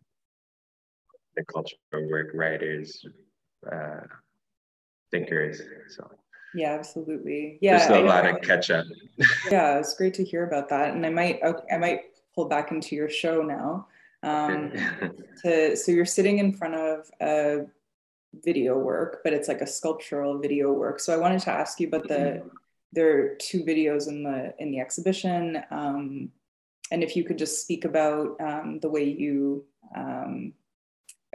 the 1.35 1.43
cultural 1.45 2.09
work, 2.09 2.29
writers, 2.33 3.05
uh, 3.71 4.01
thinkers. 5.11 5.61
So 5.89 6.09
yeah, 6.53 6.73
absolutely. 6.73 7.57
Yeah, 7.61 7.77
there's 7.77 8.01
a 8.01 8.05
lot 8.05 8.25
of 8.25 8.41
catch 8.41 8.71
up. 8.71 8.85
yeah, 9.51 9.77
it's 9.79 9.93
great 9.93 10.13
to 10.15 10.23
hear 10.23 10.45
about 10.45 10.69
that, 10.69 10.93
and 10.93 11.05
I 11.05 11.09
might 11.09 11.41
I 11.71 11.77
might 11.77 12.01
pull 12.33 12.45
back 12.45 12.71
into 12.71 12.95
your 12.95 13.09
show 13.09 13.41
now. 13.41 13.87
Um, 14.23 14.71
to 15.43 15.75
so 15.75 15.91
you're 15.91 16.05
sitting 16.05 16.39
in 16.39 16.53
front 16.53 16.75
of 16.75 17.09
a 17.21 17.65
video 18.43 18.77
work, 18.77 19.21
but 19.23 19.33
it's 19.33 19.47
like 19.47 19.61
a 19.61 19.67
sculptural 19.67 20.39
video 20.39 20.71
work. 20.71 20.99
So 20.99 21.13
I 21.13 21.17
wanted 21.17 21.41
to 21.41 21.51
ask 21.51 21.79
you 21.79 21.87
about 21.87 22.07
the 22.07 22.15
mm-hmm. 22.15 22.47
there 22.93 23.17
are 23.19 23.35
two 23.35 23.63
videos 23.63 24.07
in 24.07 24.23
the 24.23 24.53
in 24.59 24.71
the 24.71 24.79
exhibition, 24.79 25.63
um, 25.69 26.31
and 26.91 27.03
if 27.03 27.15
you 27.15 27.23
could 27.23 27.37
just 27.37 27.61
speak 27.61 27.85
about 27.85 28.39
um, 28.41 28.79
the 28.79 28.89
way 28.89 29.03
you, 29.03 29.65
um, 29.95 30.53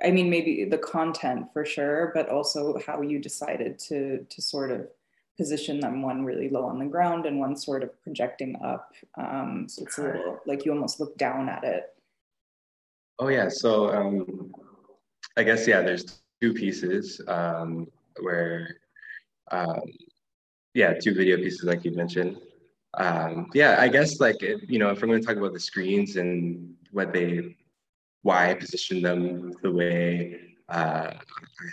I 0.03 0.11
mean, 0.11 0.29
maybe 0.29 0.65
the 0.65 0.79
content 0.79 1.47
for 1.53 1.65
sure, 1.65 2.11
but 2.15 2.29
also 2.29 2.81
how 2.87 3.03
you 3.03 3.19
decided 3.19 3.79
to 3.81 4.27
to 4.29 4.43
sort 4.43 4.71
of 4.71 4.89
position 5.37 5.81
them 5.81 6.03
one 6.03 6.25
really 6.25 6.49
low 6.49 6.65
on 6.65 6.79
the 6.79 6.85
ground 6.85 7.27
and 7.27 7.41
one 7.41 7.57
sort 7.57 7.83
of 7.83 8.03
projecting 8.03 8.57
up. 8.63 8.93
Um, 9.17 9.67
so 9.69 9.83
it's 9.83 9.99
a 9.99 10.03
little 10.03 10.41
like 10.47 10.65
you 10.65 10.73
almost 10.73 11.01
look 11.01 11.17
down 11.19 11.49
at 11.49 11.65
it. 11.65 11.93
Oh 13.19 13.29
yeah, 13.29 13.49
so 13.49 13.93
um, 13.95 14.53
I 15.37 15.43
guess 15.43 15.67
yeah, 15.67 15.83
there's 15.83 16.23
two 16.41 16.53
pieces 16.53 17.21
um, 17.29 17.89
where, 18.21 18.77
um, 19.51 19.83
yeah, 20.75 20.95
two 20.95 21.15
video 21.15 21.37
pieces 21.37 21.63
like 21.65 21.85
you 21.85 21.93
mentioned. 21.93 22.39
Um, 22.95 23.51
yeah, 23.55 23.77
I 23.79 23.89
guess 23.89 24.21
like, 24.21 24.41
you 24.43 24.79
know, 24.79 24.91
if 24.91 25.01
we're 25.01 25.09
going 25.09 25.21
to 25.21 25.27
talk 25.27 25.37
about 25.37 25.53
the 25.53 25.61
screens 25.61 26.17
and 26.17 26.75
what 26.93 27.13
they, 27.13 27.57
why 28.25 28.51
I 28.51 28.55
position 28.55 29.03
them 29.03 29.53
the 29.63 29.71
way 29.71 30.41
uh, 30.71 31.13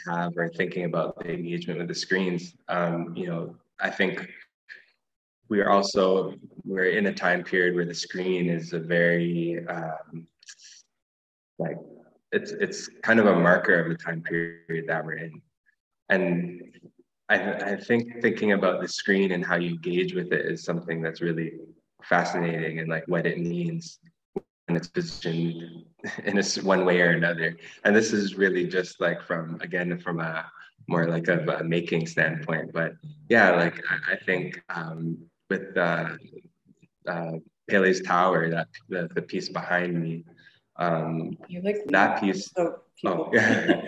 I 0.08 0.22
have 0.22 0.38
or 0.38 0.50
thinking 0.50 0.84
about 0.84 1.18
the 1.18 1.32
engagement 1.32 1.80
with 1.80 1.88
the 1.88 1.96
screens, 1.96 2.56
um, 2.68 3.16
you 3.16 3.28
know, 3.28 3.56
I 3.80 3.90
think 3.90 4.30
we 5.50 5.62
are 5.62 5.70
also, 5.70 6.36
we're 6.66 6.90
in 6.90 7.08
a 7.08 7.14
time 7.14 7.44
period 7.44 7.74
where 7.74 7.86
the 7.86 7.96
screen 7.96 8.50
is 8.50 8.74
a 8.74 8.80
very, 8.80 9.66
um, 9.68 10.28
like 11.58 11.78
it's 12.34 12.52
it's 12.52 12.90
kind 13.02 13.20
of 13.20 13.28
a 13.28 13.36
marker 13.36 13.80
of 13.80 13.90
the 13.90 13.96
time 13.96 14.22
period 14.22 14.88
that 14.88 15.06
we're 15.06 15.18
in. 15.18 15.42
And 16.10 16.62
I, 17.30 17.54
I 17.54 17.76
think 17.78 18.22
thinking 18.22 18.52
about 18.52 18.82
the 18.82 18.88
screen 18.90 19.32
and 19.32 19.46
how 19.46 19.56
you 19.56 19.70
engage 19.70 20.14
with 20.14 20.34
it 20.34 20.46
is 20.46 20.66
something 20.66 21.02
that's 21.02 21.22
really 21.22 21.54
fascinating 22.04 22.80
and 22.80 22.90
like 22.90 23.08
what 23.08 23.26
it 23.26 23.40
means 23.40 24.00
when 24.68 24.78
it's 24.78 24.88
positioned 24.88 25.86
in 26.24 26.38
a 26.38 26.44
one 26.64 26.86
way 26.86 27.02
or 27.02 27.10
another. 27.10 27.58
And 27.84 27.96
this 27.96 28.14
is 28.14 28.36
really 28.36 28.68
just 28.68 29.02
like 29.02 29.22
from 29.22 29.60
again 29.62 29.98
from 30.00 30.20
a 30.20 30.46
more 30.88 31.08
like 31.08 31.28
a, 31.28 31.40
a 31.60 31.64
making 31.64 32.08
standpoint. 32.08 32.74
But 32.74 32.94
yeah, 33.30 33.52
like 33.52 33.82
I, 33.90 34.14
I 34.14 34.16
think 34.18 34.62
um, 34.70 35.18
with 35.50 35.76
uh, 35.78 36.10
uh, 37.08 37.32
Pelée's 37.70 38.02
Tower, 38.02 38.50
that 38.50 38.68
the, 38.90 39.10
the 39.14 39.22
piece 39.22 39.50
behind 39.50 40.02
me. 40.02 40.26
Um, 40.78 41.38
you 41.48 41.62
like 41.62 41.86
that 41.88 42.22
piece. 42.22 42.52
So 42.56 42.82
oh, 43.06 43.30
yeah. 43.32 43.82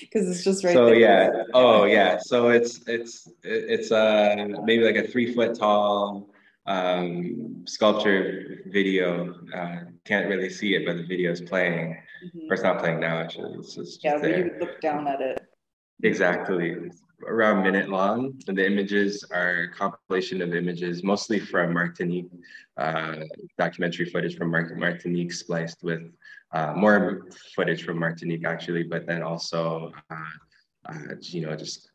Because 0.00 0.28
it's 0.30 0.44
just 0.44 0.64
right. 0.64 0.72
So 0.72 0.86
there. 0.86 0.94
yeah. 0.94 1.42
Oh 1.54 1.84
yeah. 1.84 2.18
So 2.18 2.50
it's 2.50 2.80
it's 2.86 3.28
it's 3.42 3.90
uh 3.90 4.46
maybe 4.64 4.84
like 4.84 4.96
a 4.96 5.08
three 5.08 5.34
foot 5.34 5.58
tall 5.58 6.31
um, 6.66 7.64
sculpture 7.66 8.62
video. 8.66 9.34
Uh, 9.54 9.80
can't 10.04 10.28
really 10.28 10.50
see 10.50 10.74
it, 10.74 10.86
but 10.86 10.96
the 10.96 11.06
video 11.06 11.30
is 11.30 11.40
playing. 11.40 11.96
Mm-hmm. 12.24 12.50
Or 12.50 12.54
it's 12.54 12.62
not 12.62 12.78
playing 12.78 13.00
now, 13.00 13.18
actually. 13.18 13.54
It's 13.58 13.74
just, 13.74 14.04
yeah, 14.04 14.18
there. 14.18 14.38
you 14.38 14.52
look 14.60 14.80
down 14.80 15.06
at 15.08 15.20
it. 15.20 15.40
Exactly. 16.02 16.76
Around 17.26 17.58
a 17.58 17.62
minute 17.62 17.88
long. 17.88 18.40
And 18.48 18.58
the 18.58 18.66
images 18.66 19.24
are 19.32 19.62
a 19.62 19.68
compilation 19.72 20.42
of 20.42 20.54
images, 20.54 21.02
mostly 21.04 21.38
from 21.38 21.72
Martinique, 21.72 22.30
uh, 22.76 23.16
documentary 23.58 24.06
footage 24.06 24.36
from 24.36 24.50
Martinique 24.50 25.32
spliced 25.32 25.82
with 25.82 26.02
uh, 26.52 26.74
more 26.74 27.28
footage 27.54 27.84
from 27.84 27.98
Martinique, 27.98 28.44
actually, 28.44 28.82
but 28.82 29.06
then 29.06 29.22
also, 29.22 29.92
uh, 30.10 30.16
uh 30.86 31.14
you 31.20 31.46
know, 31.46 31.56
just 31.56 31.92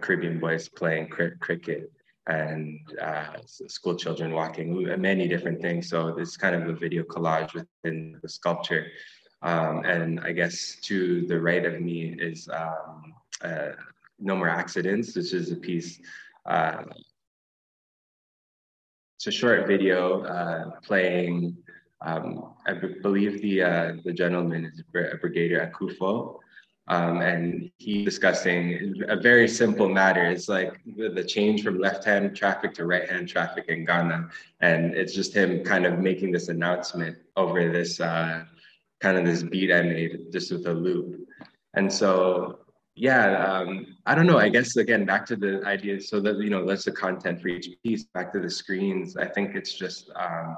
Caribbean 0.00 0.38
boys 0.38 0.68
playing 0.68 1.08
cr- 1.08 1.36
cricket 1.40 1.90
and 2.30 2.80
uh, 3.00 3.36
school 3.46 3.96
children 3.96 4.32
walking, 4.32 4.68
many 5.00 5.26
different 5.26 5.60
things. 5.60 5.88
So 5.88 5.98
it's 6.20 6.36
kind 6.36 6.54
of 6.54 6.68
a 6.68 6.72
video 6.84 7.02
collage 7.02 7.52
within 7.54 8.18
the 8.22 8.28
sculpture. 8.28 8.86
Um, 9.42 9.84
and 9.84 10.20
I 10.20 10.32
guess 10.32 10.76
to 10.82 11.26
the 11.26 11.40
right 11.40 11.64
of 11.64 11.80
me 11.80 12.14
is 12.18 12.48
um, 12.52 13.14
uh, 13.42 13.72
No 14.18 14.36
More 14.36 14.48
Accidents, 14.48 15.16
which 15.16 15.32
is 15.32 15.50
a 15.50 15.56
piece, 15.56 16.00
uh, 16.46 16.82
it's 19.16 19.26
a 19.26 19.32
short 19.32 19.66
video 19.66 20.22
uh, 20.22 20.70
playing, 20.82 21.56
um, 22.02 22.54
I 22.66 22.72
believe 23.02 23.42
the, 23.42 23.62
uh, 23.62 23.92
the 24.04 24.12
gentleman 24.12 24.64
is 24.66 24.80
a 24.80 25.16
Brigadier 25.22 25.60
at 25.60 25.72
Akuffo. 25.72 26.38
Um, 26.90 27.20
and 27.20 27.70
he 27.78 28.04
discussing 28.04 29.00
a 29.08 29.14
very 29.14 29.46
simple 29.46 29.88
matter. 29.88 30.24
It's 30.24 30.48
like 30.48 30.80
the, 30.96 31.08
the 31.08 31.22
change 31.22 31.62
from 31.62 31.78
left-hand 31.78 32.36
traffic 32.36 32.74
to 32.74 32.84
right-hand 32.84 33.28
traffic 33.28 33.66
in 33.68 33.84
Ghana, 33.84 34.28
and 34.60 34.92
it's 34.96 35.14
just 35.14 35.32
him 35.32 35.62
kind 35.62 35.86
of 35.86 36.00
making 36.00 36.32
this 36.32 36.48
announcement 36.48 37.16
over 37.36 37.70
this 37.70 38.00
uh, 38.00 38.42
kind 39.00 39.16
of 39.16 39.24
this 39.24 39.44
beat 39.44 39.72
I 39.72 39.82
made 39.82 40.32
just 40.32 40.50
with 40.50 40.66
a 40.66 40.74
loop. 40.74 41.28
And 41.74 41.92
so, 41.92 42.58
yeah, 42.96 43.24
um, 43.44 43.96
I 44.06 44.16
don't 44.16 44.26
know. 44.26 44.38
I 44.38 44.48
guess 44.48 44.76
again 44.76 45.04
back 45.04 45.24
to 45.26 45.36
the 45.36 45.62
idea. 45.64 46.00
So 46.00 46.18
that 46.18 46.38
you 46.38 46.50
know, 46.50 46.66
that's 46.66 46.86
the 46.86 46.92
content 46.92 47.40
for 47.40 47.48
each 47.48 47.68
piece. 47.84 48.02
Back 48.02 48.32
to 48.32 48.40
the 48.40 48.50
screens. 48.50 49.16
I 49.16 49.26
think 49.26 49.54
it's 49.54 49.74
just 49.74 50.10
um, 50.16 50.56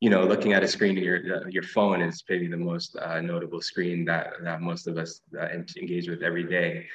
you 0.00 0.08
know, 0.08 0.24
looking 0.24 0.54
at 0.54 0.62
a 0.62 0.68
screen 0.68 0.96
in 0.96 1.04
your 1.04 1.48
your 1.50 1.62
phone 1.62 2.00
is 2.00 2.24
maybe 2.28 2.48
the 2.48 2.56
most 2.56 2.96
uh, 2.96 3.20
notable 3.20 3.60
screen 3.60 4.04
that, 4.06 4.32
that 4.42 4.62
most 4.62 4.86
of 4.86 4.96
us 4.96 5.20
uh, 5.38 5.48
engage 5.76 6.08
with 6.08 6.22
every 6.22 6.44
day. 6.44 6.86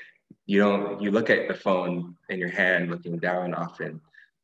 You 0.47 0.59
don't 0.59 1.01
you 1.01 1.11
look 1.11 1.29
at 1.29 1.47
the 1.47 1.53
phone 1.53 2.15
in 2.29 2.39
your 2.39 2.49
hand, 2.49 2.89
looking 2.89 3.19
down 3.19 3.53
often. 3.53 4.01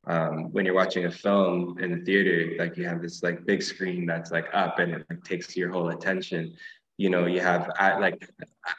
Um, 0.08 0.52
when 0.52 0.66
you're 0.66 0.76
watching 0.76 1.06
a 1.06 1.12
film 1.12 1.78
in 1.80 1.92
the 1.92 2.06
theater, 2.06 2.56
like 2.58 2.78
you 2.78 2.86
have 2.88 3.02
this 3.02 3.22
like 3.22 3.46
big 3.46 3.62
screen 3.62 4.06
that's 4.06 4.32
like 4.32 4.48
up 4.54 4.80
and 4.80 4.94
it 4.94 5.06
like, 5.10 5.24
takes 5.24 5.56
your 5.58 5.72
whole 5.72 5.90
attention. 5.90 6.56
You 6.98 7.10
know, 7.10 7.26
you 7.26 7.40
have 7.40 7.70
ad, 7.80 8.00
like 8.00 8.30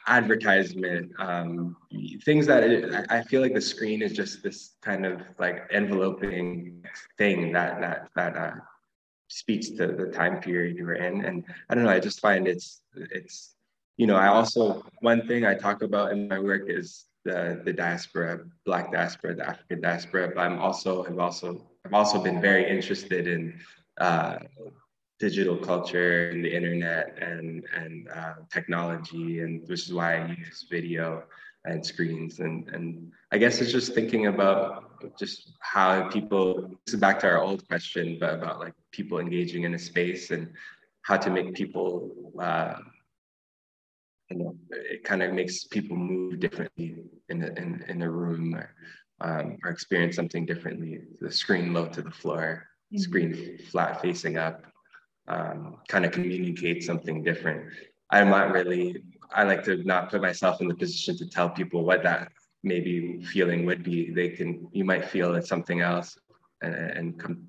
advertisement, 0.07 1.11
um, 1.19 1.75
things 2.23 2.45
that 2.47 2.63
it, 2.63 3.05
I 3.09 3.21
feel 3.23 3.41
like 3.41 3.53
the 3.53 3.61
screen 3.61 4.01
is 4.01 4.13
just 4.13 4.43
this 4.43 4.75
kind 4.81 5.05
of 5.05 5.21
like 5.39 5.63
enveloping 5.71 6.85
thing 7.17 7.51
that 7.51 7.81
that 7.81 8.07
that 8.15 8.37
uh, 8.37 8.51
speaks 9.33 9.69
to 9.69 9.87
the 9.87 10.07
time 10.07 10.39
period 10.39 10.77
you 10.77 10.85
were 10.85 10.93
in. 11.07 11.25
And 11.25 11.43
I 11.69 11.75
don't 11.75 11.83
know, 11.83 11.89
I 11.89 11.99
just 11.99 12.19
find 12.19 12.47
it's 12.47 12.81
it's 12.95 13.55
you 13.97 14.07
know, 14.07 14.15
I 14.15 14.27
also 14.27 14.83
one 15.01 15.27
thing 15.27 15.45
I 15.45 15.55
talk 15.55 15.81
about 15.81 16.11
in 16.11 16.27
my 16.27 16.39
work 16.39 16.63
is 16.67 17.05
the 17.25 17.61
the 17.65 17.73
diaspora, 17.73 18.41
black 18.65 18.91
diaspora, 18.91 19.35
the 19.35 19.47
African 19.47 19.81
diaspora, 19.81 20.31
but 20.33 20.41
I'm 20.41 20.59
also 20.59 21.03
have 21.03 21.19
also 21.19 21.67
I've 21.85 21.93
also 21.93 22.21
been 22.21 22.39
very 22.41 22.69
interested 22.69 23.27
in 23.27 23.59
uh, 23.97 24.37
digital 25.19 25.57
culture 25.57 26.29
and 26.29 26.43
the 26.45 26.53
internet 26.53 27.17
and 27.19 27.65
and 27.75 28.09
uh, 28.09 28.35
technology, 28.51 29.41
and 29.41 29.61
which 29.67 29.83
is 29.87 29.93
why 29.93 30.21
I 30.21 30.27
use 30.37 30.65
video 30.69 31.23
and 31.65 31.85
screens 31.85 32.39
and 32.39 32.67
and 32.69 33.11
I 33.31 33.37
guess 33.37 33.61
it's 33.61 33.71
just 33.71 33.93
thinking 33.95 34.27
about 34.27 35.17
just 35.17 35.53
how 35.59 36.09
people 36.09 36.67
this 36.85 36.93
is 36.95 36.99
back 36.99 37.19
to 37.21 37.27
our 37.27 37.41
old 37.41 37.65
question 37.69 38.17
but 38.19 38.33
about 38.33 38.59
like 38.59 38.73
people 38.93 39.19
engaging 39.19 39.63
in 39.63 39.73
a 39.73 39.79
space 39.79 40.31
and 40.31 40.49
how 41.01 41.17
to 41.17 41.29
make 41.29 41.53
people 41.53 42.09
uh, 42.39 42.75
you 44.29 44.37
know 44.37 44.55
it 44.71 45.03
kind 45.03 45.21
of 45.21 45.33
makes 45.33 45.65
people 45.65 45.97
move 45.97 46.39
differently 46.39 46.95
in 47.29 47.39
the 47.39 47.49
in, 47.61 47.83
in 47.89 47.99
the 47.99 48.09
room 48.09 48.55
or, 48.55 48.69
um, 49.19 49.57
or 49.63 49.69
experience 49.69 50.15
something 50.15 50.45
differently 50.45 51.01
the 51.19 51.31
screen 51.31 51.73
low 51.73 51.87
to 51.87 52.01
the 52.01 52.11
floor 52.11 52.67
mm-hmm. 52.93 53.01
screen 53.01 53.59
flat 53.69 54.01
facing 54.01 54.37
up 54.37 54.63
um, 55.27 55.77
kind 55.87 56.05
of 56.05 56.11
communicate 56.11 56.83
something 56.83 57.21
different 57.21 57.69
i'm 58.11 58.29
not 58.29 58.51
really 58.51 59.03
I 59.33 59.43
like 59.43 59.63
to 59.63 59.83
not 59.83 60.11
put 60.11 60.21
myself 60.21 60.61
in 60.61 60.67
the 60.67 60.75
position 60.75 61.17
to 61.17 61.27
tell 61.27 61.49
people 61.49 61.83
what 61.83 62.03
that 62.03 62.31
maybe 62.63 63.23
feeling 63.23 63.65
would 63.65 63.83
be. 63.83 64.11
They 64.11 64.29
can, 64.29 64.67
you 64.71 64.85
might 64.85 65.05
feel 65.05 65.35
it's 65.35 65.49
something 65.49 65.81
else 65.81 66.17
and, 66.61 66.75
and 66.75 67.19
come 67.19 67.47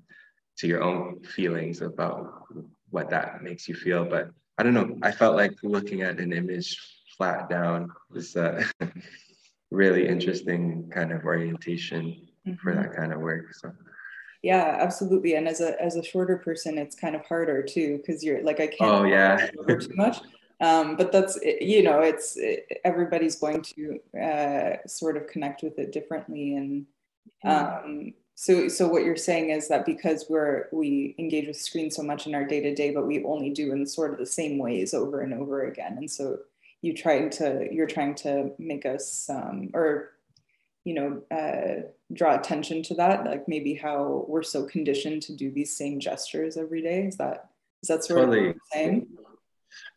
to 0.57 0.67
your 0.67 0.81
own 0.81 1.21
feelings 1.23 1.81
about 1.81 2.43
what 2.89 3.09
that 3.09 3.43
makes 3.43 3.67
you 3.67 3.75
feel. 3.75 4.05
But 4.05 4.29
I 4.57 4.63
don't 4.63 4.73
know. 4.73 4.97
I 5.01 5.11
felt 5.11 5.35
like 5.35 5.53
looking 5.63 6.01
at 6.01 6.19
an 6.19 6.31
image 6.31 6.77
flat 7.17 7.49
down 7.49 7.91
was 8.09 8.35
a 8.35 8.63
really 9.71 10.07
interesting 10.07 10.89
kind 10.93 11.11
of 11.11 11.25
orientation 11.25 12.27
mm-hmm. 12.47 12.55
for 12.55 12.73
that 12.73 12.95
kind 12.95 13.11
of 13.11 13.19
work. 13.19 13.53
So 13.53 13.71
yeah 14.45 14.77
absolutely 14.79 15.33
and 15.33 15.47
as 15.47 15.59
a 15.59 15.81
as 15.81 15.95
a 15.95 16.03
shorter 16.03 16.37
person 16.37 16.77
it's 16.77 16.95
kind 16.95 17.15
of 17.15 17.25
harder 17.25 17.63
too 17.63 17.97
because 17.97 18.23
you're 18.23 18.43
like 18.43 18.59
i 18.59 18.67
can't 18.67 18.91
oh 18.91 19.03
yeah 19.03 19.49
too 19.67 19.89
much 19.95 20.19
um, 20.61 20.95
but 20.95 21.11
that's 21.11 21.37
you 21.43 21.83
know 21.83 21.99
it's 21.99 22.37
everybody's 22.85 23.35
going 23.35 23.61
to 23.61 23.99
uh, 24.17 24.77
sort 24.87 25.17
of 25.17 25.27
connect 25.27 25.63
with 25.63 25.77
it 25.79 25.91
differently 25.91 26.55
and 26.55 26.85
um, 27.43 28.13
so 28.37 28.67
so 28.67 28.87
what 28.87 29.05
you're 29.05 29.15
saying 29.15 29.49
is 29.49 29.69
that 29.69 29.85
because 29.85 30.25
we're 30.29 30.67
we 30.73 31.15
engage 31.17 31.47
with 31.47 31.55
screens 31.55 31.95
so 31.95 32.03
much 32.03 32.27
in 32.27 32.35
our 32.35 32.43
day 32.43 32.59
to 32.59 32.75
day 32.75 32.91
but 32.93 33.07
we 33.07 33.23
only 33.23 33.49
do 33.49 33.71
in 33.71 33.85
sort 33.85 34.11
of 34.11 34.19
the 34.19 34.25
same 34.25 34.57
ways 34.57 34.93
over 34.93 35.21
and 35.21 35.33
over 35.33 35.67
again. 35.67 35.95
And 35.97 36.11
so 36.11 36.39
you 36.81 36.93
trying 36.93 37.29
to 37.31 37.67
you're 37.71 37.87
trying 37.87 38.13
to 38.15 38.51
make 38.59 38.85
us 38.85 39.29
um, 39.29 39.69
or 39.73 40.11
you 40.83 40.93
know 40.95 41.21
uh, 41.35 41.87
draw 42.13 42.35
attention 42.35 42.83
to 42.83 42.93
that 42.95 43.23
like 43.23 43.47
maybe 43.47 43.73
how 43.73 44.25
we're 44.27 44.43
so 44.43 44.65
conditioned 44.65 45.21
to 45.23 45.33
do 45.33 45.49
these 45.49 45.75
same 45.77 46.01
gestures 46.01 46.57
every 46.57 46.81
day. 46.81 47.05
Is 47.05 47.15
that 47.15 47.49
is 47.81 47.87
that 47.87 48.03
sort 48.03 48.19
totally. 48.19 48.39
of 48.39 48.45
what 48.47 48.55
you're 48.55 48.61
saying? 48.73 49.07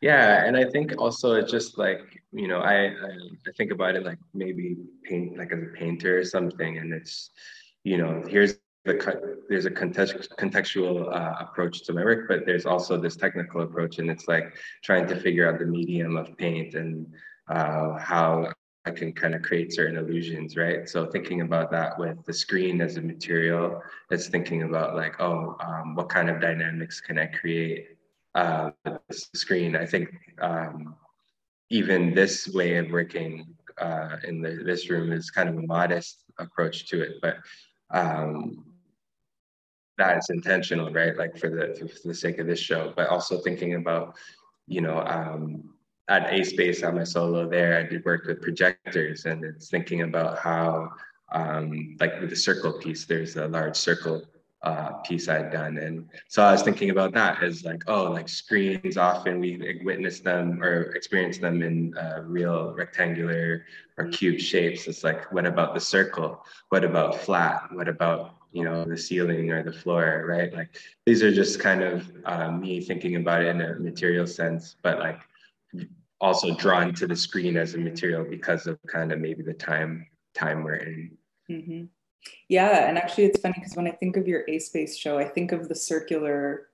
Yeah, 0.01 0.45
and 0.45 0.57
I 0.57 0.65
think 0.65 0.95
also 0.97 1.35
it's 1.35 1.51
just 1.51 1.77
like 1.77 2.23
you 2.33 2.47
know 2.47 2.61
I, 2.61 2.87
I, 2.87 3.11
I 3.49 3.53
think 3.57 3.73
about 3.73 3.97
it 3.97 4.05
like 4.05 4.19
maybe 4.33 4.77
paint 5.03 5.37
like 5.37 5.53
as 5.53 5.63
a 5.63 5.77
painter 5.77 6.19
or 6.19 6.25
something, 6.25 6.79
and 6.79 6.93
it's 6.93 7.31
you 7.85 7.99
know 7.99 8.23
here's 8.29 8.59
the 8.85 9.37
there's 9.49 9.67
a 9.67 9.71
context, 9.71 10.31
contextual 10.39 11.15
uh, 11.15 11.35
approach 11.41 11.83
to 11.85 11.93
my 11.93 12.03
work, 12.05 12.29
but 12.29 12.47
there's 12.47 12.67
also 12.67 12.97
this 12.97 13.17
technical 13.17 13.63
approach, 13.63 13.99
and 13.99 14.11
it's 14.11 14.29
like 14.29 14.55
trying 14.83 15.07
to 15.07 15.17
figure 15.17 15.49
out 15.49 15.59
the 15.59 15.67
medium 15.67 16.17
of 16.17 16.37
paint 16.37 16.75
and 16.75 17.07
uh, 17.49 17.99
how 17.99 18.53
I 18.85 18.91
can 18.91 19.13
kind 19.13 19.35
of 19.35 19.43
create 19.43 19.73
certain 19.73 19.97
illusions, 19.97 20.57
right? 20.57 20.89
So 20.89 21.07
thinking 21.07 21.43
about 21.43 21.71
that 21.73 21.99
with 21.99 22.25
the 22.25 22.33
screen 22.33 22.81
as 22.81 22.97
a 22.97 23.03
material, 23.03 23.83
it's 24.11 24.29
thinking 24.29 24.63
about 24.63 24.97
like, 24.97 25.21
oh, 25.21 25.57
um, 25.61 25.95
what 25.95 26.09
kind 26.09 26.31
of 26.31 26.41
dynamics 26.41 27.01
can 27.01 27.19
I 27.19 27.27
create 27.27 27.99
uh, 28.35 28.71
with 28.85 28.99
the 29.09 29.39
screen. 29.39 29.77
I 29.77 29.85
think 29.85 30.09
um, 30.41 30.95
even 31.71 32.15
this 32.15 32.49
way 32.49 32.77
of 32.77 32.91
working 32.91 33.55
uh, 33.79 34.17
in 34.25 34.41
the, 34.41 34.63
this 34.65 34.89
room 34.89 35.13
is 35.13 35.31
kind 35.31 35.49
of 35.49 35.57
a 35.59 35.67
modest 35.67 36.25
approach 36.39 36.89
to 36.89 37.03
it, 37.03 37.17
but 37.21 37.37
um, 37.91 38.65
that 39.97 40.19
is 40.19 40.31
intentional, 40.31 40.93
right? 40.93 41.17
Like 41.17 41.37
for 41.37 41.51
the 41.51 41.75
for 42.03 42.09
the 42.09 42.15
sake 42.15 42.39
of 42.39 42.47
this 42.47 42.61
show, 42.61 42.93
but 42.97 43.09
also 43.09 43.39
thinking 43.39 43.75
about, 43.75 44.15
you 44.67 44.81
know, 44.81 45.01
um, 45.01 45.75
at 46.09 46.33
A 46.33 46.45
Space 46.45 46.83
on 46.83 46.95
my 46.97 47.05
solo 47.05 47.49
there, 47.49 47.79
I 47.79 47.83
did 47.83 48.05
work 48.05 48.27
with 48.27 48.41
projectors, 48.41 49.27
and 49.27 49.45
it's 49.45 49.69
thinking 49.69 50.03
about 50.03 50.39
how, 50.39 50.91
um, 51.33 51.97
like 52.01 52.21
with 52.21 52.31
the 52.31 52.37
circle 52.37 52.73
piece, 52.73 53.05
there's 53.05 53.37
a 53.37 53.49
large 53.49 53.77
circle 53.77 54.23
uh, 54.63 54.93
piece 55.05 55.29
I'd 55.29 55.53
done. 55.53 55.79
And 55.79 56.09
so 56.29 56.43
I 56.43 56.53
was 56.53 56.63
thinking 56.63 56.91
about 56.91 57.13
that 57.15 57.43
as 57.43 57.65
like, 57.65 57.83
oh, 57.87 58.11
like 58.11 58.29
screens 58.29 58.97
often 58.97 59.39
we 59.39 59.81
witness 59.85 60.21
them 60.21 60.63
or 60.63 60.93
experience 60.95 61.39
them 61.39 61.63
in 61.63 61.97
uh, 61.97 62.23
real 62.25 62.75
rectangular 62.75 63.65
or 63.97 64.09
cube 64.09 64.41
shapes. 64.41 64.87
It's 64.89 65.05
like, 65.05 65.31
what 65.33 65.47
about 65.47 65.75
the 65.75 65.81
circle? 65.81 66.45
What 66.71 66.85
about 66.85 67.21
flat? 67.21 67.69
What 67.73 67.89
about 67.89 68.35
you 68.53 68.65
know 68.65 68.85
the 68.85 68.97
ceiling 68.97 69.51
or 69.51 69.63
the 69.63 69.73
floor 69.73 70.25
right 70.27 70.55
like 70.55 70.81
these 71.05 71.23
are 71.23 71.31
just 71.31 71.61
kind 71.61 71.83
of 71.83 72.11
uh, 72.25 72.51
me 72.51 72.81
thinking 72.81 73.17
about 73.17 73.43
it 73.43 73.49
in 73.49 73.61
a 73.61 73.75
material 73.75 74.27
sense 74.27 74.77
but 74.83 74.99
like 74.99 75.21
also 76.21 76.55
drawn 76.55 76.95
to 76.95 77.07
the 77.07 77.15
screen 77.15 77.57
as 77.57 77.75
a 77.75 77.79
material 77.79 78.25
because 78.25 78.67
of 78.67 78.79
kind 78.87 79.13
of 79.13 79.21
maybe 79.21 79.43
the 79.43 79.53
time 79.53 80.07
time 80.35 80.63
we're 80.65 80.77
in 80.77 81.11
mm-hmm. 81.51 81.85
Yeah 82.49 82.89
and 82.89 82.99
actually 82.99 83.25
it's 83.25 83.41
funny 83.41 83.55
because 83.57 83.75
when 83.77 83.87
i 83.87 83.93
think 83.93 84.17
of 84.17 84.27
your 84.27 84.45
a 84.49 84.59
space 84.59 84.97
show 84.97 85.19
i 85.19 85.25
think 85.25 85.53
of 85.53 85.69
the 85.69 85.75
circular 85.75 86.69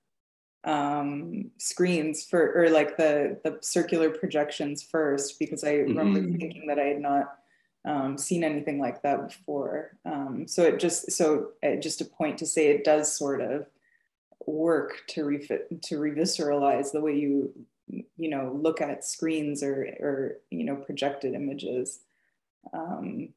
um, 0.65 1.51
screens 1.59 2.25
for 2.25 2.53
or 2.55 2.71
like 2.71 2.97
the 2.97 3.39
the 3.45 3.59
circular 3.61 4.11
projections 4.11 4.83
first 4.83 5.39
because 5.39 5.63
I 5.63 5.75
remember 5.75 6.21
mm-hmm. 6.21 6.37
thinking 6.37 6.67
that 6.69 6.79
I 6.79 6.85
had 6.85 7.01
not 7.01 7.39
um, 7.85 8.17
seen 8.17 8.43
anything 8.43 8.81
like 8.81 9.03
that 9.03 9.29
before. 9.29 9.99
Um, 10.07 10.47
so 10.49 10.63
it 10.63 10.81
just 10.81 11.13
so 11.13 11.51
uh, 11.63 11.77
just 11.77 12.01
a 12.01 12.07
point 12.07 12.39
to 12.39 12.47
say 12.47 12.69
it 12.69 12.85
does 12.85 13.15
sort 13.15 13.43
of 13.43 13.67
work 14.47 15.03
to 15.09 15.25
refit 15.25 15.83
to 15.83 15.99
revisceralize 15.99 16.93
the 16.93 17.01
way 17.01 17.17
you 17.17 17.53
you 18.17 18.31
know 18.31 18.59
look 18.59 18.81
at 18.81 19.05
screens 19.05 19.63
or 19.63 19.87
or 20.01 20.37
you 20.51 20.65
know 20.65 20.77
projected 20.77 21.35
images. 21.35 22.01
Um, 22.73 23.29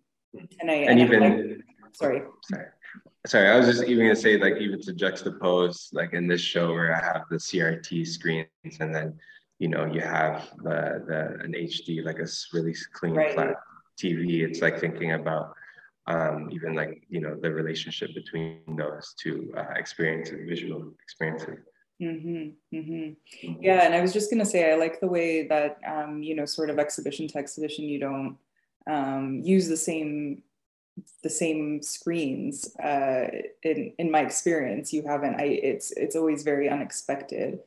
and 0.62 0.72
I 0.72 0.76
and, 0.76 1.00
and 1.00 1.00
even 1.02 1.24
I, 1.24 1.77
sorry 1.94 2.22
sorry 2.44 2.68
sorry, 3.28 3.50
I 3.50 3.58
was 3.58 3.68
just 3.68 3.84
even 3.84 4.06
gonna 4.06 4.16
say 4.16 4.38
like 4.38 4.58
even 4.58 4.82
to 4.82 4.94
juxtapose 4.94 5.94
like 5.94 6.14
in 6.14 6.28
this 6.28 6.42
show 6.42 6.74
where 6.74 6.96
I 6.96 7.04
have 7.04 7.24
the 7.30 7.38
CRT 7.38 8.08
screens 8.08 8.48
and 8.80 8.94
then 8.94 9.20
you 9.60 9.68
know 9.68 9.86
you 9.86 10.02
have 10.02 10.50
the 10.58 11.04
the 11.08 11.44
an 11.44 11.54
HD 11.54 12.04
like 12.04 12.20
a 12.20 12.28
really 12.54 12.76
clean 12.94 13.16
right. 13.16 13.34
flat 13.34 13.56
TV. 13.98 14.48
It's 14.48 14.62
like 14.62 14.80
thinking 14.80 15.14
about 15.14 15.54
um, 16.08 16.50
even 16.52 16.74
like 16.74 17.04
you 17.10 17.22
know 17.22 17.36
the 17.36 17.52
relationship 17.52 18.14
between 18.14 18.62
those 18.78 19.14
two 19.22 19.54
uh, 19.58 19.74
experiences, 19.76 20.48
visual 20.48 20.94
experiences. 21.04 21.60
Mm-hmm, 22.02 22.78
mm-hmm. 22.78 23.54
Yeah, 23.60 23.86
and 23.86 23.96
I 23.96 24.02
was 24.02 24.14
just 24.14 24.30
gonna 24.30 24.46
say 24.46 24.72
I 24.72 24.76
like 24.76 25.00
the 25.00 25.08
way 25.08 25.48
that 25.48 25.80
um, 25.86 26.22
you 26.22 26.36
know 26.36 26.46
sort 26.46 26.70
of 26.70 26.80
exhibition 26.80 27.28
to 27.30 27.38
exhibition 27.40 27.86
you 27.86 28.00
don't 28.00 28.38
um, 28.88 29.42
use 29.44 29.68
the 29.68 29.78
same 29.78 30.44
the 31.24 31.30
same 31.30 31.82
screens 31.82 32.76
uh, 32.78 33.28
in 33.64 33.94
in 33.98 34.12
my 34.12 34.22
experience 34.22 34.94
you 34.94 35.04
haven't 35.04 35.36
i 35.36 35.46
it's 35.46 35.92
it's 35.92 36.16
always 36.16 36.44
very 36.44 36.70
unexpected. 36.70 37.60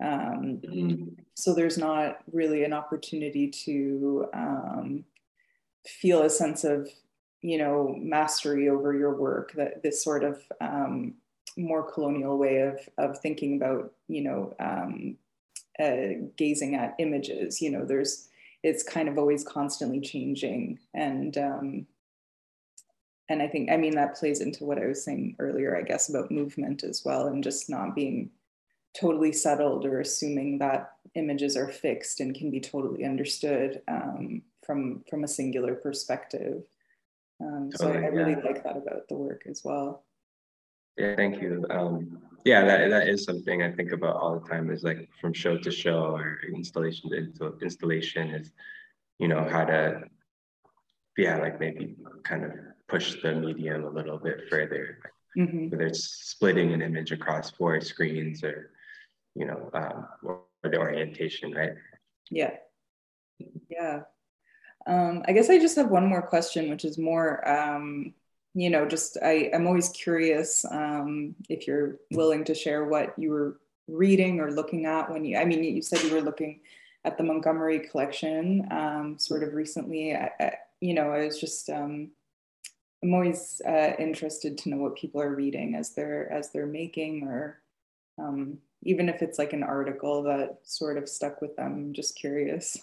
Um, 0.00 0.60
mm-hmm. 0.62 1.04
so 1.34 1.54
there's 1.54 1.76
not 1.76 2.18
really 2.32 2.62
an 2.62 2.72
opportunity 2.72 3.48
to 3.48 4.28
um, 4.32 5.04
feel 5.84 6.22
a 6.22 6.30
sense 6.30 6.62
of 6.62 6.88
you 7.40 7.58
know 7.58 7.96
mastery 7.98 8.68
over 8.68 8.94
your 8.94 9.14
work 9.16 9.52
that 9.54 9.82
this 9.82 10.04
sort 10.04 10.22
of 10.22 10.40
um, 10.60 11.14
more 11.56 11.82
colonial 11.82 12.38
way 12.38 12.60
of 12.60 12.78
of 12.96 13.18
thinking 13.18 13.56
about 13.56 13.92
you 14.06 14.22
know 14.22 14.54
um, 14.60 15.16
uh, 15.80 16.28
gazing 16.36 16.76
at 16.76 16.94
images. 17.00 17.60
You 17.60 17.72
know 17.72 17.84
there's 17.84 18.28
it's 18.62 18.82
kind 18.82 19.08
of 19.08 19.18
always 19.18 19.44
constantly 19.44 20.00
changing. 20.00 20.78
And 20.94 21.36
um, 21.38 21.86
and 23.28 23.42
I 23.42 23.48
think, 23.48 23.70
I 23.70 23.76
mean, 23.76 23.94
that 23.96 24.16
plays 24.16 24.40
into 24.40 24.64
what 24.64 24.78
I 24.78 24.86
was 24.86 25.04
saying 25.04 25.36
earlier, 25.38 25.76
I 25.76 25.82
guess, 25.82 26.08
about 26.08 26.30
movement 26.30 26.82
as 26.82 27.04
well, 27.04 27.26
and 27.26 27.44
just 27.44 27.68
not 27.68 27.94
being 27.94 28.30
totally 28.98 29.32
settled 29.32 29.84
or 29.84 30.00
assuming 30.00 30.58
that 30.58 30.92
images 31.14 31.56
are 31.56 31.68
fixed 31.68 32.20
and 32.20 32.34
can 32.34 32.50
be 32.50 32.60
totally 32.60 33.04
understood 33.04 33.82
um, 33.88 34.42
from 34.64 35.04
from 35.10 35.24
a 35.24 35.28
singular 35.28 35.74
perspective. 35.74 36.64
Um, 37.40 37.70
so 37.74 37.88
I, 37.88 37.96
I, 37.96 38.06
really 38.06 38.32
yeah. 38.32 38.38
like 38.44 38.64
that 38.64 38.76
about 38.76 39.08
the 39.08 39.14
work 39.14 39.42
as 39.48 39.62
well. 39.62 40.04
Yeah, 40.96 41.14
thank 41.14 41.40
you. 41.40 41.64
Um, 41.70 42.18
yeah, 42.44 42.64
that, 42.64 42.90
that 42.90 43.08
is 43.08 43.24
something 43.24 43.62
I 43.62 43.70
think 43.70 43.92
about 43.92 44.16
all 44.16 44.40
the 44.40 44.48
time. 44.48 44.70
Is 44.70 44.82
like 44.82 45.08
from 45.20 45.32
show 45.32 45.58
to 45.58 45.70
show 45.70 46.16
or 46.16 46.40
installation 46.52 47.10
to 47.10 47.58
installation 47.62 48.30
is, 48.30 48.50
you 49.18 49.28
know, 49.28 49.46
how 49.48 49.64
to, 49.64 50.02
yeah, 51.16 51.38
like 51.38 51.60
maybe 51.60 51.94
kind 52.24 52.44
of 52.44 52.52
push 52.88 53.20
the 53.22 53.34
medium 53.34 53.84
a 53.84 53.90
little 53.90 54.18
bit 54.18 54.48
further, 54.48 54.98
mm-hmm. 55.36 55.68
whether 55.68 55.86
it's 55.86 56.04
splitting 56.04 56.72
an 56.72 56.82
image 56.82 57.12
across 57.12 57.50
four 57.50 57.80
screens 57.80 58.42
or, 58.42 58.70
you 59.34 59.46
know, 59.46 59.70
um, 59.74 60.06
or 60.22 60.40
the 60.62 60.78
orientation, 60.78 61.52
right? 61.52 61.74
Yeah. 62.30 62.54
Yeah. 63.70 64.00
Um, 64.86 65.22
I 65.28 65.32
guess 65.32 65.50
I 65.50 65.58
just 65.58 65.76
have 65.76 65.90
one 65.90 66.06
more 66.06 66.22
question, 66.22 66.70
which 66.70 66.84
is 66.84 66.98
more, 66.98 67.46
um, 67.48 68.14
you 68.54 68.70
know, 68.70 68.86
just 68.86 69.18
I, 69.22 69.50
I'm 69.54 69.66
always 69.66 69.90
curious 69.90 70.64
um, 70.64 71.34
if 71.48 71.66
you're 71.66 71.96
willing 72.10 72.44
to 72.44 72.54
share 72.54 72.86
what 72.86 73.14
you 73.18 73.30
were 73.30 73.60
reading 73.86 74.40
or 74.40 74.50
looking 74.50 74.86
at 74.86 75.10
when 75.10 75.24
you, 75.24 75.36
I 75.36 75.44
mean, 75.44 75.62
you 75.62 75.82
said 75.82 76.02
you 76.02 76.14
were 76.14 76.22
looking 76.22 76.60
at 77.04 77.18
the 77.18 77.24
Montgomery 77.24 77.80
collection 77.80 78.66
um, 78.70 79.18
sort 79.18 79.42
of 79.42 79.54
recently. 79.54 80.14
I, 80.14 80.30
I, 80.40 80.52
you 80.80 80.94
know, 80.94 81.10
I 81.10 81.26
was 81.26 81.38
just 81.38 81.68
um, 81.70 82.10
I'm 83.02 83.14
always 83.14 83.62
uh, 83.66 83.92
interested 83.98 84.58
to 84.58 84.70
know 84.70 84.78
what 84.78 84.96
people 84.96 85.20
are 85.20 85.34
reading 85.34 85.74
as 85.76 85.94
they're 85.94 86.30
as 86.32 86.50
they're 86.50 86.66
making, 86.66 87.24
or 87.24 87.62
um, 88.18 88.58
even 88.82 89.08
if 89.08 89.22
it's 89.22 89.38
like 89.38 89.52
an 89.52 89.62
article 89.62 90.22
that 90.24 90.58
sort 90.64 90.98
of 90.98 91.08
stuck 91.08 91.40
with 91.40 91.54
them. 91.56 91.72
I'm 91.72 91.92
just 91.92 92.18
curious. 92.18 92.76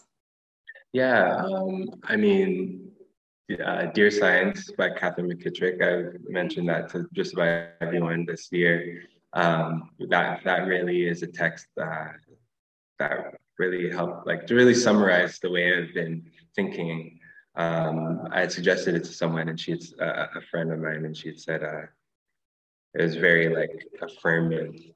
Yeah, 0.93 1.43
um, 1.43 1.89
I 2.05 2.16
mean, 2.16 2.91
uh, 3.63 3.88
Dear 3.88 4.09
Science 4.09 4.72
by 4.78 4.91
Katherine 4.91 5.30
McKittrick. 5.30 5.82
I've 5.82 6.22
mentioned 6.30 6.70
that 6.70 6.89
to 6.91 7.07
just 7.13 7.34
about 7.34 7.70
everyone 7.82 8.26
this 8.26 8.47
year. 8.51 9.03
Um, 9.34 9.89
that 10.09 10.45
that 10.45 10.66
really 10.66 11.07
is 11.07 11.24
a 11.24 11.28
text 11.28 11.68
that 11.76 12.16
that 12.99 13.36
really 13.59 13.91
helped, 13.91 14.26
like 14.26 14.47
to 14.47 14.55
really 14.55 14.74
summarize 14.74 15.39
the 15.39 15.49
way 15.49 15.78
I've 15.78 15.93
been 15.93 16.24
thinking 16.55 17.14
um, 17.57 18.27
I 18.31 18.41
had 18.41 18.51
suggested 18.51 18.95
it 18.95 19.03
to 19.05 19.13
someone, 19.13 19.47
and 19.49 19.59
she 19.59 19.71
had 19.71 19.81
uh, 19.99 20.27
a 20.35 20.41
friend 20.41 20.71
of 20.71 20.79
mine, 20.79 21.05
and 21.05 21.15
she 21.15 21.29
had 21.29 21.39
said 21.39 21.63
uh, 21.63 21.83
it 22.93 23.01
was 23.01 23.15
very 23.15 23.49
like 23.49 23.85
affirming, 24.01 24.93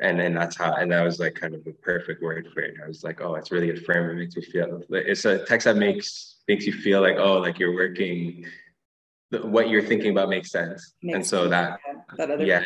and 0.00 0.18
then 0.18 0.34
that's 0.34 0.56
how, 0.56 0.74
and 0.74 0.92
that 0.92 1.02
was 1.02 1.18
like 1.18 1.34
kind 1.34 1.54
of 1.54 1.64
the 1.64 1.72
perfect 1.72 2.22
word 2.22 2.48
for 2.54 2.60
it. 2.60 2.76
I 2.82 2.86
was 2.86 3.02
like, 3.02 3.20
oh, 3.20 3.34
it's 3.34 3.50
really 3.50 3.70
affirming. 3.70 4.16
It 4.16 4.20
makes 4.20 4.36
me 4.36 4.42
feel. 4.42 4.82
It's 4.90 5.24
a 5.24 5.44
text 5.44 5.64
that 5.64 5.76
makes 5.76 6.36
makes 6.46 6.66
you 6.66 6.72
feel 6.72 7.00
like 7.00 7.16
oh, 7.16 7.38
like 7.38 7.58
you're 7.58 7.74
working. 7.74 8.46
What 9.30 9.70
you're 9.70 9.82
thinking 9.82 10.10
about 10.10 10.28
makes 10.28 10.50
sense, 10.50 10.94
makes 11.02 11.16
and 11.16 11.26
so 11.26 11.48
that 11.48 11.80
that 12.16 12.30
other 12.30 12.44
yeah, 12.44 12.62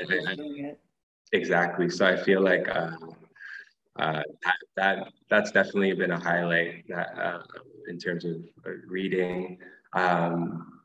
exactly. 1.32 1.88
So 1.90 2.06
I 2.06 2.16
feel 2.16 2.42
like. 2.42 2.68
Uh, 2.68 2.90
uh, 3.98 4.20
that, 4.44 4.56
that 4.76 5.12
that's 5.30 5.50
definitely 5.52 5.90
been 5.94 6.10
a 6.10 6.20
highlight 6.20 6.84
that 6.86 7.18
uh, 7.18 7.38
in 7.88 7.98
terms 7.98 8.24
of 8.24 8.36
uh, 8.66 8.70
reading. 8.86 9.58
Um, 9.92 10.80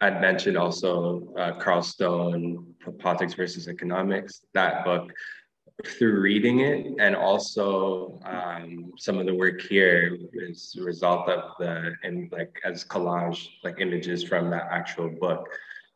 I'd 0.00 0.20
mentioned 0.20 0.56
also 0.56 1.32
uh, 1.38 1.52
Carl 1.52 1.82
Stone, 1.82 2.74
Politics 2.98 3.34
versus 3.34 3.68
Economics. 3.68 4.42
That 4.52 4.84
book, 4.84 5.12
through 5.84 6.20
reading 6.20 6.60
it, 6.60 6.86
and 6.98 7.14
also 7.14 8.18
um, 8.24 8.92
some 8.96 9.18
of 9.18 9.26
the 9.26 9.34
work 9.34 9.60
here 9.60 10.16
is 10.32 10.76
a 10.80 10.82
result 10.82 11.28
of 11.28 11.52
the 11.58 11.92
and 12.02 12.32
like 12.32 12.60
as 12.64 12.84
collage, 12.84 13.48
like 13.62 13.80
images 13.80 14.24
from 14.24 14.50
that 14.50 14.68
actual 14.70 15.10
book. 15.10 15.46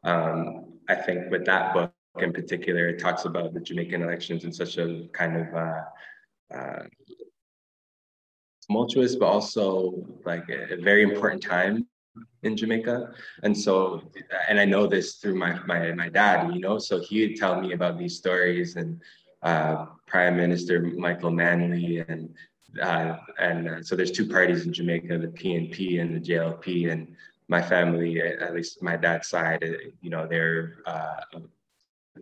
Um, 0.04 0.74
I 0.88 0.94
think 0.94 1.30
with 1.30 1.44
that 1.46 1.72
book 1.72 1.92
in 2.18 2.32
particular, 2.32 2.88
it 2.88 2.98
talks 2.98 3.24
about 3.24 3.54
the 3.54 3.60
Jamaican 3.60 4.02
elections 4.02 4.44
in 4.44 4.52
such 4.52 4.76
a 4.76 5.08
kind 5.12 5.36
of 5.36 5.54
uh, 5.54 5.82
uh, 6.54 6.82
tumultuous, 8.70 9.16
but 9.16 9.26
also 9.26 9.92
like 10.24 10.48
a, 10.48 10.74
a, 10.74 10.76
very 10.76 11.02
important 11.02 11.42
time 11.42 11.86
in 12.42 12.56
Jamaica. 12.56 13.12
And 13.42 13.56
so, 13.56 14.02
and 14.48 14.60
I 14.60 14.64
know 14.64 14.86
this 14.86 15.16
through 15.16 15.34
my 15.34 15.58
my 15.66 15.92
my 15.92 16.08
dad, 16.08 16.54
you 16.54 16.60
know, 16.60 16.78
so 16.78 17.00
he 17.00 17.26
would 17.26 17.36
tell 17.36 17.60
me 17.60 17.72
about 17.72 17.98
these 17.98 18.16
stories 18.16 18.76
and 18.76 19.00
uh, 19.42 19.86
Prime 20.06 20.36
Minister 20.36 20.80
Michael 20.80 21.32
Manley 21.32 22.04
and 22.08 22.32
uh, 22.80 23.16
and 23.40 23.68
uh, 23.68 23.82
so 23.82 23.96
there's 23.96 24.12
two 24.12 24.28
parties 24.28 24.64
in 24.64 24.72
Jamaica, 24.72 25.18
the 25.18 25.26
PNP 25.26 26.00
and 26.00 26.14
the 26.14 26.20
JLP, 26.20 26.92
and 26.92 27.16
my 27.48 27.60
family, 27.60 28.20
at 28.22 28.54
least 28.54 28.80
my 28.80 28.96
dad's 28.96 29.28
side, 29.28 29.64
uh, 29.64 29.90
you 30.00 30.10
know, 30.10 30.28
they're 30.28 30.76
uh, 30.86 31.20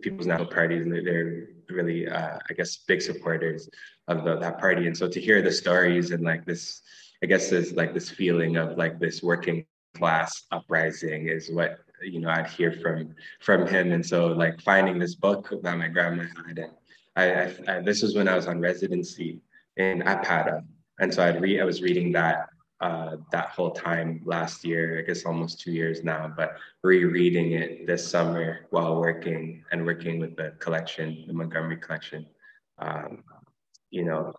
People's 0.01 0.27
National 0.27 0.47
Parties, 0.47 0.85
and 0.85 0.93
they're 0.93 1.47
really, 1.69 2.07
uh, 2.07 2.37
I 2.49 2.53
guess, 2.53 2.77
big 2.77 3.01
supporters 3.01 3.69
of 4.07 4.23
the, 4.23 4.37
that 4.37 4.59
party. 4.59 4.87
And 4.87 4.97
so 4.97 5.07
to 5.07 5.19
hear 5.19 5.41
the 5.41 5.51
stories 5.51 6.11
and 6.11 6.23
like 6.23 6.45
this, 6.45 6.81
I 7.23 7.25
guess, 7.25 7.49
there's 7.49 7.73
like 7.73 7.93
this 7.93 8.09
feeling 8.09 8.57
of 8.57 8.77
like 8.77 8.99
this 8.99 9.21
working 9.21 9.65
class 9.95 10.43
uprising 10.51 11.27
is 11.27 11.49
what 11.51 11.79
you 12.03 12.19
know 12.21 12.29
I'd 12.29 12.47
hear 12.47 12.71
from 12.71 13.15
from 13.41 13.67
him. 13.67 13.91
And 13.91 14.05
so 14.05 14.27
like 14.27 14.61
finding 14.61 14.99
this 14.99 15.15
book 15.15 15.49
that 15.63 15.77
my 15.77 15.87
grandma 15.87 16.23
had, 16.47 16.59
and 16.59 16.71
I, 17.15 17.23
I, 17.23 17.77
I 17.77 17.81
this 17.81 18.01
was 18.01 18.15
when 18.15 18.27
I 18.27 18.35
was 18.35 18.47
on 18.47 18.59
residency 18.59 19.41
in 19.77 20.01
Apata, 20.01 20.63
and 20.99 21.13
so 21.13 21.25
I'd 21.25 21.41
read, 21.41 21.59
I 21.59 21.65
was 21.65 21.81
reading 21.81 22.11
that 22.13 22.49
uh, 22.81 23.17
that 23.31 23.49
whole 23.49 23.71
time 23.71 24.21
last 24.23 24.63
year, 24.63 24.99
I 24.99 25.01
guess 25.01 25.25
almost 25.25 25.59
two 25.59 25.71
years 25.71 26.03
now, 26.03 26.33
but 26.35 26.55
rereading 26.83 27.51
it 27.51 27.85
this 27.85 28.07
summer 28.07 28.67
while 28.69 28.99
working 28.99 29.63
and 29.71 29.85
working 29.85 30.19
with 30.19 30.37
the 30.37 30.53
collection, 30.59 31.25
the 31.27 31.33
Montgomery 31.33 31.77
collection. 31.77 32.25
Um, 32.77 33.23
you 33.89 34.05
know, 34.05 34.33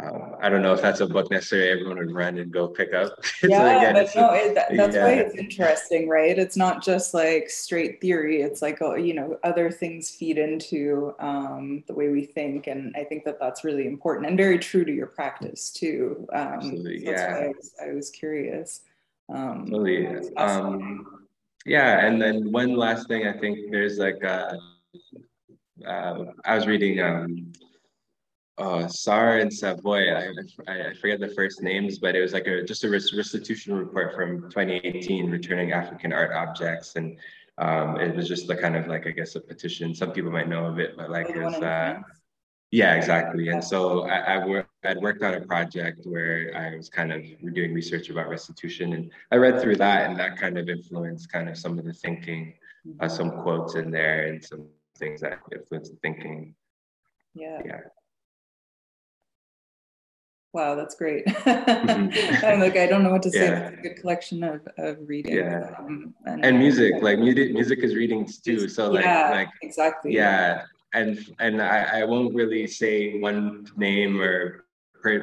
um, 0.00 0.36
I 0.40 0.48
don't 0.48 0.62
know 0.62 0.72
if 0.72 0.80
that's 0.80 1.00
a 1.00 1.06
book 1.06 1.30
necessarily 1.30 1.70
everyone 1.70 1.98
would 1.98 2.12
run 2.12 2.38
and 2.38 2.52
go 2.52 2.68
pick 2.68 2.94
up. 2.94 3.18
yeah, 3.42 3.92
but 3.92 4.14
no, 4.14 4.32
it, 4.32 4.54
that, 4.54 4.76
that's 4.76 4.94
yeah. 4.94 5.04
why 5.04 5.12
it's 5.14 5.34
interesting, 5.34 6.08
right? 6.08 6.38
It's 6.38 6.56
not 6.56 6.84
just 6.84 7.14
like 7.14 7.50
straight 7.50 8.00
theory. 8.00 8.42
It's 8.42 8.62
like 8.62 8.80
oh, 8.80 8.94
you 8.94 9.14
know, 9.14 9.38
other 9.42 9.70
things 9.70 10.10
feed 10.10 10.38
into 10.38 11.14
um, 11.18 11.82
the 11.88 11.94
way 11.94 12.10
we 12.10 12.24
think, 12.24 12.68
and 12.68 12.94
I 12.96 13.04
think 13.04 13.24
that 13.24 13.40
that's 13.40 13.64
really 13.64 13.86
important 13.86 14.28
and 14.28 14.36
very 14.36 14.58
true 14.58 14.84
to 14.84 14.92
your 14.92 15.08
practice 15.08 15.70
too. 15.70 16.28
Um, 16.32 16.42
Absolutely, 16.42 17.04
so 17.04 17.10
yeah. 17.10 17.36
I 17.36 17.48
was, 17.48 17.74
I 17.82 17.92
was, 17.92 18.10
curious. 18.10 18.82
Um, 19.28 19.62
Absolutely. 19.62 20.36
Um, 20.36 21.26
yeah, 21.66 22.06
and 22.06 22.22
then 22.22 22.52
one 22.52 22.76
last 22.76 23.08
thing, 23.08 23.26
I 23.26 23.36
think 23.36 23.72
there's 23.72 23.98
like 23.98 24.22
uh, 24.22 24.54
uh, 25.84 26.24
I 26.44 26.54
was 26.54 26.68
reading. 26.68 27.00
Um, 27.00 27.52
uh, 28.58 28.86
Sarr 28.86 29.40
and 29.40 29.52
Savoy. 29.52 30.12
I, 30.12 30.32
I, 30.66 30.94
forget 30.94 31.20
the 31.20 31.32
first 31.34 31.62
names, 31.62 31.98
but 31.98 32.16
it 32.16 32.20
was 32.20 32.32
like 32.32 32.46
a 32.46 32.62
just 32.64 32.84
a 32.84 32.90
restitution 32.90 33.74
report 33.74 34.14
from 34.14 34.42
2018, 34.50 35.30
returning 35.30 35.72
African 35.72 36.12
art 36.12 36.32
objects, 36.32 36.96
and 36.96 37.16
um, 37.58 38.00
it 38.00 38.14
was 38.14 38.28
just 38.28 38.48
the 38.48 38.56
kind 38.56 38.76
of 38.76 38.86
like 38.88 39.06
I 39.06 39.10
guess 39.10 39.36
a 39.36 39.40
petition. 39.40 39.94
Some 39.94 40.12
people 40.12 40.32
might 40.32 40.48
know 40.48 40.66
of 40.66 40.78
it, 40.78 40.96
but 40.96 41.10
like 41.10 41.28
it's 41.30 41.56
uh, 41.56 42.00
yeah, 42.70 42.94
exactly. 42.94 43.48
And 43.48 43.62
so 43.62 44.02
I, 44.08 44.18
I 44.18 44.46
worked 44.46 44.70
I'd 44.84 44.98
worked 44.98 45.22
on 45.22 45.34
a 45.34 45.40
project 45.40 46.00
where 46.04 46.52
I 46.56 46.76
was 46.76 46.88
kind 46.88 47.12
of 47.12 47.22
doing 47.54 47.72
research 47.72 48.10
about 48.10 48.28
restitution, 48.28 48.92
and 48.94 49.10
I 49.30 49.36
read 49.36 49.60
through 49.60 49.76
that, 49.76 50.10
and 50.10 50.18
that 50.18 50.36
kind 50.36 50.58
of 50.58 50.68
influenced 50.68 51.30
kind 51.30 51.48
of 51.48 51.56
some 51.56 51.78
of 51.78 51.84
the 51.84 51.92
thinking, 51.92 52.54
uh, 53.00 53.08
some 53.08 53.30
quotes 53.42 53.76
in 53.76 53.90
there, 53.90 54.26
and 54.26 54.44
some 54.44 54.66
things 54.98 55.20
that 55.20 55.38
influenced 55.52 55.92
the 55.92 55.98
thinking. 55.98 56.54
Yeah. 57.34 57.60
Yeah. 57.64 57.80
Wow, 60.54 60.74
that's 60.74 60.94
great. 60.94 61.24
I'm 61.46 62.60
like, 62.60 62.76
I 62.76 62.86
don't 62.86 63.02
know 63.02 63.10
what 63.10 63.22
to 63.22 63.30
say. 63.30 63.48
Yeah. 63.48 63.68
It's 63.68 63.78
a 63.78 63.82
good 63.82 63.96
collection 64.00 64.42
of, 64.42 64.66
of 64.78 64.96
reading. 65.06 65.36
Yeah. 65.36 65.74
Um, 65.78 66.14
and, 66.24 66.44
and, 66.44 66.58
music, 66.58 66.94
like 67.02 67.18
music, 67.18 67.52
music 67.52 67.80
is 67.80 67.94
readings 67.94 68.38
too. 68.38 68.68
So 68.68 68.90
like, 68.90 69.04
yeah, 69.04 69.30
like 69.30 69.48
exactly. 69.62 70.14
Yeah. 70.14 70.62
And, 70.94 71.18
and 71.38 71.60
I, 71.60 72.00
I 72.00 72.04
won't 72.04 72.34
really 72.34 72.66
say 72.66 73.18
one 73.18 73.66
name 73.76 74.20
or 74.20 74.64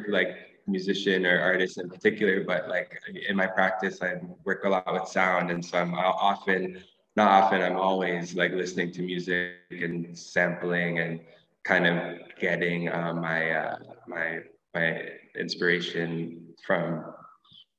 like 0.08 0.38
musician 0.68 1.26
or 1.26 1.40
artist 1.40 1.80
in 1.80 1.90
particular, 1.90 2.44
but 2.44 2.70
like 2.70 3.00
in 3.28 3.36
my 3.36 3.48
practice, 3.48 4.02
I 4.04 4.22
work 4.44 4.64
a 4.64 4.70
lot 4.70 4.92
with 4.94 5.08
sound. 5.08 5.50
And 5.50 5.64
so 5.66 5.80
I'm 5.80 5.96
often, 5.96 6.84
not 7.16 7.30
often, 7.30 7.64
I'm 7.64 7.78
always 7.78 8.36
like 8.36 8.52
listening 8.52 8.92
to 8.94 9.02
music 9.02 9.56
and 9.72 10.16
sampling 10.18 11.00
and 11.00 11.20
kind 11.64 11.88
of 11.88 12.20
getting 12.40 12.90
uh, 12.90 13.14
my, 13.14 13.52
uh, 13.52 13.78
my 14.08 14.42
my 14.76 15.10
inspiration 15.40 16.54
from 16.66 17.06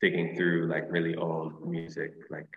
digging 0.00 0.36
through 0.36 0.66
like 0.66 0.84
really 0.90 1.14
old 1.14 1.66
music 1.66 2.12
like 2.30 2.48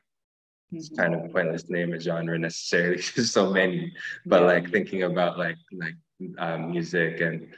it's 0.71 0.89
kind 0.89 1.13
of 1.15 1.31
pointless 1.31 1.63
to 1.63 1.73
name 1.73 1.93
a 1.93 1.99
genre 1.99 2.37
necessarily 2.37 3.01
there's 3.15 3.31
so 3.31 3.51
many 3.51 3.91
but 4.25 4.43
like 4.43 4.69
thinking 4.71 5.03
about 5.03 5.37
like 5.37 5.57
like 5.73 5.95
um, 6.37 6.71
music 6.71 7.21
and 7.21 7.53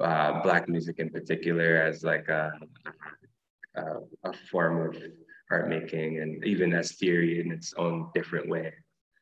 uh, 0.00 0.42
black 0.42 0.68
music 0.68 0.98
in 0.98 1.10
particular 1.10 1.76
as 1.76 2.04
like 2.04 2.28
a, 2.28 2.52
a, 3.74 3.82
a 4.24 4.32
form 4.50 4.88
of 4.88 4.96
art 5.50 5.68
making 5.68 6.20
and 6.20 6.44
even 6.44 6.72
as 6.72 6.92
theory 6.92 7.40
in 7.40 7.50
its 7.52 7.72
own 7.78 8.10
different 8.14 8.48
way. 8.48 8.72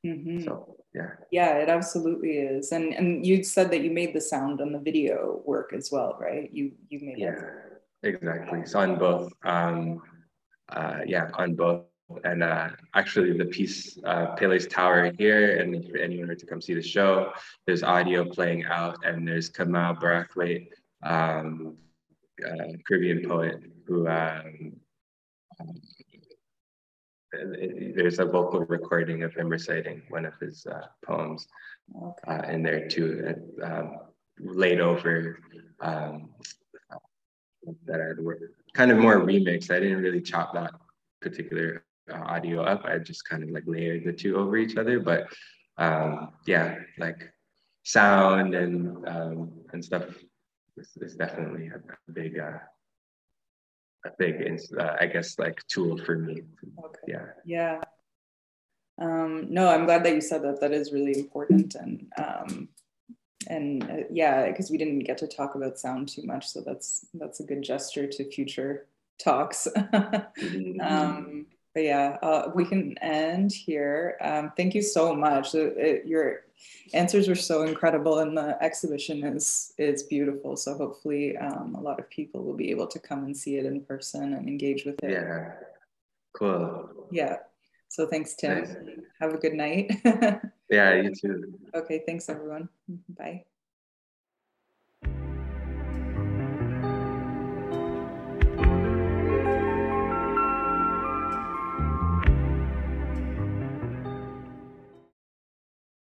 Mm-hmm. 0.04 0.44
so 0.44 0.73
yeah. 0.94 1.10
Yeah 1.30 1.58
it 1.58 1.68
absolutely 1.68 2.38
is. 2.38 2.72
And 2.72 2.94
and 2.94 3.26
you 3.26 3.42
said 3.42 3.70
that 3.70 3.82
you 3.82 3.90
made 3.90 4.14
the 4.14 4.20
sound 4.20 4.60
on 4.60 4.72
the 4.72 4.78
video 4.78 5.42
work 5.44 5.72
as 5.72 5.90
well 5.90 6.16
right? 6.20 6.48
You 6.52 6.72
you 6.88 7.00
made 7.00 7.18
it. 7.18 7.20
yeah 7.20 8.10
exactly. 8.10 8.64
So 8.66 8.78
on 8.80 8.98
both 8.98 9.32
um 9.44 10.02
uh 10.70 11.00
yeah 11.06 11.30
on 11.34 11.54
both. 11.54 11.82
And 12.22 12.42
uh, 12.42 12.68
actually 12.94 13.36
the 13.36 13.46
piece 13.46 13.98
uh, 14.04 14.36
Pelée's 14.36 14.66
Tower 14.66 15.10
here, 15.18 15.58
and 15.58 15.74
if 15.74 15.94
anyone 15.94 16.28
were 16.28 16.34
to 16.34 16.46
come 16.46 16.60
see 16.60 16.74
the 16.74 16.82
show, 16.82 17.32
there's 17.66 17.82
audio 17.82 18.26
playing 18.26 18.66
out, 18.66 18.98
and 19.06 19.26
there's 19.26 19.50
Kamau 19.50 19.98
Brathwaite, 19.98 20.68
um, 21.02 21.76
uh, 22.46 22.76
Caribbean 22.86 23.26
poet, 23.26 23.56
who 23.86 24.06
um, 24.06 24.76
there's 27.94 28.18
a 28.18 28.24
vocal 28.24 28.60
recording 28.60 29.22
of 29.22 29.34
him 29.34 29.48
reciting 29.48 30.02
one 30.08 30.24
of 30.24 30.34
his 30.40 30.66
uh, 30.66 30.86
poems 31.04 31.46
okay. 31.96 32.36
uh, 32.36 32.42
in 32.50 32.62
there 32.62 32.88
too, 32.88 33.34
um, 33.62 33.98
laid 34.38 34.80
over 34.80 35.38
um, 35.80 36.30
that 37.86 38.00
I'd 38.00 38.18
kind 38.74 38.90
of 38.90 38.98
more 38.98 39.20
remix. 39.20 39.70
I 39.70 39.80
didn't 39.80 40.02
really 40.02 40.20
chop 40.20 40.54
that 40.54 40.72
particular 41.20 41.84
uh, 42.12 42.18
audio 42.18 42.62
up. 42.62 42.84
I 42.84 42.98
just 42.98 43.28
kind 43.28 43.42
of 43.42 43.50
like 43.50 43.64
layered 43.66 44.04
the 44.04 44.12
two 44.12 44.36
over 44.36 44.56
each 44.56 44.76
other. 44.76 45.00
But 45.00 45.26
um, 45.78 46.32
yeah, 46.46 46.76
like 46.98 47.32
sound 47.84 48.54
and 48.54 49.08
um, 49.08 49.52
and 49.72 49.84
stuff 49.84 50.04
is, 50.76 50.96
is 51.00 51.16
definitely 51.16 51.68
a, 51.68 51.76
a 51.76 52.12
big 52.12 52.38
uh, 52.38 52.58
a 54.04 54.10
big, 54.18 54.60
uh, 54.78 54.96
I 55.00 55.06
guess, 55.06 55.38
like 55.38 55.66
tool 55.66 55.98
for 55.98 56.16
me. 56.16 56.42
Okay. 56.84 57.00
Yeah. 57.08 57.26
Yeah. 57.44 57.80
Um, 59.00 59.46
no, 59.50 59.68
I'm 59.68 59.86
glad 59.86 60.04
that 60.04 60.14
you 60.14 60.20
said 60.20 60.42
that. 60.42 60.60
That 60.60 60.72
is 60.72 60.92
really 60.92 61.18
important, 61.18 61.74
and 61.74 62.06
um, 62.16 62.68
and 63.48 63.82
uh, 63.82 63.96
yeah, 64.10 64.46
because 64.46 64.70
we 64.70 64.78
didn't 64.78 65.00
get 65.00 65.18
to 65.18 65.26
talk 65.26 65.56
about 65.56 65.78
sound 65.78 66.08
too 66.08 66.22
much, 66.24 66.46
so 66.46 66.60
that's 66.60 67.06
that's 67.14 67.40
a 67.40 67.44
good 67.44 67.62
gesture 67.62 68.06
to 68.06 68.30
future 68.30 68.86
talks. 69.18 69.66
mm-hmm. 69.76 70.80
um, 70.80 71.46
but 71.74 71.82
yeah, 71.82 72.18
uh, 72.22 72.52
we 72.54 72.64
can 72.64 72.96
end 72.98 73.52
here. 73.52 74.16
Um, 74.20 74.52
thank 74.56 74.74
you 74.74 74.82
so 74.82 75.14
much. 75.14 75.54
It, 75.54 75.76
it, 75.76 76.06
your 76.06 76.44
answers 76.92 77.28
were 77.28 77.34
so 77.34 77.62
incredible, 77.62 78.20
and 78.20 78.36
the 78.36 78.56
exhibition 78.62 79.24
is 79.24 79.72
is 79.76 80.04
beautiful. 80.04 80.56
So 80.56 80.74
hopefully, 80.74 81.36
um, 81.36 81.74
a 81.74 81.80
lot 81.80 81.98
of 81.98 82.08
people 82.10 82.44
will 82.44 82.54
be 82.54 82.70
able 82.70 82.86
to 82.86 82.98
come 83.00 83.24
and 83.24 83.36
see 83.36 83.56
it 83.56 83.66
in 83.66 83.80
person 83.80 84.34
and 84.34 84.48
engage 84.48 84.84
with 84.84 85.02
it. 85.02 85.10
Yeah, 85.10 85.52
cool. 86.32 87.08
Yeah. 87.10 87.38
So 87.88 88.06
thanks, 88.06 88.34
Tim. 88.34 88.58
Nice. 88.58 88.76
Have 89.20 89.34
a 89.34 89.38
good 89.38 89.54
night. 89.54 89.90
yeah, 90.70 90.94
you 90.94 91.14
too. 91.14 91.54
Okay. 91.74 92.02
Thanks, 92.06 92.28
everyone. 92.28 92.68
Bye. 93.18 93.44